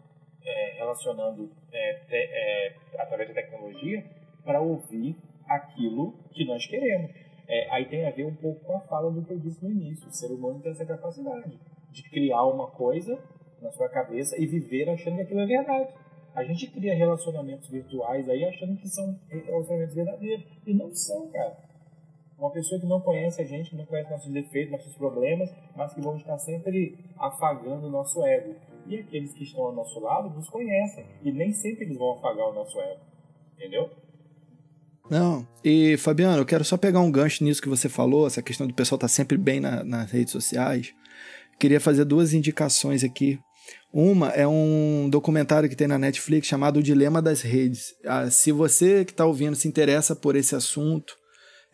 é, 0.43 0.75
relacionando 0.79 1.51
é, 1.71 1.95
te, 2.09 2.17
é, 2.17 2.77
através 2.99 3.29
da 3.29 3.35
tecnologia 3.35 4.03
para 4.43 4.61
ouvir 4.61 5.15
aquilo 5.47 6.15
que 6.33 6.47
nós 6.47 6.67
queremos. 6.67 7.11
É, 7.47 7.71
aí 7.75 7.85
tem 7.85 8.07
a 8.07 8.11
ver 8.11 8.25
um 8.25 8.35
pouco 8.35 8.65
com 8.65 8.77
a 8.77 8.81
fala 8.81 9.11
do 9.11 9.23
que 9.23 9.33
eu 9.33 9.39
disse 9.39 9.63
no 9.63 9.71
início. 9.71 10.09
O 10.09 10.13
ser 10.13 10.33
humano 10.33 10.61
tem 10.63 10.73
essa 10.73 10.87
capacidade 10.87 11.59
de 11.91 12.03
criar 12.05 12.47
uma 12.47 12.69
coisa 12.69 13.23
na 13.63 13.71
sua 13.73 13.89
cabeça 13.89 14.41
e 14.41 14.47
viver 14.47 14.89
achando 14.89 15.17
que 15.17 15.23
aquilo 15.23 15.41
é 15.41 15.47
verdade. 15.47 15.89
A 16.35 16.45
gente 16.45 16.67
cria 16.69 16.95
relacionamentos 16.95 17.69
virtuais 17.69 18.29
aí 18.29 18.45
achando 18.45 18.77
que 18.77 18.89
são 18.89 19.19
relacionamentos 19.29 19.95
verdadeiros. 19.95 20.45
E 20.67 20.75
não 20.75 20.95
são, 20.95 21.31
cara. 21.31 21.57
Uma 22.39 22.51
pessoa 22.51 22.81
que 22.81 22.87
não 22.87 23.01
conhece 23.01 23.41
a 23.41 23.45
gente, 23.45 23.71
que 23.71 23.77
não 23.77 23.87
conhece 23.87 24.11
nossos 24.11 24.33
defeitos, 24.33 24.73
nossos 24.73 24.97
problemas, 24.97 25.51
mas 25.77 25.93
que 25.93 26.01
vão 26.01 26.17
estar 26.17 26.39
sempre 26.39 26.99
afagando 27.19 27.87
o 27.87 27.91
nosso 27.91 28.25
ego. 28.25 28.55
E 28.87 28.97
aqueles 28.97 29.33
que 29.33 29.45
estão 29.45 29.63
ao 29.63 29.73
nosso 29.73 30.01
lado 30.01 30.31
nos 30.31 30.49
conhecem. 30.49 31.05
E 31.23 31.31
nem 31.31 31.53
sempre 31.53 31.85
eles 31.85 31.97
vão 31.97 32.19
afagar 32.19 32.49
o 32.49 32.55
nosso 32.55 32.81
ego. 32.81 33.01
Entendeu? 33.55 33.91
Não, 35.11 35.47
e 35.63 35.97
Fabiano, 35.99 36.39
eu 36.39 36.47
quero 36.47 36.65
só 36.65 36.77
pegar 36.77 37.01
um 37.01 37.11
gancho 37.11 37.45
nisso 37.45 37.61
que 37.61 37.69
você 37.69 37.89
falou, 37.89 38.27
essa 38.27 38.43
questão 38.43 38.67
do 38.67 38.73
pessoal 38.73 38.97
estar 38.97 39.09
tá 39.09 39.13
sempre 39.13 39.37
bem 39.37 39.61
na, 39.61 39.85
nas 39.85 40.11
redes 40.11 40.33
sociais. 40.33 40.95
Queria 41.59 41.81
fazer 41.81 42.05
duas 42.05 42.33
indicações 42.33 43.05
aqui. 43.05 43.39
Uma 43.93 44.31
é 44.31 44.47
um 44.49 45.09
documentário 45.11 45.69
que 45.69 45.77
tem 45.77 45.87
na 45.87 45.99
Netflix 45.99 46.49
chamado 46.49 46.79
O 46.79 46.83
Dilema 46.83 47.21
das 47.21 47.43
Redes. 47.43 47.95
Ah, 48.05 48.31
se 48.31 48.51
você 48.51 49.05
que 49.05 49.13
está 49.13 49.27
ouvindo 49.27 49.55
se 49.55 49.69
interessa 49.69 50.17
por 50.17 50.35
esse 50.35 50.55
assunto 50.55 51.15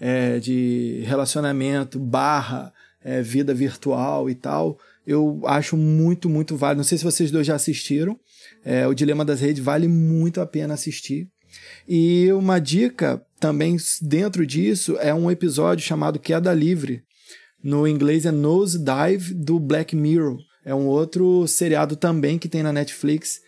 é, 0.01 0.39
de 0.41 1.03
relacionamento 1.07 1.99
barra 1.99 2.73
é, 3.05 3.23
vida 3.23 3.55
virtual 3.55 4.29
e 4.29 4.35
tal, 4.35 4.79
eu 5.07 5.41
acho 5.45 5.77
muito, 5.77 6.29
muito 6.29 6.57
válido. 6.57 6.79
Não 6.79 6.85
sei 6.85 6.99
se 6.99 7.05
vocês 7.05 7.31
dois 7.31 7.47
já 7.47 7.55
assistiram. 7.55 8.19
É, 8.65 8.87
o 8.87 8.95
Dilema 8.95 9.25
das 9.25 9.41
Redes 9.41 9.63
vale 9.63 9.87
muito 9.87 10.41
a 10.41 10.47
pena 10.47 10.75
assistir. 10.75 11.29
E 11.89 12.31
uma 12.33 12.59
dica 12.59 13.23
também 13.41 13.77
dentro 14.03 14.47
disso 14.47 14.97
é 14.99 15.15
um 15.15 15.31
episódio 15.31 15.87
chamado 15.87 16.19
Queda 16.19 16.53
Livre. 16.53 17.03
No 17.63 17.89
inglês 17.89 18.27
é 18.27 18.31
Nose 18.31 18.79
Dive 18.79 19.35
do 19.35 19.59
Black 19.59 19.97
Mirror. 19.97 20.39
É 20.65 20.75
um 20.75 20.87
outro 20.87 21.47
seriado 21.47 21.97
também 21.97 22.39
que 22.39 22.49
tem 22.49 22.63
na 22.63 22.73
Netflix. 22.73 23.41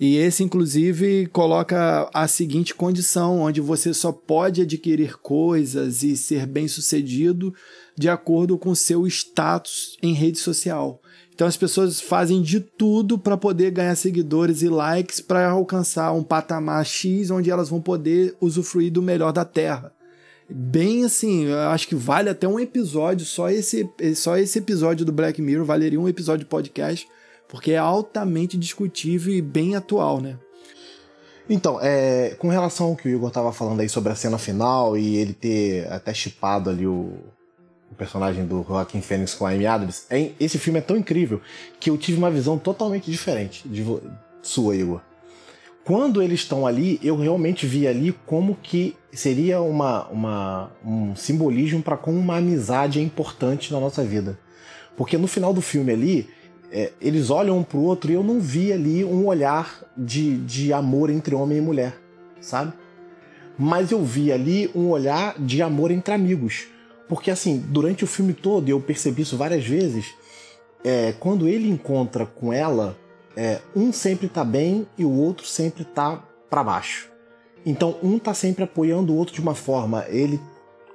E 0.00 0.16
esse, 0.16 0.44
inclusive, 0.44 1.26
coloca 1.28 2.08
a 2.14 2.28
seguinte 2.28 2.74
condição: 2.74 3.40
onde 3.40 3.60
você 3.60 3.92
só 3.92 4.12
pode 4.12 4.62
adquirir 4.62 5.16
coisas 5.18 6.02
e 6.02 6.16
ser 6.16 6.46
bem 6.46 6.68
sucedido 6.68 7.52
de 7.96 8.08
acordo 8.08 8.56
com 8.56 8.74
seu 8.74 9.06
status 9.06 9.96
em 10.00 10.12
rede 10.12 10.38
social. 10.38 11.00
Então 11.34 11.46
as 11.46 11.56
pessoas 11.56 12.00
fazem 12.00 12.42
de 12.42 12.58
tudo 12.58 13.16
para 13.18 13.36
poder 13.36 13.70
ganhar 13.70 13.94
seguidores 13.94 14.62
e 14.62 14.68
likes 14.68 15.20
para 15.20 15.50
alcançar 15.50 16.12
um 16.12 16.22
patamar 16.22 16.84
X 16.84 17.30
onde 17.30 17.50
elas 17.50 17.68
vão 17.68 17.80
poder 17.80 18.36
usufruir 18.40 18.92
do 18.92 19.00
melhor 19.00 19.32
da 19.32 19.44
Terra. 19.44 19.92
Bem 20.50 21.04
assim, 21.04 21.52
acho 21.52 21.86
que 21.86 21.94
vale 21.94 22.30
até 22.30 22.48
um 22.48 22.58
episódio, 22.58 23.26
só 23.26 23.50
esse, 23.50 23.88
só 24.14 24.38
esse 24.38 24.58
episódio 24.58 25.04
do 25.04 25.12
Black 25.12 25.42
Mirror 25.42 25.66
valeria 25.66 26.00
um 26.00 26.08
episódio 26.08 26.44
de 26.44 26.50
podcast, 26.50 27.06
porque 27.46 27.72
é 27.72 27.78
altamente 27.78 28.56
discutível 28.56 29.34
e 29.34 29.42
bem 29.42 29.76
atual, 29.76 30.20
né? 30.20 30.38
Então, 31.50 31.78
é, 31.82 32.34
com 32.38 32.48
relação 32.48 32.88
ao 32.88 32.96
que 32.96 33.08
o 33.08 33.10
Igor 33.10 33.28
estava 33.28 33.52
falando 33.52 33.80
aí 33.80 33.88
sobre 33.88 34.12
a 34.12 34.14
cena 34.14 34.38
final 34.38 34.96
e 34.96 35.16
ele 35.16 35.34
ter 35.34 35.90
até 35.90 36.12
chipado 36.14 36.68
ali 36.70 36.86
o, 36.86 37.14
o 37.90 37.94
personagem 37.96 38.46
do 38.46 38.64
Joaquim 38.66 39.00
Fênix 39.00 39.34
com 39.34 39.46
a 39.46 39.50
Amy 39.50 39.66
Adams, 39.66 40.06
é, 40.10 40.30
esse 40.40 40.58
filme 40.58 40.78
é 40.78 40.82
tão 40.82 40.96
incrível 40.96 41.40
que 41.80 41.90
eu 41.90 41.96
tive 41.96 42.18
uma 42.18 42.30
visão 42.30 42.58
totalmente 42.58 43.10
diferente 43.10 43.66
de 43.68 43.84
sua, 44.42 44.76
Igor. 44.76 45.00
Quando 45.88 46.20
eles 46.20 46.40
estão 46.40 46.66
ali, 46.66 47.00
eu 47.02 47.16
realmente 47.16 47.66
vi 47.66 47.88
ali 47.88 48.14
como 48.26 48.54
que 48.62 48.94
seria 49.10 49.62
uma, 49.62 50.06
uma 50.08 50.70
um 50.84 51.16
simbolismo 51.16 51.82
para 51.82 51.96
como 51.96 52.18
uma 52.18 52.36
amizade 52.36 52.98
é 52.98 53.02
importante 53.02 53.72
na 53.72 53.80
nossa 53.80 54.04
vida. 54.04 54.38
Porque 54.98 55.16
no 55.16 55.26
final 55.26 55.54
do 55.54 55.62
filme 55.62 55.90
ali, 55.90 56.28
é, 56.70 56.92
eles 57.00 57.30
olham 57.30 57.56
um 57.56 57.62
pro 57.62 57.78
outro 57.78 58.10
e 58.10 58.14
eu 58.14 58.22
não 58.22 58.38
vi 58.38 58.70
ali 58.70 59.02
um 59.02 59.24
olhar 59.28 59.82
de, 59.96 60.36
de 60.36 60.74
amor 60.74 61.08
entre 61.08 61.34
homem 61.34 61.56
e 61.56 61.62
mulher, 61.62 61.98
sabe? 62.38 62.74
Mas 63.58 63.90
eu 63.90 64.04
vi 64.04 64.30
ali 64.30 64.70
um 64.74 64.90
olhar 64.90 65.40
de 65.40 65.62
amor 65.62 65.90
entre 65.90 66.12
amigos 66.12 66.66
porque, 67.08 67.30
assim, 67.30 67.64
durante 67.66 68.04
o 68.04 68.06
filme 68.06 68.34
todo, 68.34 68.68
eu 68.68 68.78
percebi 68.78 69.22
isso 69.22 69.38
várias 69.38 69.64
vezes, 69.64 70.04
é, 70.84 71.14
quando 71.18 71.48
ele 71.48 71.66
encontra 71.66 72.26
com 72.26 72.52
ela, 72.52 72.94
é, 73.38 73.60
um 73.76 73.92
sempre 73.92 74.28
tá 74.28 74.42
bem 74.42 74.84
e 74.98 75.04
o 75.04 75.12
outro 75.12 75.46
sempre 75.46 75.84
tá 75.84 76.20
para 76.50 76.64
baixo. 76.64 77.08
Então, 77.64 77.96
um 78.02 78.18
tá 78.18 78.34
sempre 78.34 78.64
apoiando 78.64 79.12
o 79.12 79.16
outro 79.16 79.32
de 79.32 79.40
uma 79.40 79.54
forma. 79.54 80.04
Ele 80.08 80.40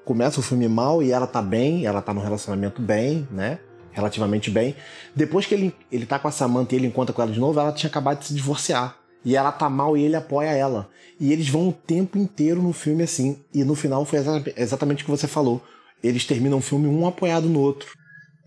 começa 0.04 0.42
o 0.42 0.44
filme 0.44 0.68
mal 0.68 1.02
e 1.02 1.10
ela 1.10 1.26
tá 1.26 1.42
bem, 1.42 1.86
ela 1.86 2.02
tá 2.02 2.14
no 2.14 2.20
relacionamento 2.20 2.82
bem, 2.82 3.26
né? 3.32 3.60
Relativamente 3.94 4.52
bem. 4.52 4.76
Depois 5.16 5.46
que 5.46 5.54
ele, 5.54 5.74
ele 5.90 6.06
tá 6.06 6.20
com 6.20 6.28
a 6.28 6.32
Samantha 6.32 6.76
e 6.76 6.80
ele 6.80 6.88
encontra 6.88 7.14
com 7.14 7.22
ela 7.22 7.32
de 7.32 7.40
novo, 7.40 7.58
ela 7.58 7.72
tinha 7.72 7.90
acabado 7.90 8.20
de 8.20 8.26
se 8.26 8.34
divorciar. 8.34 8.98
E 9.24 9.38
ela 9.38 9.54
tá 9.54 9.70
mal 9.70 9.96
e 9.96 10.04
ele 10.04 10.18
apoia 10.18 10.50
ela. 10.50 10.90
E 11.18 11.32
eles 11.32 11.48
vão 11.48 11.70
o 11.70 11.74
tempo 11.74 12.18
inteiro 12.18 12.62
no 12.62 12.74
filme 12.74 13.04
assim. 13.04 13.40
E 13.54 13.64
no 13.64 13.74
final 13.74 14.04
foi 14.04 14.20
exatamente 14.58 15.04
o 15.04 15.06
que 15.06 15.12
você 15.12 15.28
falou 15.28 15.62
eles 16.04 16.26
terminam 16.26 16.58
o 16.58 16.62
filme 16.62 16.88
um 16.88 17.08
apoiado 17.08 17.48
no 17.48 17.60
outro. 17.62 17.94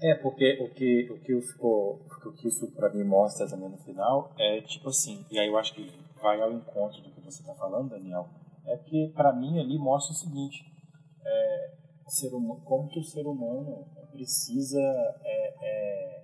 É, 0.00 0.14
porque 0.16 0.58
o 0.60 0.68
que, 0.74 1.10
o 1.10 1.18
que, 1.20 1.40
ficou, 1.40 2.00
o 2.24 2.32
que 2.32 2.48
isso 2.48 2.70
para 2.72 2.92
mim 2.92 3.04
mostra 3.04 3.48
também 3.48 3.68
no 3.68 3.78
final 3.78 4.30
é 4.38 4.60
tipo 4.60 4.90
assim, 4.90 5.24
e 5.30 5.38
aí 5.38 5.48
eu 5.48 5.56
acho 5.56 5.74
que 5.74 5.90
vai 6.20 6.40
ao 6.40 6.52
encontro 6.52 7.00
do 7.00 7.10
que 7.10 7.20
você 7.20 7.40
está 7.40 7.54
falando, 7.54 7.90
Daniel, 7.90 8.28
é 8.66 8.76
que 8.76 9.08
para 9.14 9.32
mim 9.32 9.58
ali 9.58 9.78
mostra 9.78 10.12
o 10.12 10.16
seguinte, 10.16 10.64
é, 11.24 11.70
ser 12.08 12.34
humano, 12.34 12.60
como 12.64 12.88
que 12.88 13.00
o 13.00 13.04
ser 13.04 13.26
humano 13.26 13.84
precisa 14.12 14.80
é, 15.24 15.54
é, 15.62 16.22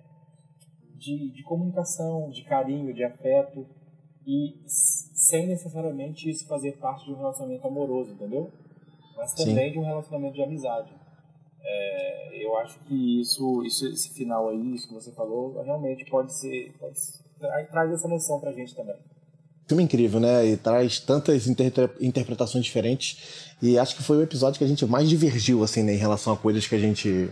de, 0.97 1.31
de 1.31 1.43
comunicação, 1.43 2.29
de 2.29 2.43
carinho, 2.43 2.93
de 2.93 3.03
afeto, 3.03 3.65
e 4.25 4.55
sem 4.67 5.47
necessariamente 5.47 6.29
isso 6.29 6.47
fazer 6.47 6.77
parte 6.77 7.05
de 7.05 7.11
um 7.11 7.17
relacionamento 7.17 7.67
amoroso, 7.67 8.11
entendeu? 8.11 8.49
Mas 9.17 9.33
também 9.33 9.67
Sim. 9.67 9.71
de 9.73 9.79
um 9.79 9.83
relacionamento 9.83 10.35
de 10.35 10.43
amizade. 10.43 10.93
É, 11.63 12.45
eu 12.45 12.57
acho 12.57 12.79
que 12.81 13.21
isso, 13.21 13.63
isso, 13.63 13.87
esse 13.87 14.09
final 14.13 14.49
aí, 14.49 14.75
isso 14.75 14.87
que 14.87 14.93
você 14.93 15.11
falou, 15.11 15.61
realmente 15.61 16.05
pode 16.09 16.33
ser. 16.33 16.73
Pode 16.79 16.99
ser 16.99 17.23
traz 17.71 17.91
essa 17.91 18.07
noção 18.07 18.39
pra 18.39 18.51
gente 18.51 18.75
também. 18.75 18.95
Filme 19.67 19.83
incrível, 19.83 20.19
né? 20.19 20.45
E 20.45 20.57
traz 20.57 20.99
tantas 20.99 21.47
inter 21.47 21.89
interpretações 21.99 22.65
diferentes. 22.65 23.53
E 23.61 23.79
acho 23.79 23.95
que 23.95 24.03
foi 24.03 24.17
o 24.17 24.21
episódio 24.21 24.57
que 24.57 24.63
a 24.63 24.67
gente 24.67 24.85
mais 24.85 25.09
divergiu, 25.09 25.63
assim, 25.63 25.83
né, 25.83 25.93
em 25.93 25.97
relação 25.97 26.33
a 26.33 26.37
coisas 26.37 26.67
que 26.67 26.75
a 26.75 26.79
gente 26.79 27.31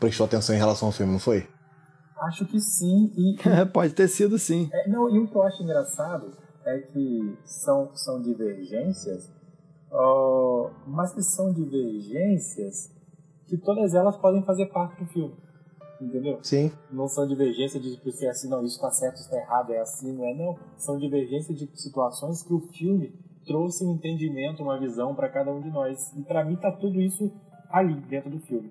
prestou 0.00 0.26
atenção 0.26 0.54
em 0.54 0.58
relação 0.58 0.88
ao 0.88 0.92
filme, 0.92 1.12
não 1.12 1.20
foi? 1.20 1.46
Acho 2.22 2.44
que 2.46 2.60
sim. 2.60 3.12
E, 3.16 3.36
pode 3.72 3.94
ter 3.94 4.08
sido 4.08 4.38
sim. 4.38 4.68
É, 4.72 4.88
não, 4.88 5.08
e 5.14 5.18
o 5.18 5.28
que 5.28 5.36
eu 5.36 5.42
acho 5.42 5.62
engraçado 5.62 6.36
é 6.66 6.78
que 6.78 7.38
são, 7.44 7.94
são 7.94 8.20
divergências, 8.20 9.30
uh, 9.92 10.70
mas 10.86 11.12
que 11.14 11.22
são 11.22 11.52
divergências 11.52 12.90
que 13.50 13.58
todas 13.58 13.92
elas 13.94 14.16
podem 14.16 14.42
fazer 14.42 14.66
parte 14.66 15.02
do 15.02 15.10
filme. 15.10 15.34
Entendeu? 16.00 16.38
Sim. 16.42 16.72
Não 16.90 17.08
são 17.08 17.26
divergências 17.26 17.82
de 17.82 17.90
tipo, 17.96 18.10
ser 18.12 18.28
assim, 18.28 18.48
não, 18.48 18.64
isso 18.64 18.76
está 18.76 18.90
certo, 18.90 19.16
isso 19.16 19.24
está 19.24 19.36
errado, 19.36 19.72
é 19.72 19.80
assim, 19.80 20.12
não 20.12 20.24
é 20.24 20.34
não. 20.34 20.56
São 20.78 20.98
divergências 20.98 21.58
de 21.58 21.68
situações 21.74 22.42
que 22.42 22.54
o 22.54 22.60
filme 22.72 23.12
trouxe 23.44 23.84
um 23.84 23.92
entendimento, 23.92 24.62
uma 24.62 24.78
visão 24.78 25.14
para 25.14 25.28
cada 25.28 25.52
um 25.52 25.60
de 25.60 25.68
nós. 25.68 26.10
E 26.16 26.22
para 26.22 26.44
mim 26.44 26.56
tá 26.56 26.72
tudo 26.72 27.00
isso 27.02 27.30
ali, 27.70 27.94
dentro 28.08 28.30
do 28.30 28.38
filme. 28.38 28.70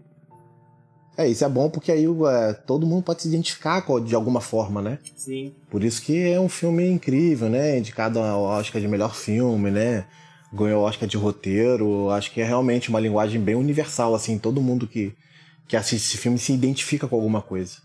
É, 1.17 1.27
isso 1.27 1.43
é 1.43 1.49
bom 1.49 1.69
porque 1.69 1.91
aí 1.91 2.05
é, 2.05 2.53
todo 2.53 2.87
mundo 2.87 3.03
pode 3.03 3.21
se 3.21 3.27
identificar 3.27 3.83
de 3.99 4.15
alguma 4.15 4.39
forma, 4.39 4.81
né? 4.81 4.99
Sim. 5.15 5.53
Por 5.69 5.83
isso 5.83 6.01
que 6.01 6.31
é 6.31 6.39
um 6.39 6.49
filme 6.49 6.89
incrível, 6.89 7.49
né? 7.49 7.77
Indicado 7.77 8.19
ao 8.19 8.41
Oscar 8.41 8.81
de 8.81 8.87
melhor 8.87 9.13
filme, 9.13 9.69
né? 9.69 10.07
Ganhou 10.51 10.83
Oscar 10.83 11.07
de 11.07 11.17
roteiro. 11.17 12.09
Acho 12.09 12.31
que 12.31 12.41
é 12.41 12.45
realmente 12.45 12.89
uma 12.89 12.99
linguagem 12.99 13.39
bem 13.39 13.55
universal, 13.55 14.15
assim, 14.15 14.37
todo 14.37 14.61
mundo 14.61 14.87
que, 14.87 15.13
que 15.67 15.75
assiste 15.75 16.07
esse 16.07 16.17
filme 16.17 16.37
se 16.37 16.53
identifica 16.53 17.07
com 17.07 17.15
alguma 17.15 17.41
coisa. 17.41 17.77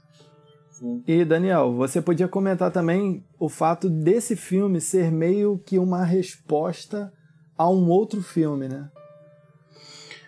Sim. 0.73 1.03
E 1.07 1.25
Daniel, 1.25 1.73
você 1.75 2.03
podia 2.03 2.27
comentar 2.27 2.71
também 2.71 3.25
o 3.39 3.49
fato 3.49 3.89
desse 3.89 4.35
filme 4.35 4.81
ser 4.81 5.11
meio 5.11 5.61
que 5.65 5.79
uma 5.79 6.05
resposta 6.05 7.13
a 7.57 7.71
um 7.71 7.89
outro 7.89 8.23
filme, 8.23 8.69
né? 8.69 8.89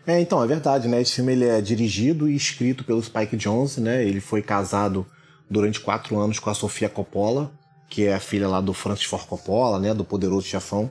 É, 0.07 0.20
então, 0.20 0.43
é 0.43 0.47
verdade, 0.47 0.87
né? 0.87 1.01
Esse 1.01 1.14
filme 1.14 1.32
ele 1.32 1.47
é 1.47 1.61
dirigido 1.61 2.28
e 2.28 2.37
escrito 2.37 2.84
pelo 2.84 3.03
Spike 3.03 3.37
Jonze, 3.37 3.80
né? 3.80 4.05
Ele 4.05 4.20
foi 4.20 4.41
casado 4.41 5.05
durante 5.51 5.80
quatro 5.80 6.16
anos 6.16 6.39
com 6.39 6.49
a 6.49 6.55
Sofia 6.55 6.89
Coppola, 6.89 7.51
que 7.91 8.05
é 8.05 8.14
a 8.14 8.20
filha 8.20 8.47
lá 8.47 8.61
do 8.61 8.72
Francis 8.72 9.07
Ford 9.07 9.26
Coppola, 9.26 9.80
né? 9.80 9.93
Do 9.93 10.05
Poderoso 10.05 10.47
Chefão. 10.47 10.89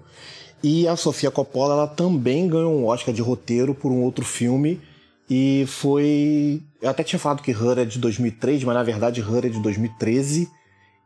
E 0.68 0.88
a 0.88 0.96
Sofia 0.96 1.30
Coppola 1.30 1.76
ela 1.76 1.88
também 1.88 2.48
ganhou 2.48 2.76
um 2.76 2.88
Oscar 2.88 3.14
de 3.14 3.22
roteiro 3.22 3.76
por 3.76 3.92
um 3.92 4.02
outro 4.02 4.26
filme. 4.26 4.82
E 5.30 5.64
foi. 5.68 6.60
Eu 6.82 6.90
até 6.90 7.04
tinha 7.04 7.20
falado 7.20 7.44
que 7.44 7.52
Her 7.52 7.78
é 7.78 7.86
de 7.86 8.00
2003, 8.00 8.64
mas 8.64 8.74
na 8.74 8.82
verdade 8.82 9.22
Her 9.22 9.46
é 9.46 9.50
de 9.50 9.62
2013. 9.62 10.50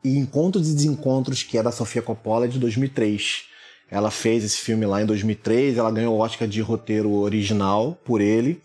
E 0.02 0.18
Encontros 0.18 0.70
e 0.70 0.76
Desencontros, 0.76 1.44
que 1.44 1.58
é 1.58 1.62
da 1.62 1.74
Sofia 1.74 2.02
Coppola, 2.02 2.46
é 2.46 2.48
de 2.48 2.58
2003. 2.58 3.44
Ela 3.92 4.10
fez 4.10 4.46
esse 4.46 4.62
filme 4.62 4.86
lá 4.86 5.02
em 5.02 5.06
2003, 5.06 5.78
ela 5.78 5.92
ganhou 5.92 6.16
o 6.16 6.20
Oscar 6.20 6.48
de 6.48 6.62
roteiro 6.62 7.12
original 7.12 8.00
por 8.06 8.22
ele. 8.22 8.62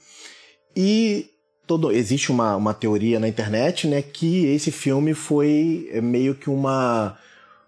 E 0.77 1.29
todo, 1.67 1.91
existe 1.91 2.31
uma, 2.31 2.55
uma 2.55 2.73
teoria 2.73 3.19
na 3.19 3.27
internet 3.27 3.89
né, 3.89 4.01
que 4.01 4.47
esse 4.47 4.71
filme 4.71 5.13
foi 5.13 5.91
meio 6.01 6.37
que 6.37 6.49
uma, 6.49 7.19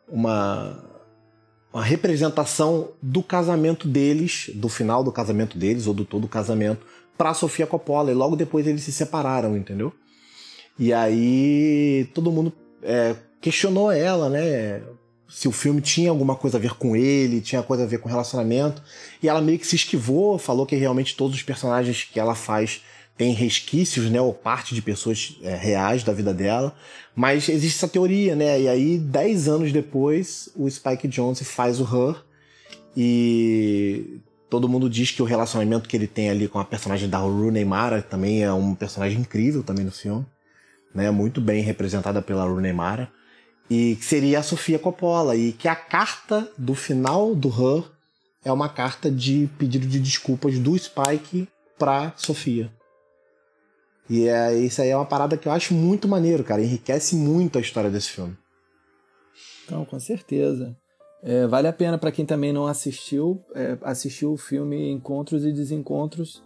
uma 0.08 0.95
uma 1.76 1.84
representação 1.84 2.92
do 3.02 3.22
casamento 3.22 3.86
deles, 3.86 4.50
do 4.54 4.66
final 4.66 5.04
do 5.04 5.12
casamento 5.12 5.58
deles, 5.58 5.86
ou 5.86 5.92
do 5.92 6.06
todo 6.06 6.24
o 6.24 6.28
casamento, 6.28 6.86
pra 7.18 7.34
Sofia 7.34 7.66
Coppola. 7.66 8.10
E 8.10 8.14
logo 8.14 8.34
depois 8.34 8.66
eles 8.66 8.82
se 8.82 8.90
separaram, 8.90 9.54
entendeu? 9.54 9.92
E 10.78 10.90
aí 10.90 12.08
todo 12.14 12.32
mundo 12.32 12.50
é, 12.82 13.14
questionou 13.42 13.92
ela, 13.92 14.30
né? 14.30 14.80
Se 15.28 15.48
o 15.48 15.52
filme 15.52 15.82
tinha 15.82 16.08
alguma 16.08 16.34
coisa 16.34 16.56
a 16.56 16.60
ver 16.60 16.72
com 16.76 16.96
ele, 16.96 17.42
tinha 17.42 17.62
coisa 17.62 17.82
a 17.82 17.86
ver 17.86 17.98
com 17.98 18.08
relacionamento. 18.08 18.82
E 19.22 19.28
ela 19.28 19.42
meio 19.42 19.58
que 19.58 19.66
se 19.66 19.76
esquivou, 19.76 20.38
falou 20.38 20.64
que 20.64 20.76
realmente 20.76 21.14
todos 21.14 21.36
os 21.36 21.42
personagens 21.42 22.04
que 22.10 22.18
ela 22.18 22.34
faz 22.34 22.80
têm 23.16 23.32
resquícios, 23.32 24.10
né? 24.10 24.20
Ou 24.20 24.32
parte 24.32 24.74
de 24.74 24.82
pessoas 24.82 25.36
é, 25.42 25.54
reais 25.54 26.02
da 26.02 26.12
vida 26.12 26.32
dela. 26.34 26.74
Mas 27.14 27.48
existe 27.48 27.76
essa 27.76 27.88
teoria, 27.88 28.36
né? 28.36 28.60
E 28.60 28.68
aí, 28.68 28.98
dez 28.98 29.48
anos 29.48 29.72
depois, 29.72 30.50
o 30.54 30.68
Spike 30.70 31.08
Jonze 31.08 31.44
faz 31.44 31.80
o 31.80 31.84
Her. 31.84 32.16
E 32.96 34.20
todo 34.48 34.68
mundo 34.68 34.88
diz 34.88 35.10
que 35.10 35.22
o 35.22 35.26
relacionamento 35.26 35.88
que 35.88 35.96
ele 35.96 36.06
tem 36.06 36.30
ali 36.30 36.48
com 36.48 36.58
a 36.58 36.64
personagem 36.64 37.08
da 37.08 37.18
Rooney 37.18 37.64
Mara 37.64 38.00
também 38.02 38.42
é 38.42 38.52
um 38.52 38.74
personagem 38.74 39.20
incrível 39.20 39.62
também 39.62 39.84
no 39.84 39.92
filme 39.92 40.26
né, 40.96 41.10
muito 41.10 41.42
bem 41.42 41.62
representada 41.62 42.22
pela 42.22 42.44
Rooney 42.44 42.72
Mara, 42.72 43.12
e 43.68 43.96
que 43.96 44.04
seria 44.04 44.38
a 44.38 44.42
Sofia 44.42 44.78
Coppola, 44.78 45.36
e 45.36 45.52
que 45.52 45.68
a 45.68 45.76
carta 45.76 46.50
do 46.56 46.74
final 46.74 47.34
do 47.34 47.48
Her 47.48 47.84
é 48.42 48.50
uma 48.50 48.68
carta 48.68 49.10
de 49.10 49.48
pedido 49.58 49.86
de 49.86 50.00
desculpas 50.00 50.58
do 50.58 50.76
Spike 50.78 51.46
pra 51.78 52.14
Sofia. 52.16 52.72
E 54.08 54.28
é, 54.28 54.56
isso 54.56 54.80
aí 54.80 54.90
é 54.90 54.96
uma 54.96 55.06
parada 55.06 55.36
que 55.36 55.48
eu 55.48 55.52
acho 55.52 55.74
muito 55.74 56.06
maneiro, 56.06 56.44
cara. 56.44 56.62
Enriquece 56.62 57.16
muito 57.16 57.58
a 57.58 57.60
história 57.60 57.90
desse 57.90 58.10
filme. 58.10 58.36
Então, 59.64 59.84
com 59.84 59.98
certeza. 59.98 60.76
É, 61.22 61.46
vale 61.46 61.66
a 61.66 61.72
pena 61.72 61.98
para 61.98 62.12
quem 62.12 62.24
também 62.24 62.52
não 62.52 62.66
assistiu, 62.66 63.42
é, 63.54 63.76
assistiu 63.82 64.32
o 64.32 64.36
filme 64.36 64.90
Encontros 64.90 65.44
e 65.44 65.52
Desencontros 65.52 66.42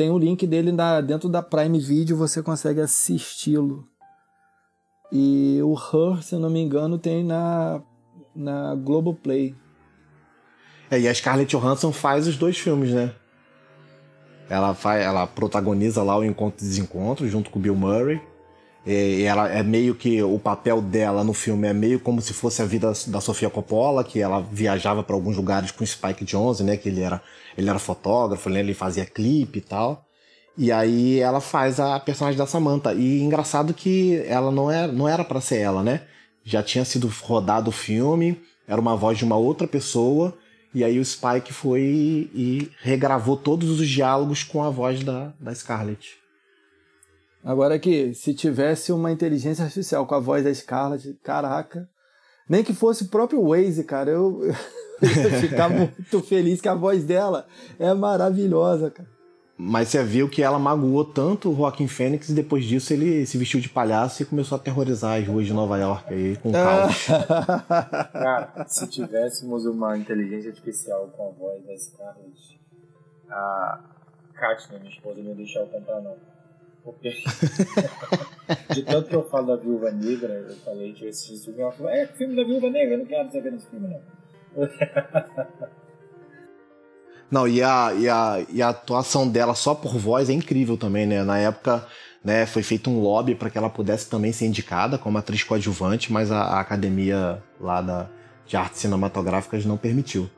tem 0.00 0.08
o 0.08 0.16
link 0.16 0.46
dele 0.46 0.72
na, 0.72 1.02
dentro 1.02 1.28
da 1.28 1.42
Prime 1.42 1.78
Video, 1.78 2.16
você 2.16 2.42
consegue 2.42 2.80
assisti-lo. 2.80 3.86
E 5.12 5.60
o 5.62 5.74
Her, 5.74 6.22
se 6.22 6.34
eu 6.34 6.40
não 6.40 6.48
me 6.48 6.58
engano, 6.58 6.98
tem 6.98 7.22
na, 7.22 7.82
na 8.34 8.74
Globoplay. 8.76 9.54
É, 10.90 10.98
e 10.98 11.06
a 11.06 11.12
Scarlett 11.12 11.54
Johansson 11.54 11.92
faz 11.92 12.26
os 12.26 12.38
dois 12.38 12.56
filmes, 12.58 12.92
né? 12.92 13.14
Ela, 14.50 14.74
faz, 14.74 15.00
ela 15.02 15.28
protagoniza 15.28 16.02
lá 16.02 16.18
o 16.18 16.24
Encontro 16.24 16.64
e 16.64 16.68
Desencontro 16.68 17.28
junto 17.28 17.50
com 17.50 17.58
o 17.60 17.62
Bill 17.62 17.76
Murray. 17.76 18.20
E 18.84 19.22
ela 19.22 19.48
é 19.48 19.62
meio 19.62 19.94
que 19.94 20.22
o 20.22 20.38
papel 20.38 20.80
dela 20.82 21.22
no 21.22 21.32
filme 21.32 21.68
é 21.68 21.72
meio 21.72 22.00
como 22.00 22.20
se 22.20 22.32
fosse 22.32 22.60
a 22.60 22.64
vida 22.64 22.92
da 23.06 23.20
Sofia 23.20 23.48
Coppola, 23.48 24.02
que 24.02 24.20
ela 24.20 24.40
viajava 24.40 25.02
para 25.04 25.14
alguns 25.14 25.36
lugares 25.36 25.70
com 25.70 25.86
Spike 25.86 26.24
Jonze, 26.24 26.64
né? 26.64 26.76
Que 26.76 26.88
ele 26.88 27.00
era, 27.00 27.22
ele 27.56 27.70
era 27.70 27.78
fotógrafo, 27.78 28.50
né, 28.50 28.60
ele 28.60 28.74
fazia 28.74 29.06
clipe 29.06 29.58
e 29.58 29.62
tal. 29.62 30.04
E 30.58 30.72
aí 30.72 31.20
ela 31.20 31.40
faz 31.40 31.78
a 31.78 32.00
personagem 32.00 32.36
da 32.36 32.46
Samantha. 32.46 32.92
E 32.92 33.22
engraçado 33.22 33.72
que 33.72 34.16
ela 34.26 34.50
não 34.50 34.70
era, 34.70 34.90
não 34.90 35.06
era 35.06 35.24
para 35.24 35.40
ser 35.40 35.58
ela, 35.58 35.82
né? 35.82 36.02
Já 36.42 36.62
tinha 36.62 36.84
sido 36.84 37.08
rodado 37.22 37.68
o 37.68 37.72
filme, 37.72 38.40
era 38.66 38.80
uma 38.80 38.96
voz 38.96 39.16
de 39.16 39.24
uma 39.24 39.36
outra 39.36 39.68
pessoa. 39.68 40.36
E 40.72 40.84
aí 40.84 40.98
o 41.00 41.04
Spike 41.04 41.52
foi 41.52 41.80
e 42.32 42.70
regravou 42.80 43.36
todos 43.36 43.80
os 43.80 43.88
diálogos 43.88 44.44
com 44.44 44.62
a 44.62 44.70
voz 44.70 45.02
da, 45.02 45.32
da 45.40 45.54
Scarlett. 45.54 46.18
Agora 47.42 47.78
que 47.78 48.14
se 48.14 48.34
tivesse 48.34 48.92
uma 48.92 49.10
inteligência 49.10 49.64
artificial 49.64 50.06
com 50.06 50.14
a 50.14 50.20
voz 50.20 50.44
da 50.44 50.54
Scarlett, 50.54 51.18
caraca, 51.22 51.88
nem 52.48 52.62
que 52.62 52.74
fosse 52.74 53.04
o 53.04 53.08
próprio 53.08 53.42
Waze, 53.48 53.84
cara, 53.84 54.10
eu, 54.10 54.42
eu 55.00 55.08
ia 55.08 55.40
ficar 55.40 55.68
muito 55.70 56.20
feliz 56.20 56.60
que 56.60 56.68
a 56.68 56.74
voz 56.74 57.04
dela 57.04 57.46
é 57.78 57.92
maravilhosa, 57.94 58.90
cara. 58.90 59.19
Mas 59.62 59.88
você 59.88 60.02
viu 60.02 60.26
que 60.26 60.42
ela 60.42 60.58
magoou 60.58 61.04
tanto 61.04 61.50
o 61.50 61.54
Joaquim 61.54 61.86
Fênix 61.86 62.30
e 62.30 62.32
depois 62.32 62.64
disso 62.64 62.94
ele 62.94 63.26
se 63.26 63.36
vestiu 63.36 63.60
de 63.60 63.68
palhaço 63.68 64.22
e 64.22 64.24
começou 64.24 64.56
a 64.56 64.58
aterrorizar 64.58 65.20
as 65.20 65.28
ruas 65.28 65.46
de 65.46 65.52
Nova 65.52 65.76
York 65.76 66.14
aí 66.14 66.36
com 66.38 66.50
caos. 66.50 67.06
Cara, 68.10 68.64
se 68.66 68.86
tivéssemos 68.86 69.66
uma 69.66 69.98
inteligência 69.98 70.48
artificial 70.48 71.08
com 71.14 71.28
a 71.28 71.32
voz 71.32 71.62
da 71.66 71.76
Scarlett, 71.76 72.58
a 73.28 73.80
Katna, 74.32 74.78
minha 74.78 74.92
esposa, 74.92 75.20
não 75.20 75.28
ia 75.28 75.34
deixar 75.34 75.60
eu 75.60 75.66
comprar 75.66 76.00
não. 76.00 76.16
Porque 76.82 77.10
de 78.72 78.82
tanto 78.82 79.10
que 79.10 79.14
eu 79.14 79.28
falo 79.28 79.48
da 79.48 79.56
Viúva 79.56 79.90
Negra, 79.90 80.32
eu 80.32 80.56
falei 80.56 80.94
que 80.94 81.04
esse 81.04 81.38
filme, 81.38 81.60
ela 81.60 81.70
falou, 81.70 81.92
é 81.92 82.06
filme 82.06 82.34
da 82.34 82.44
Viúva 82.44 82.70
Negra, 82.70 82.94
eu 82.94 82.98
não 83.00 83.06
quero 83.06 83.30
saber 83.30 83.52
desse 83.52 83.66
filme 83.66 83.88
não. 83.88 84.00
Não, 87.30 87.46
e 87.46 87.62
a, 87.62 87.94
e, 87.94 88.08
a, 88.08 88.44
e 88.52 88.60
a 88.62 88.70
atuação 88.70 89.28
dela 89.28 89.54
só 89.54 89.74
por 89.74 89.96
voz 89.96 90.28
é 90.28 90.32
incrível 90.32 90.76
também, 90.76 91.06
né? 91.06 91.22
Na 91.22 91.38
época, 91.38 91.86
né, 92.24 92.44
foi 92.44 92.62
feito 92.62 92.90
um 92.90 93.00
lobby 93.00 93.34
para 93.34 93.48
que 93.48 93.56
ela 93.56 93.70
pudesse 93.70 94.10
também 94.10 94.32
ser 94.32 94.46
indicada 94.46 94.98
como 94.98 95.16
atriz 95.16 95.44
coadjuvante, 95.44 96.12
mas 96.12 96.32
a, 96.32 96.40
a 96.40 96.60
academia 96.60 97.42
lá 97.60 97.80
da, 97.80 98.08
de 98.46 98.56
artes 98.56 98.80
cinematográficas 98.80 99.64
não 99.64 99.76
permitiu. 99.76 100.28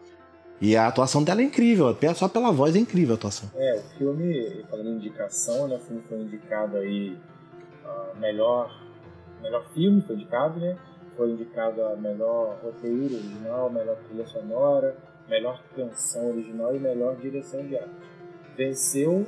E 0.61 0.77
a 0.77 0.87
atuação 0.87 1.25
dela 1.25 1.41
é 1.41 1.45
incrível, 1.45 1.89
até 1.89 2.13
só 2.15 2.29
pela 2.29 2.53
voz 2.53 2.77
é 2.77 2.79
incrível 2.79 3.15
a 3.15 3.17
atuação. 3.17 3.51
É, 3.57 3.81
o 3.81 3.99
filme, 3.99 4.65
falando 4.71 4.91
em 4.91 4.97
indicação, 4.97 5.67
né, 5.67 5.77
o 5.77 5.81
filme 5.81 6.03
foi 6.09 6.19
indicado 6.19 6.77
aí 6.77 7.17
uh, 7.85 8.21
melhor, 8.21 8.71
melhor 9.43 9.65
filme, 9.75 10.03
foi 10.03 10.15
indicado, 10.15 10.61
né? 10.61 10.77
Foi 11.17 11.31
indicado 11.31 11.83
a 11.83 11.97
melhor 11.97 12.59
roteiro 12.63 13.17
original, 13.17 13.71
melhor 13.71 13.97
trilha 14.09 14.27
sonora, 14.27 14.97
melhor 15.33 15.59
canção 15.75 16.31
original 16.31 16.77
e 16.77 16.79
melhor 16.79 17.17
direção 17.17 17.67
de 17.67 17.75
arte. 17.77 17.89
Venceu 18.57 19.27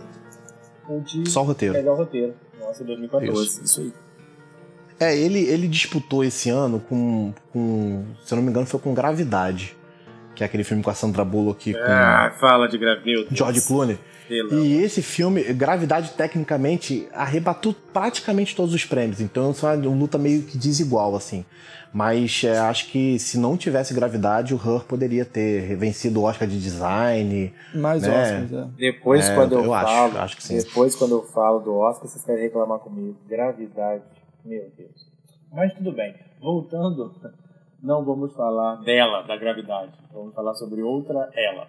o 0.86 1.00
de 1.00 1.28
Só 1.30 1.40
o 1.40 1.44
roteiro. 1.44 1.74
melhor 1.74 1.96
roteiro. 1.96 2.34
Nossa, 2.60 2.84
2014. 2.84 3.46
Isso. 3.46 3.64
Isso 3.64 3.80
aí. 3.80 3.92
É, 5.00 5.16
ele, 5.16 5.40
ele 5.40 5.66
disputou 5.66 6.22
esse 6.22 6.50
ano 6.50 6.78
com, 6.78 7.32
com. 7.52 8.04
Se 8.24 8.32
eu 8.32 8.36
não 8.36 8.42
me 8.42 8.50
engano, 8.50 8.66
foi 8.66 8.78
com 8.78 8.92
Gravidade. 8.92 9.74
Que 10.34 10.42
é 10.42 10.46
aquele 10.46 10.64
filme 10.64 10.82
com 10.82 10.90
a 10.90 10.94
Sandra 10.94 11.24
Bullock 11.24 11.72
com 11.72 11.78
Ah, 11.80 12.32
fala 12.40 12.68
de 12.68 12.76
gravidez. 12.78 13.26
George 13.30 13.60
Clooney. 13.62 13.98
Pelo 14.28 14.64
E 14.64 14.82
esse 14.82 15.02
filme, 15.02 15.42
Gravidade, 15.52 16.12
tecnicamente, 16.16 17.06
arrebatou 17.12 17.74
praticamente 17.92 18.56
todos 18.56 18.72
os 18.74 18.84
prêmios. 18.84 19.20
Então, 19.20 19.50
isso 19.50 19.66
é 19.66 19.74
uma 19.74 19.94
luta 19.94 20.16
meio 20.16 20.42
que 20.42 20.56
desigual, 20.56 21.14
assim. 21.14 21.44
Mas 21.92 22.42
é, 22.42 22.58
acho 22.58 22.90
que 22.90 23.18
se 23.18 23.38
não 23.38 23.56
tivesse 23.56 23.94
Gravidade, 23.94 24.52
o 24.54 24.56
Her 24.56 24.82
poderia 24.84 25.24
ter 25.24 25.76
vencido 25.76 26.20
o 26.20 26.24
Oscar 26.24 26.48
de 26.48 26.58
design. 26.58 27.52
Mais 27.74 28.02
Né? 28.02 28.08
Oscars, 28.42 28.52
é. 28.52 28.66
Depois, 28.76 29.28
É, 29.28 29.34
quando 29.34 29.52
eu, 29.52 29.64
eu 29.66 29.74
acho, 29.74 29.86
falo, 29.92 30.18
acho 30.18 30.36
que 30.38 30.42
sim. 30.42 30.56
depois 30.58 30.96
quando 30.96 31.12
eu 31.12 31.22
falo 31.22 31.60
do 31.60 31.74
Oscar, 31.76 32.08
vocês 32.08 32.24
querem 32.24 32.42
reclamar 32.42 32.78
comigo. 32.80 33.16
Gravidade, 33.28 34.02
meu 34.44 34.64
Deus. 34.76 34.90
Mas 35.52 35.72
tudo 35.74 35.92
bem. 35.92 36.14
Voltando, 36.40 37.14
não 37.84 38.02
vamos 38.02 38.32
falar 38.32 38.76
dela, 38.76 39.22
da 39.22 39.36
gravidade. 39.36 39.92
Vamos 40.10 40.34
falar 40.34 40.54
sobre 40.54 40.82
outra 40.82 41.30
ela. 41.34 41.68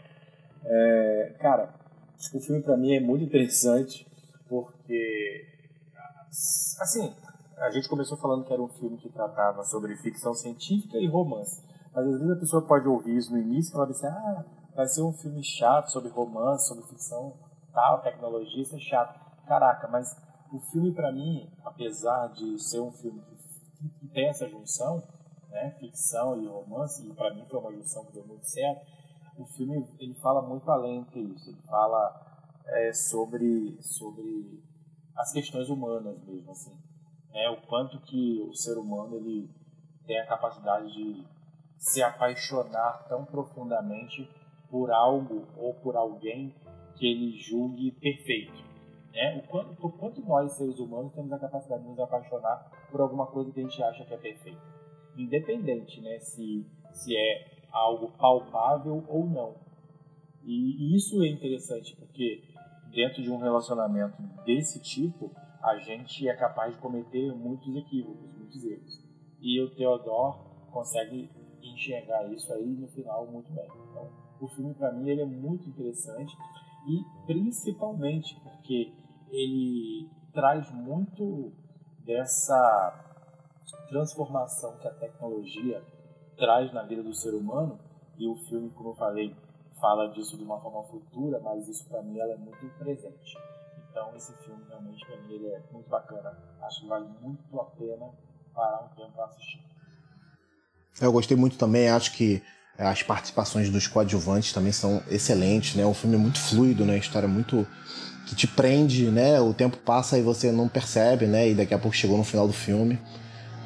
É, 0.64 1.36
cara, 1.40 1.74
o 2.34 2.40
filme 2.40 2.64
pra 2.64 2.78
mim 2.78 2.96
é 2.96 3.02
muito 3.02 3.26
interessante 3.26 4.08
porque, 4.48 5.46
assim, 6.80 7.14
a 7.58 7.70
gente 7.70 7.90
começou 7.90 8.18
falando 8.18 8.46
que 8.46 8.54
era 8.54 8.62
um 8.62 8.70
filme 8.70 8.98
que 8.98 9.10
tratava 9.10 9.64
sobre 9.66 9.96
ficção 9.98 10.34
científica 10.34 10.98
e 10.98 11.06
romance. 11.06 11.62
Mas 11.94 12.06
às 12.08 12.14
vezes 12.14 12.32
a 12.32 12.40
pessoa 12.40 12.62
pode 12.66 12.88
ouvir 12.88 13.18
isso 13.18 13.32
no 13.32 13.38
início 13.38 13.74
e 13.74 13.78
vai 13.78 13.88
dizer, 13.88 14.08
ah, 14.08 14.46
vai 14.74 14.88
ser 14.88 15.02
um 15.02 15.12
filme 15.12 15.44
chato 15.44 15.92
sobre 15.92 16.10
romance, 16.10 16.68
sobre 16.68 16.86
ficção 16.86 17.34
tal, 17.74 18.02
tecnologia, 18.02 18.62
isso 18.62 18.76
é 18.76 18.80
chato. 18.80 19.20
Caraca, 19.46 19.90
mas 19.90 20.16
o 20.52 20.60
filme 20.72 20.94
pra 20.94 21.12
mim, 21.12 21.50
apesar 21.66 22.28
de 22.30 22.58
ser 22.58 22.80
um 22.80 22.92
filme 22.94 23.22
que 24.00 24.08
tem 24.08 24.30
essa 24.30 24.48
junção, 24.48 25.04
né, 25.56 25.72
ficção 25.80 26.42
e 26.44 26.48
romance, 26.48 27.08
e 27.08 27.14
pra 27.14 27.34
mim 27.34 27.46
foi 27.50 27.60
uma 27.60 27.72
junção 27.72 28.06
que 28.06 28.14
deu 28.14 28.28
muito 28.28 28.46
certo, 28.46 28.86
o 29.38 29.46
filme 29.46 29.88
ele 30.00 30.14
fala 30.16 30.42
muito 30.42 30.70
além 30.70 31.04
que 31.06 31.20
isso. 31.20 31.50
Ele 31.50 31.62
fala 31.62 32.14
é, 32.68 32.94
sobre, 32.94 33.78
sobre 33.82 34.62
as 35.16 35.32
questões 35.32 35.70
humanas 35.70 36.22
mesmo, 36.26 36.52
assim. 36.52 36.76
Né, 37.32 37.50
o 37.50 37.68
quanto 37.68 38.00
que 38.02 38.42
o 38.42 38.54
ser 38.54 38.78
humano 38.78 39.16
ele 39.16 39.50
tem 40.06 40.20
a 40.20 40.28
capacidade 40.28 40.92
de 40.92 41.26
se 41.80 42.02
apaixonar 42.04 43.06
tão 43.08 43.26
profundamente 43.26 44.30
por 44.70 44.92
algo 44.92 45.48
ou 45.58 45.74
por 45.76 45.96
alguém 45.96 46.54
que 46.98 47.06
ele 47.06 47.38
julgue 47.38 47.92
perfeito. 47.94 48.64
Né? 49.12 49.38
O 49.38 49.48
quanto, 49.48 49.76
por 49.76 49.98
quanto 49.98 50.22
nós, 50.22 50.54
seres 50.54 50.80
humanos, 50.80 51.14
temos 51.14 51.32
a 51.32 51.40
capacidade 51.40 51.84
de 51.84 51.90
nos 51.90 52.00
apaixonar 52.00 52.70
por 52.92 53.02
alguma 53.02 53.28
coisa 53.28 53.52
que 53.52 53.60
a 53.60 53.64
gente 53.64 53.84
acha 53.84 54.06
que 54.06 54.14
é 54.14 54.18
perfeita. 54.18 54.75
Independente 55.18 56.02
né, 56.02 56.20
se, 56.20 56.66
se 56.94 57.16
é 57.16 57.68
algo 57.72 58.12
palpável 58.18 59.04
ou 59.08 59.28
não. 59.28 59.56
E, 60.44 60.94
e 60.94 60.96
isso 60.96 61.22
é 61.24 61.28
interessante 61.28 61.96
porque 61.96 62.44
dentro 62.92 63.22
de 63.22 63.30
um 63.30 63.38
relacionamento 63.38 64.22
desse 64.46 64.80
tipo, 64.80 65.32
a 65.62 65.78
gente 65.78 66.28
é 66.28 66.36
capaz 66.36 66.74
de 66.74 66.82
cometer 66.82 67.34
muitos 67.34 67.76
equívocos, 67.76 68.32
muitos 68.38 68.64
erros. 68.64 69.00
E 69.42 69.62
o 69.62 69.70
Theodore 69.76 70.38
consegue 70.72 71.30
enxergar 71.62 72.32
isso 72.32 72.52
aí 72.54 72.66
no 72.66 72.88
final 72.88 73.28
muito 73.28 73.52
bem. 73.52 73.68
Então, 73.90 74.10
o 74.40 74.48
filme 74.48 74.74
para 74.74 74.92
mim 74.94 75.10
ele 75.10 75.22
é 75.22 75.26
muito 75.26 75.68
interessante 75.68 76.34
e 76.88 77.26
principalmente 77.26 78.36
porque 78.44 78.94
ele 79.32 80.08
traz 80.34 80.70
muito 80.72 81.52
dessa 82.06 83.05
transformação 83.90 84.78
que 84.78 84.88
a 84.88 84.92
tecnologia 84.92 85.82
traz 86.38 86.72
na 86.74 86.84
vida 86.84 87.02
do 87.02 87.14
ser 87.16 87.34
humano 87.34 87.80
e 88.18 88.28
o 88.28 88.36
filme, 88.48 88.70
como 88.72 88.90
eu 88.90 88.96
falei, 88.96 89.36
fala 89.80 90.08
disso 90.10 90.38
de 90.38 90.44
uma 90.44 90.60
forma 90.60 90.84
futura, 90.84 91.40
mas 91.40 91.68
isso 91.68 91.86
para 91.88 92.02
mim 92.02 92.18
ela 92.20 92.34
é 92.34 92.38
muito 92.38 92.68
presente. 92.78 93.38
Então 93.90 94.16
esse 94.16 94.34
filme 94.44 94.64
realmente 94.68 95.06
para 95.06 95.18
mim 95.18 95.34
ele 95.34 95.48
é 95.48 95.62
muito 95.72 95.90
bacana. 95.90 96.38
Acho 96.62 96.82
que 96.82 96.88
vale 96.88 97.08
muito 97.22 97.60
a 97.60 97.66
pena 97.66 98.10
parar 98.54 98.84
um 98.84 98.96
tempo 98.96 99.12
para 99.14 99.26
assistir. 99.26 99.64
Eu 101.02 101.12
gostei 101.12 101.36
muito 101.36 101.58
também, 101.58 101.90
acho 101.90 102.14
que 102.14 102.42
as 102.78 103.04
participações 103.04 103.70
dos 103.70 103.88
coadjuvantes 103.88 104.52
também 104.52 104.72
são 104.72 105.02
excelentes, 105.10 105.76
né? 105.76 105.86
O 105.86 105.94
filme 105.94 106.16
é 106.16 106.20
muito 106.20 106.40
fluido, 106.40 106.86
né? 106.86 106.96
A 106.96 106.98
história 106.98 107.26
é 107.26 107.30
muito 107.30 107.66
que 108.26 108.36
te 108.36 108.48
prende, 108.48 109.10
né? 109.12 109.40
O 109.40 109.54
tempo 109.54 109.78
passa 109.78 110.18
e 110.18 110.22
você 110.22 110.52
não 110.52 110.68
percebe, 110.68 111.26
né? 111.26 111.50
E 111.50 111.56
daqui 111.56 111.74
a 111.74 111.80
pouco 111.80 111.96
chegou 111.96 112.18
no 112.18 112.24
final 112.24 112.48
do 112.48 112.54
filme, 112.54 113.00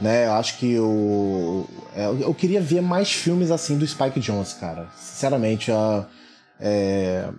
né? 0.01 0.27
Eu 0.27 0.33
acho 0.33 0.57
que 0.57 0.71
eu, 0.71 1.67
eu 2.19 2.33
queria 2.33 2.61
ver 2.61 2.81
mais 2.81 3.11
filmes 3.11 3.51
assim 3.51 3.77
do 3.77 3.85
Spike 3.85 4.19
Jonze, 4.19 4.55
cara. 4.55 4.87
Sinceramente, 4.95 5.69
eu, 5.69 6.05
é, 6.59 7.29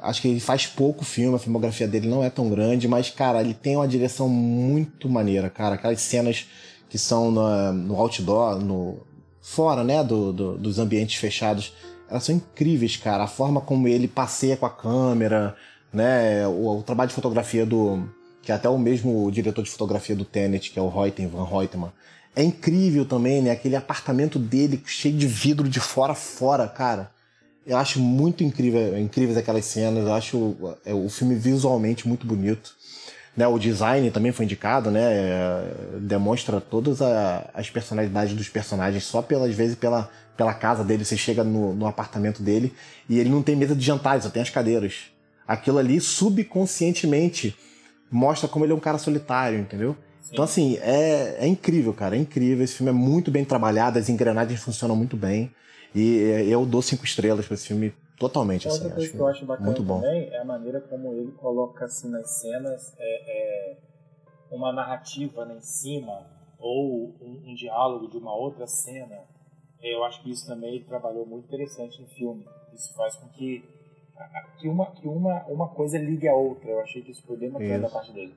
acho 0.00 0.22
que 0.22 0.28
ele 0.28 0.40
faz 0.40 0.66
pouco 0.66 1.04
filme, 1.04 1.36
a 1.36 1.38
filmografia 1.38 1.88
dele 1.88 2.08
não 2.08 2.22
é 2.22 2.30
tão 2.30 2.48
grande, 2.48 2.86
mas 2.86 3.10
cara, 3.10 3.40
ele 3.40 3.54
tem 3.54 3.76
uma 3.76 3.88
direção 3.88 4.28
muito 4.28 5.08
maneira, 5.08 5.50
cara. 5.50 5.74
Aquelas 5.74 6.00
cenas 6.00 6.46
que 6.88 6.98
são 6.98 7.30
no, 7.30 7.72
no 7.72 7.96
outdoor, 7.96 8.60
no 8.60 9.04
fora, 9.40 9.84
né, 9.84 10.02
do, 10.02 10.32
do, 10.32 10.58
dos 10.58 10.78
ambientes 10.78 11.16
fechados, 11.16 11.74
elas 12.08 12.24
são 12.24 12.34
incríveis, 12.34 12.96
cara. 12.96 13.24
A 13.24 13.26
forma 13.28 13.60
como 13.60 13.88
ele 13.88 14.08
passeia 14.08 14.56
com 14.56 14.66
a 14.66 14.70
câmera, 14.70 15.54
né, 15.92 16.46
o, 16.46 16.78
o 16.78 16.82
trabalho 16.82 17.08
de 17.08 17.14
fotografia 17.14 17.66
do 17.66 18.08
que 18.44 18.52
até 18.52 18.68
o 18.68 18.78
mesmo 18.78 19.30
diretor 19.30 19.62
de 19.62 19.70
fotografia 19.70 20.14
do 20.14 20.24
Tenet, 20.24 20.70
que 20.70 20.78
é 20.78 20.82
o 20.82 20.88
Reuten, 20.88 21.26
Van 21.26 21.44
Reutemann, 21.44 21.92
é 22.36 22.42
incrível 22.42 23.04
também, 23.04 23.40
né? 23.40 23.50
Aquele 23.50 23.76
apartamento 23.76 24.38
dele 24.38 24.82
cheio 24.86 25.16
de 25.16 25.26
vidro 25.26 25.68
de 25.68 25.80
fora 25.80 26.12
a 26.12 26.16
fora, 26.16 26.66
cara. 26.66 27.10
Eu 27.66 27.76
acho 27.76 28.00
muito 28.00 28.42
incrível, 28.42 28.98
incríveis 28.98 29.38
aquelas 29.38 29.64
cenas. 29.64 30.04
Eu 30.04 30.12
acho 30.12 30.36
o, 30.36 30.76
é, 30.84 30.92
o 30.92 31.08
filme 31.08 31.34
visualmente 31.34 32.06
muito 32.06 32.26
bonito. 32.26 32.74
Né, 33.36 33.48
o 33.48 33.58
design 33.58 34.12
também 34.12 34.30
foi 34.30 34.44
indicado, 34.44 34.90
né? 34.92 35.00
É, 35.02 35.64
demonstra 36.00 36.60
todas 36.60 37.02
a, 37.02 37.50
as 37.54 37.68
personalidades 37.68 38.34
dos 38.34 38.48
personagens 38.48 39.02
só 39.04 39.22
pelas 39.22 39.52
vezes 39.54 39.74
pela, 39.76 40.10
pela 40.36 40.54
casa 40.54 40.84
dele. 40.84 41.04
Você 41.04 41.16
chega 41.16 41.42
no, 41.42 41.74
no 41.74 41.86
apartamento 41.86 42.42
dele 42.42 42.72
e 43.08 43.18
ele 43.18 43.30
não 43.30 43.42
tem 43.42 43.56
mesa 43.56 43.74
de 43.74 43.84
jantar, 43.84 44.20
só 44.22 44.28
tem 44.28 44.42
as 44.42 44.50
cadeiras. 44.50 45.06
Aquilo 45.46 45.78
ali 45.78 46.00
subconscientemente 46.00 47.56
mostra 48.10 48.48
como 48.48 48.64
ele 48.64 48.72
é 48.72 48.76
um 48.76 48.80
cara 48.80 48.98
solitário, 48.98 49.58
entendeu? 49.58 49.96
Sim. 50.22 50.30
Então, 50.32 50.44
assim, 50.44 50.76
é, 50.78 51.36
é 51.40 51.46
incrível, 51.46 51.92
cara. 51.92 52.16
É 52.16 52.18
incrível. 52.18 52.64
Esse 52.64 52.76
filme 52.76 52.90
é 52.90 52.94
muito 52.94 53.30
bem 53.30 53.44
trabalhado, 53.44 53.98
as 53.98 54.08
engrenagens 54.08 54.60
funcionam 54.60 54.96
muito 54.96 55.16
bem. 55.16 55.50
E 55.94 56.18
eu 56.48 56.66
dou 56.66 56.82
cinco 56.82 57.04
estrelas 57.04 57.46
para 57.46 57.54
esse 57.54 57.68
filme 57.68 57.94
Totalmente, 58.18 58.68
Outra 58.68 58.86
assim. 58.86 58.94
coisa 58.94 59.06
acho 59.06 59.12
que 59.12 59.18
eu 59.18 59.26
acho 59.26 59.44
bacana 59.44 59.66
muito 59.66 59.82
bom. 59.82 60.00
também 60.00 60.28
é 60.28 60.38
a 60.38 60.44
maneira 60.44 60.80
como 60.80 61.12
ele 61.14 61.32
coloca 61.32 61.84
assim 61.84 62.08
nas 62.08 62.30
cenas 62.40 62.94
é, 62.96 63.72
é 63.72 63.76
uma 64.52 64.72
narrativa 64.72 65.44
né, 65.44 65.56
em 65.56 65.62
cima 65.62 66.24
ou 66.60 67.08
um, 67.20 67.42
um, 67.50 67.54
diálogo 67.54 68.08
de 68.08 68.16
uma 68.16 68.34
outra 68.34 68.66
cena. 68.66 69.18
Eu 69.82 70.04
acho 70.04 70.22
que 70.22 70.30
isso 70.30 70.46
também 70.46 70.76
ele 70.76 70.84
trabalhou 70.84 71.26
muito 71.26 71.46
interessante 71.46 72.00
no 72.00 72.06
filme. 72.06 72.44
Isso 72.72 72.94
faz 72.94 73.16
com 73.16 73.28
que, 73.28 73.64
que, 74.58 74.68
uma, 74.68 74.86
que 74.86 75.06
uma, 75.06 75.42
uma 75.44 75.68
coisa 75.68 75.98
ligue 75.98 76.28
a 76.28 76.34
outra. 76.34 76.70
Eu 76.70 76.80
achei 76.80 77.02
que 77.02 77.12
isso 77.12 77.22
foi 77.26 77.36
bem 77.36 77.50
bacana 77.50 77.80
da 77.80 77.88
parte 77.88 78.12
dele. 78.12 78.34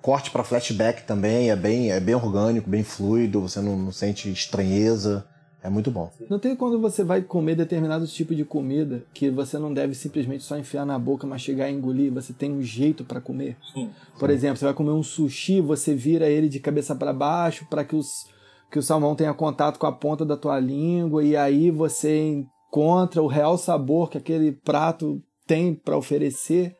Corte 0.00 0.30
para 0.30 0.44
flashback 0.44 1.04
também 1.04 1.50
é 1.50 1.56
bem, 1.56 1.90
é 1.90 1.98
bem 1.98 2.14
orgânico, 2.14 2.70
bem 2.70 2.84
fluido, 2.84 3.40
você 3.40 3.60
não, 3.60 3.76
não 3.76 3.92
sente 3.92 4.30
estranheza. 4.30 5.26
É 5.66 5.68
muito 5.68 5.90
bom. 5.90 6.12
Não 6.30 6.38
tem 6.38 6.54
quando 6.54 6.80
você 6.80 7.02
vai 7.02 7.22
comer 7.22 7.56
determinados 7.56 8.14
tipos 8.14 8.36
de 8.36 8.44
comida 8.44 9.02
que 9.12 9.28
você 9.28 9.58
não 9.58 9.74
deve 9.74 9.96
simplesmente 9.96 10.44
só 10.44 10.56
enfiar 10.56 10.86
na 10.86 10.96
boca, 10.96 11.26
mastigar 11.26 11.68
e 11.68 11.72
engolir. 11.72 12.12
Você 12.12 12.32
tem 12.32 12.52
um 12.52 12.62
jeito 12.62 13.04
para 13.04 13.20
comer. 13.20 13.56
Sim. 13.74 13.90
Por 14.16 14.30
exemplo, 14.30 14.58
você 14.58 14.64
vai 14.64 14.74
comer 14.74 14.92
um 14.92 15.02
sushi, 15.02 15.60
você 15.60 15.92
vira 15.92 16.28
ele 16.28 16.48
de 16.48 16.60
cabeça 16.60 16.94
para 16.94 17.12
baixo 17.12 17.66
para 17.68 17.84
que, 17.84 17.96
os, 17.96 18.28
que 18.70 18.78
o 18.78 18.82
salmão 18.82 19.16
tenha 19.16 19.34
contato 19.34 19.76
com 19.76 19.88
a 19.88 19.92
ponta 19.92 20.24
da 20.24 20.36
tua 20.36 20.60
língua 20.60 21.24
e 21.24 21.36
aí 21.36 21.68
você 21.68 22.46
encontra 22.68 23.22
o 23.22 23.26
real 23.26 23.56
sabor 23.56 24.10
que 24.10 24.18
aquele 24.18 24.52
prato 24.52 25.22
tem 25.46 25.74
para 25.74 25.96
oferecer. 25.96 26.76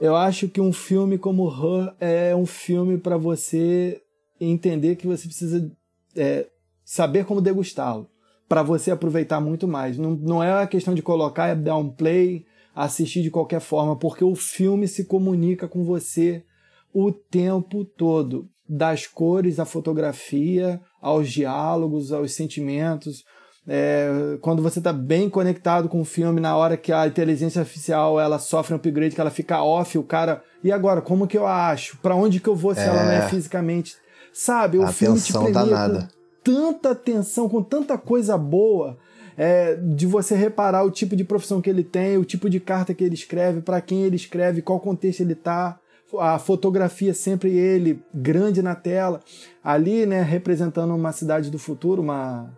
Eu 0.00 0.14
acho 0.14 0.48
que 0.48 0.60
um 0.60 0.72
filme 0.72 1.18
como 1.18 1.48
Her 1.48 1.94
é 2.00 2.36
um 2.36 2.46
filme 2.46 2.98
para 2.98 3.16
você 3.16 4.02
entender 4.40 4.96
que 4.96 5.06
você 5.06 5.26
precisa 5.26 5.70
é, 6.14 6.48
saber 6.84 7.24
como 7.24 7.40
degustá-lo 7.40 8.08
para 8.48 8.62
você 8.62 8.90
aproveitar 8.90 9.40
muito 9.40 9.66
mais. 9.66 9.98
Não, 9.98 10.10
não 10.10 10.42
é 10.42 10.62
a 10.62 10.66
questão 10.66 10.94
de 10.94 11.02
colocar, 11.02 11.48
é 11.48 11.54
dar 11.54 11.76
um 11.76 11.88
play, 11.88 12.44
assistir 12.74 13.22
de 13.22 13.30
qualquer 13.30 13.60
forma, 13.60 13.96
porque 13.96 14.22
o 14.22 14.34
filme 14.34 14.86
se 14.86 15.04
comunica 15.04 15.66
com 15.66 15.84
você 15.84 16.44
o 16.92 17.10
tempo 17.10 17.84
todo. 17.84 18.48
Das 18.68 19.06
cores, 19.06 19.60
à 19.60 19.64
fotografia, 19.64 20.80
aos 21.00 21.30
diálogos, 21.30 22.12
aos 22.12 22.32
sentimentos. 22.32 23.24
É, 23.68 24.38
quando 24.40 24.62
você 24.62 24.78
está 24.78 24.92
bem 24.92 25.28
conectado 25.28 25.88
com 25.88 26.00
o 26.00 26.04
filme, 26.04 26.40
na 26.40 26.56
hora 26.56 26.76
que 26.76 26.92
a 26.92 27.06
inteligência 27.06 27.60
artificial 27.60 28.20
ela 28.20 28.38
sofre 28.38 28.74
um 28.74 28.76
upgrade, 28.76 29.14
que 29.14 29.20
ela 29.20 29.30
fica 29.30 29.62
off, 29.62 29.98
o 29.98 30.02
cara. 30.02 30.42
E 30.62 30.70
agora, 30.70 31.00
como 31.00 31.26
que 31.26 31.36
eu 31.36 31.46
acho? 31.46 31.98
Para 31.98 32.14
onde 32.14 32.40
que 32.40 32.48
eu 32.48 32.54
vou 32.54 32.74
se 32.74 32.80
é. 32.80 32.86
ela 32.86 33.04
não 33.04 33.12
é 33.12 33.28
fisicamente? 33.28 33.96
Sabe, 34.32 34.78
o 34.78 34.82
a 34.84 34.88
filme 34.88 35.20
te 35.20 35.32
premia 35.32 35.52
danada 35.52 36.16
tanta 36.46 36.92
atenção, 36.92 37.48
com 37.48 37.60
tanta 37.60 37.98
coisa 37.98 38.38
boa, 38.38 38.96
é, 39.36 39.74
de 39.74 40.06
você 40.06 40.36
reparar 40.36 40.84
o 40.84 40.92
tipo 40.92 41.16
de 41.16 41.24
profissão 41.24 41.60
que 41.60 41.68
ele 41.68 41.82
tem, 41.82 42.16
o 42.16 42.24
tipo 42.24 42.48
de 42.48 42.60
carta 42.60 42.94
que 42.94 43.02
ele 43.02 43.16
escreve, 43.16 43.60
para 43.60 43.80
quem 43.80 44.04
ele 44.04 44.14
escreve, 44.14 44.62
qual 44.62 44.78
contexto 44.78 45.22
ele 45.22 45.32
está. 45.32 45.76
A 46.20 46.38
fotografia 46.38 47.12
sempre 47.12 47.50
ele, 47.50 48.00
grande 48.14 48.62
na 48.62 48.76
tela. 48.76 49.20
Ali, 49.62 50.06
né, 50.06 50.22
representando 50.22 50.94
uma 50.94 51.10
cidade 51.10 51.50
do 51.50 51.58
futuro, 51.58 52.00
uma 52.00 52.48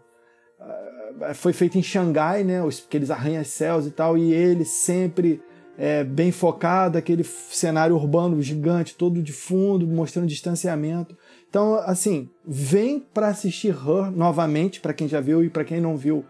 foi 1.35 1.53
feito 1.53 1.79
em 1.79 1.83
Xangai, 1.83 2.45
né, 2.45 2.61
aqueles 2.61 3.11
arranha-céus 3.11 3.87
e 3.87 3.91
tal, 3.91 4.17
e 4.17 4.33
ele 4.33 4.65
sempre 4.65 5.41
é, 5.79 6.03
bem 6.03 6.33
focado, 6.33 6.99
aquele 6.99 7.23
cenário 7.23 7.95
urbano 7.95 8.43
gigante, 8.43 8.97
todo 8.97 9.23
de 9.23 9.33
fundo, 9.33 9.87
mostrando 9.87 10.27
distanciamento. 10.27 11.17
Então, 11.49 11.75
assim, 11.77 12.29
vem 12.45 12.99
para 12.99 13.29
assistir 13.29 13.71
Her 13.71 14.11
novamente, 14.11 14.81
para 14.81 14.93
quem 14.93 15.07
já 15.07 15.21
viu 15.21 15.43
e 15.43 15.49
para 15.49 15.65
quem 15.65 15.81
não 15.81 15.97
viu, 15.97 16.25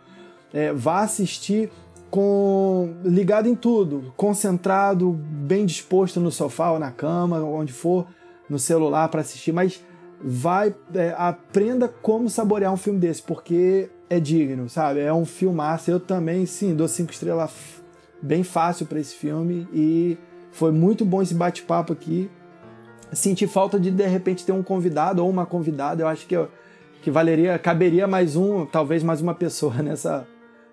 é, 0.52 0.72
vá 0.72 1.00
assistir 1.00 1.70
com 2.10 2.94
ligado 3.04 3.48
em 3.48 3.54
tudo, 3.54 4.12
concentrado, 4.16 5.12
bem 5.12 5.66
disposto 5.66 6.20
no 6.20 6.30
sofá 6.30 6.70
ou 6.70 6.78
na 6.78 6.90
cama, 6.90 7.42
onde 7.42 7.72
for, 7.72 8.06
no 8.48 8.58
celular 8.58 9.08
para 9.08 9.20
assistir, 9.20 9.52
mas 9.52 9.82
vai 10.22 10.74
é, 10.94 11.14
aprenda 11.16 11.88
como 11.88 12.28
saborear 12.28 12.72
um 12.72 12.76
filme 12.76 12.98
desse, 12.98 13.22
porque 13.22 13.88
é 14.10 14.18
digno, 14.18 14.68
sabe? 14.68 15.00
É 15.00 15.12
um 15.12 15.24
filmaço. 15.24 15.90
Eu 15.90 16.00
também, 16.00 16.46
sim, 16.46 16.74
dou 16.74 16.88
cinco 16.88 17.12
estrelas 17.12 17.52
bem 18.20 18.42
fácil 18.42 18.86
para 18.86 18.98
esse 18.98 19.14
filme 19.14 19.68
e 19.72 20.18
foi 20.50 20.72
muito 20.72 21.04
bom 21.04 21.22
esse 21.22 21.34
bate-papo 21.34 21.92
aqui 21.92 22.30
senti 23.12 23.46
falta 23.46 23.78
de 23.78 23.90
de 23.90 24.06
repente 24.06 24.44
ter 24.44 24.52
um 24.52 24.62
convidado 24.62 25.22
ou 25.22 25.30
uma 25.30 25.46
convidada. 25.46 26.02
Eu 26.02 26.08
acho 26.08 26.26
que, 26.26 26.36
que 27.02 27.10
valeria, 27.10 27.58
caberia 27.58 28.06
mais 28.06 28.36
um, 28.36 28.66
talvez 28.66 29.02
mais 29.02 29.20
uma 29.20 29.34
pessoa 29.34 29.74
nessa, 29.82 30.26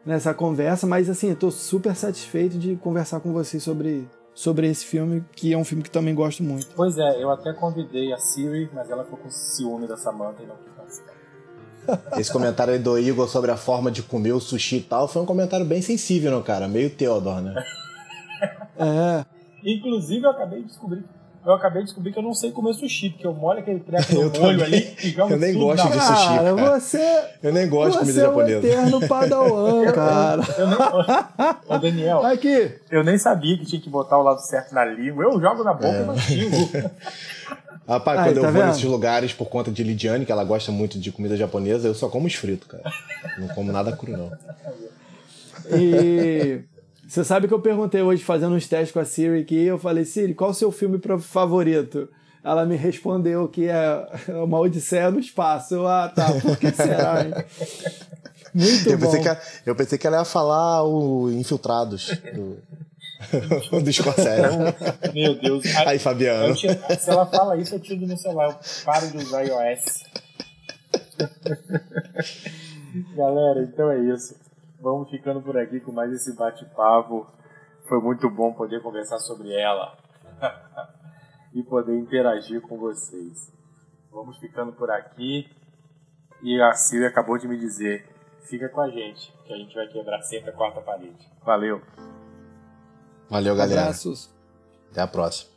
nessa 0.06 0.34
conversa. 0.34 0.86
Mas 0.88 1.10
assim, 1.10 1.32
estou 1.32 1.52
super 1.52 1.96
satisfeito 1.96 2.58
de 2.58 2.76
conversar 2.76 3.20
com 3.20 3.32
vocês 3.32 3.64
sobre, 3.64 4.08
sobre 4.36 4.68
esse 4.68 4.86
filme, 4.86 5.24
que 5.34 5.54
é 5.54 5.58
um 5.58 5.64
filme 5.64 5.82
que 5.82 5.90
também 5.90 6.14
gosto 6.14 6.44
muito. 6.44 6.68
Pois 6.76 6.98
é, 6.98 7.24
eu 7.24 7.32
até 7.32 7.54
convidei 7.54 8.12
a 8.12 8.18
Siri, 8.18 8.70
mas 8.74 8.90
ela 8.90 9.06
ficou 9.06 9.18
com 9.18 9.32
ciúme 9.32 9.88
da 9.88 9.96
Samantha 9.96 10.44
e 10.44 10.46
não 10.46 10.56
quis 10.58 10.74
participar. 10.74 11.16
Esse 12.20 12.32
comentário 12.32 12.74
aí 12.74 12.80
do 12.80 13.00
Igor 13.00 13.30
sobre 13.30 13.50
a 13.52 13.58
forma 13.58 13.90
de 13.90 14.04
comer 14.04 14.34
o 14.34 14.40
sushi 14.40 14.78
e 14.78 14.82
tal 14.82 15.08
foi 15.08 15.22
um 15.22 15.26
comentário 15.26 15.66
bem 15.66 15.82
sensível, 15.82 16.32
não, 16.32 16.44
cara? 16.44 16.68
Meio 16.68 16.90
Theodore, 16.90 17.44
né? 17.46 17.64
é. 18.78 19.26
Inclusive, 19.64 20.26
eu 20.26 20.32
acabei 20.32 20.62
de 20.62 20.68
descobrir 20.68 21.04
eu 21.46 21.54
acabei 21.54 21.82
de 21.82 21.86
descobrir 21.88 22.12
que 22.12 22.20
eu 22.20 22.24
não 22.24 22.34
sei 22.34 22.52
comer 22.52 22.74
sushi, 22.74 23.12
porque 23.12 23.26
eu 23.28 23.34
molho 23.34 23.60
aquele 23.60 23.80
treco 23.80 24.14
no 24.14 24.40
molho 24.40 24.64
ali 24.64 24.96
e 25.04 25.10
jogo 25.12 25.34
Eu 25.34 25.38
nem 25.40 25.54
gosto 25.54 25.88
de 25.88 25.94
sushi, 26.00 26.28
cara. 26.28 26.54
Você, 26.56 27.24
eu 27.44 27.54
nem 27.54 27.70
gosto 27.70 27.92
de 27.92 27.98
comida 28.00 28.14
você 28.14 28.22
japonesa. 28.22 28.68
É 28.68 28.72
um 28.80 28.82
eterno 28.88 29.08
padawan, 29.08 29.92
cara. 29.92 30.42
Eu, 30.58 30.68
nem... 30.68 30.78
Ô, 31.68 31.78
Daniel, 31.78 32.26
Aqui. 32.26 32.72
eu 32.90 33.04
nem 33.04 33.18
sabia 33.18 33.58
que 33.58 33.66
tinha 33.66 33.82
que 33.82 33.90
botar 33.90 34.18
o 34.18 34.24
lado 34.24 34.40
certo 34.42 34.74
na 34.74 34.84
língua. 34.86 35.24
Eu 35.24 35.40
jogo 35.40 35.64
na 35.64 35.74
boca 35.74 35.88
É. 35.88 36.02
e 36.02 36.06
mastigo. 36.06 36.56
Rapaz, 37.88 38.18
Aí, 38.20 38.26
quando 38.30 38.42
tá 38.42 38.48
eu 38.48 38.52
vou 38.52 38.62
vendo? 38.62 38.68
nesses 38.70 38.84
lugares 38.84 39.32
por 39.32 39.46
conta 39.48 39.70
de 39.70 39.84
Lidiane, 39.84 40.26
que 40.26 40.32
ela 40.32 40.44
gosta 40.44 40.72
muito 40.72 40.98
de 41.00 41.12
comida 41.12 41.38
japonesa, 41.38 41.88
eu 41.88 41.94
só 41.94 42.10
como 42.10 42.26
os 42.26 42.34
fritos, 42.34 42.68
cara. 42.68 42.82
Não 43.38 43.48
como 43.50 43.72
nada 43.72 43.92
cru, 43.96 44.12
não. 44.18 44.32
E 45.72 46.62
Você 47.08 47.24
sabe 47.24 47.48
que 47.48 47.54
eu 47.54 47.62
perguntei 47.62 48.02
hoje, 48.02 48.24
fazendo 48.24 48.56
uns 48.56 48.68
testes 48.68 48.92
com 48.92 49.00
a 49.00 49.06
Siri 49.06 49.42
aqui, 49.42 49.64
eu 49.64 49.78
falei, 49.78 50.06
Siri, 50.06 50.34
qual 50.34 50.50
o 50.50 50.54
seu 50.54 50.72
filme 50.72 51.00
favorito? 51.20 52.10
Ela 52.44 52.66
me 52.66 52.76
respondeu 52.76 53.48
que 53.48 53.68
é 53.68 54.08
uma 54.44 54.60
Odisseia 54.60 55.12
no 55.12 55.20
espaço. 55.20 55.86
ah, 55.86 56.12
tá, 56.14 56.32
por 56.42 56.58
que 56.58 56.72
será, 56.72 57.26
hein? 57.26 57.34
Muito 58.54 58.90
eu 58.90 58.98
bom. 58.98 59.12
Pensei 59.12 59.22
que, 59.22 59.70
eu 59.70 59.76
pensei 59.76 59.98
que 59.98 60.08
ela 60.08 60.20
ia 60.20 60.26
falar 60.26 60.84
o 60.84 61.30
Infiltrados. 61.32 62.10
Do, 62.34 62.58
do 63.84 63.92
Scorsese. 63.92 64.58
Meu 65.14 65.36
Deus. 65.36 65.66
Aí, 65.86 66.00
Fabiano. 66.00 66.56
Tiro, 66.56 66.78
se 66.98 67.10
ela 67.10 67.26
fala 67.26 67.58
isso, 67.58 67.76
eu 67.76 67.80
tiro 67.80 68.00
do 68.00 68.08
meu 68.08 68.18
celular. 68.18 68.52
Eu 68.52 68.58
paro 68.86 69.10
de 69.10 69.18
usar 69.18 69.42
iOS. 69.42 70.04
Galera, 73.18 73.64
então 73.64 73.92
é 73.92 74.00
isso. 74.00 74.36
Vamos 74.80 75.10
ficando 75.10 75.42
por 75.42 75.58
aqui 75.58 75.80
com 75.80 75.92
mais 75.92 76.12
esse 76.12 76.36
bate-papo. 76.36 77.28
Foi 77.88 78.00
muito 78.02 78.30
bom 78.30 78.54
poder 78.54 78.82
conversar 78.82 79.20
sobre 79.20 79.54
ela 79.54 79.98
e 81.54 81.64
poder 81.64 81.98
interagir 81.98 82.62
com 82.62 82.78
vocês. 82.78 83.52
Vamos 84.12 84.38
ficando 84.38 84.74
por 84.74 84.90
aqui. 84.90 85.50
E 86.42 86.62
a 86.62 86.74
Silvia 86.74 87.10
acabou 87.10 87.38
de 87.38 87.48
me 87.48 87.58
dizer: 87.58 88.08
fica 88.44 88.70
com 88.70 88.82
a 88.82 88.90
gente, 88.90 89.34
que 89.46 89.54
a 89.54 89.58
gente 89.58 89.74
vai 89.74 89.88
quebrar 89.88 90.22
sempre 90.22 90.50
a 90.50 90.54
quarta 90.54 90.82
parede. 90.82 91.30
Valeu! 91.44 91.82
Valeu, 93.30 93.56
galera. 93.56 93.82
Abraços. 93.82 94.30
Até 94.92 95.02
a 95.02 95.08
próxima. 95.08 95.55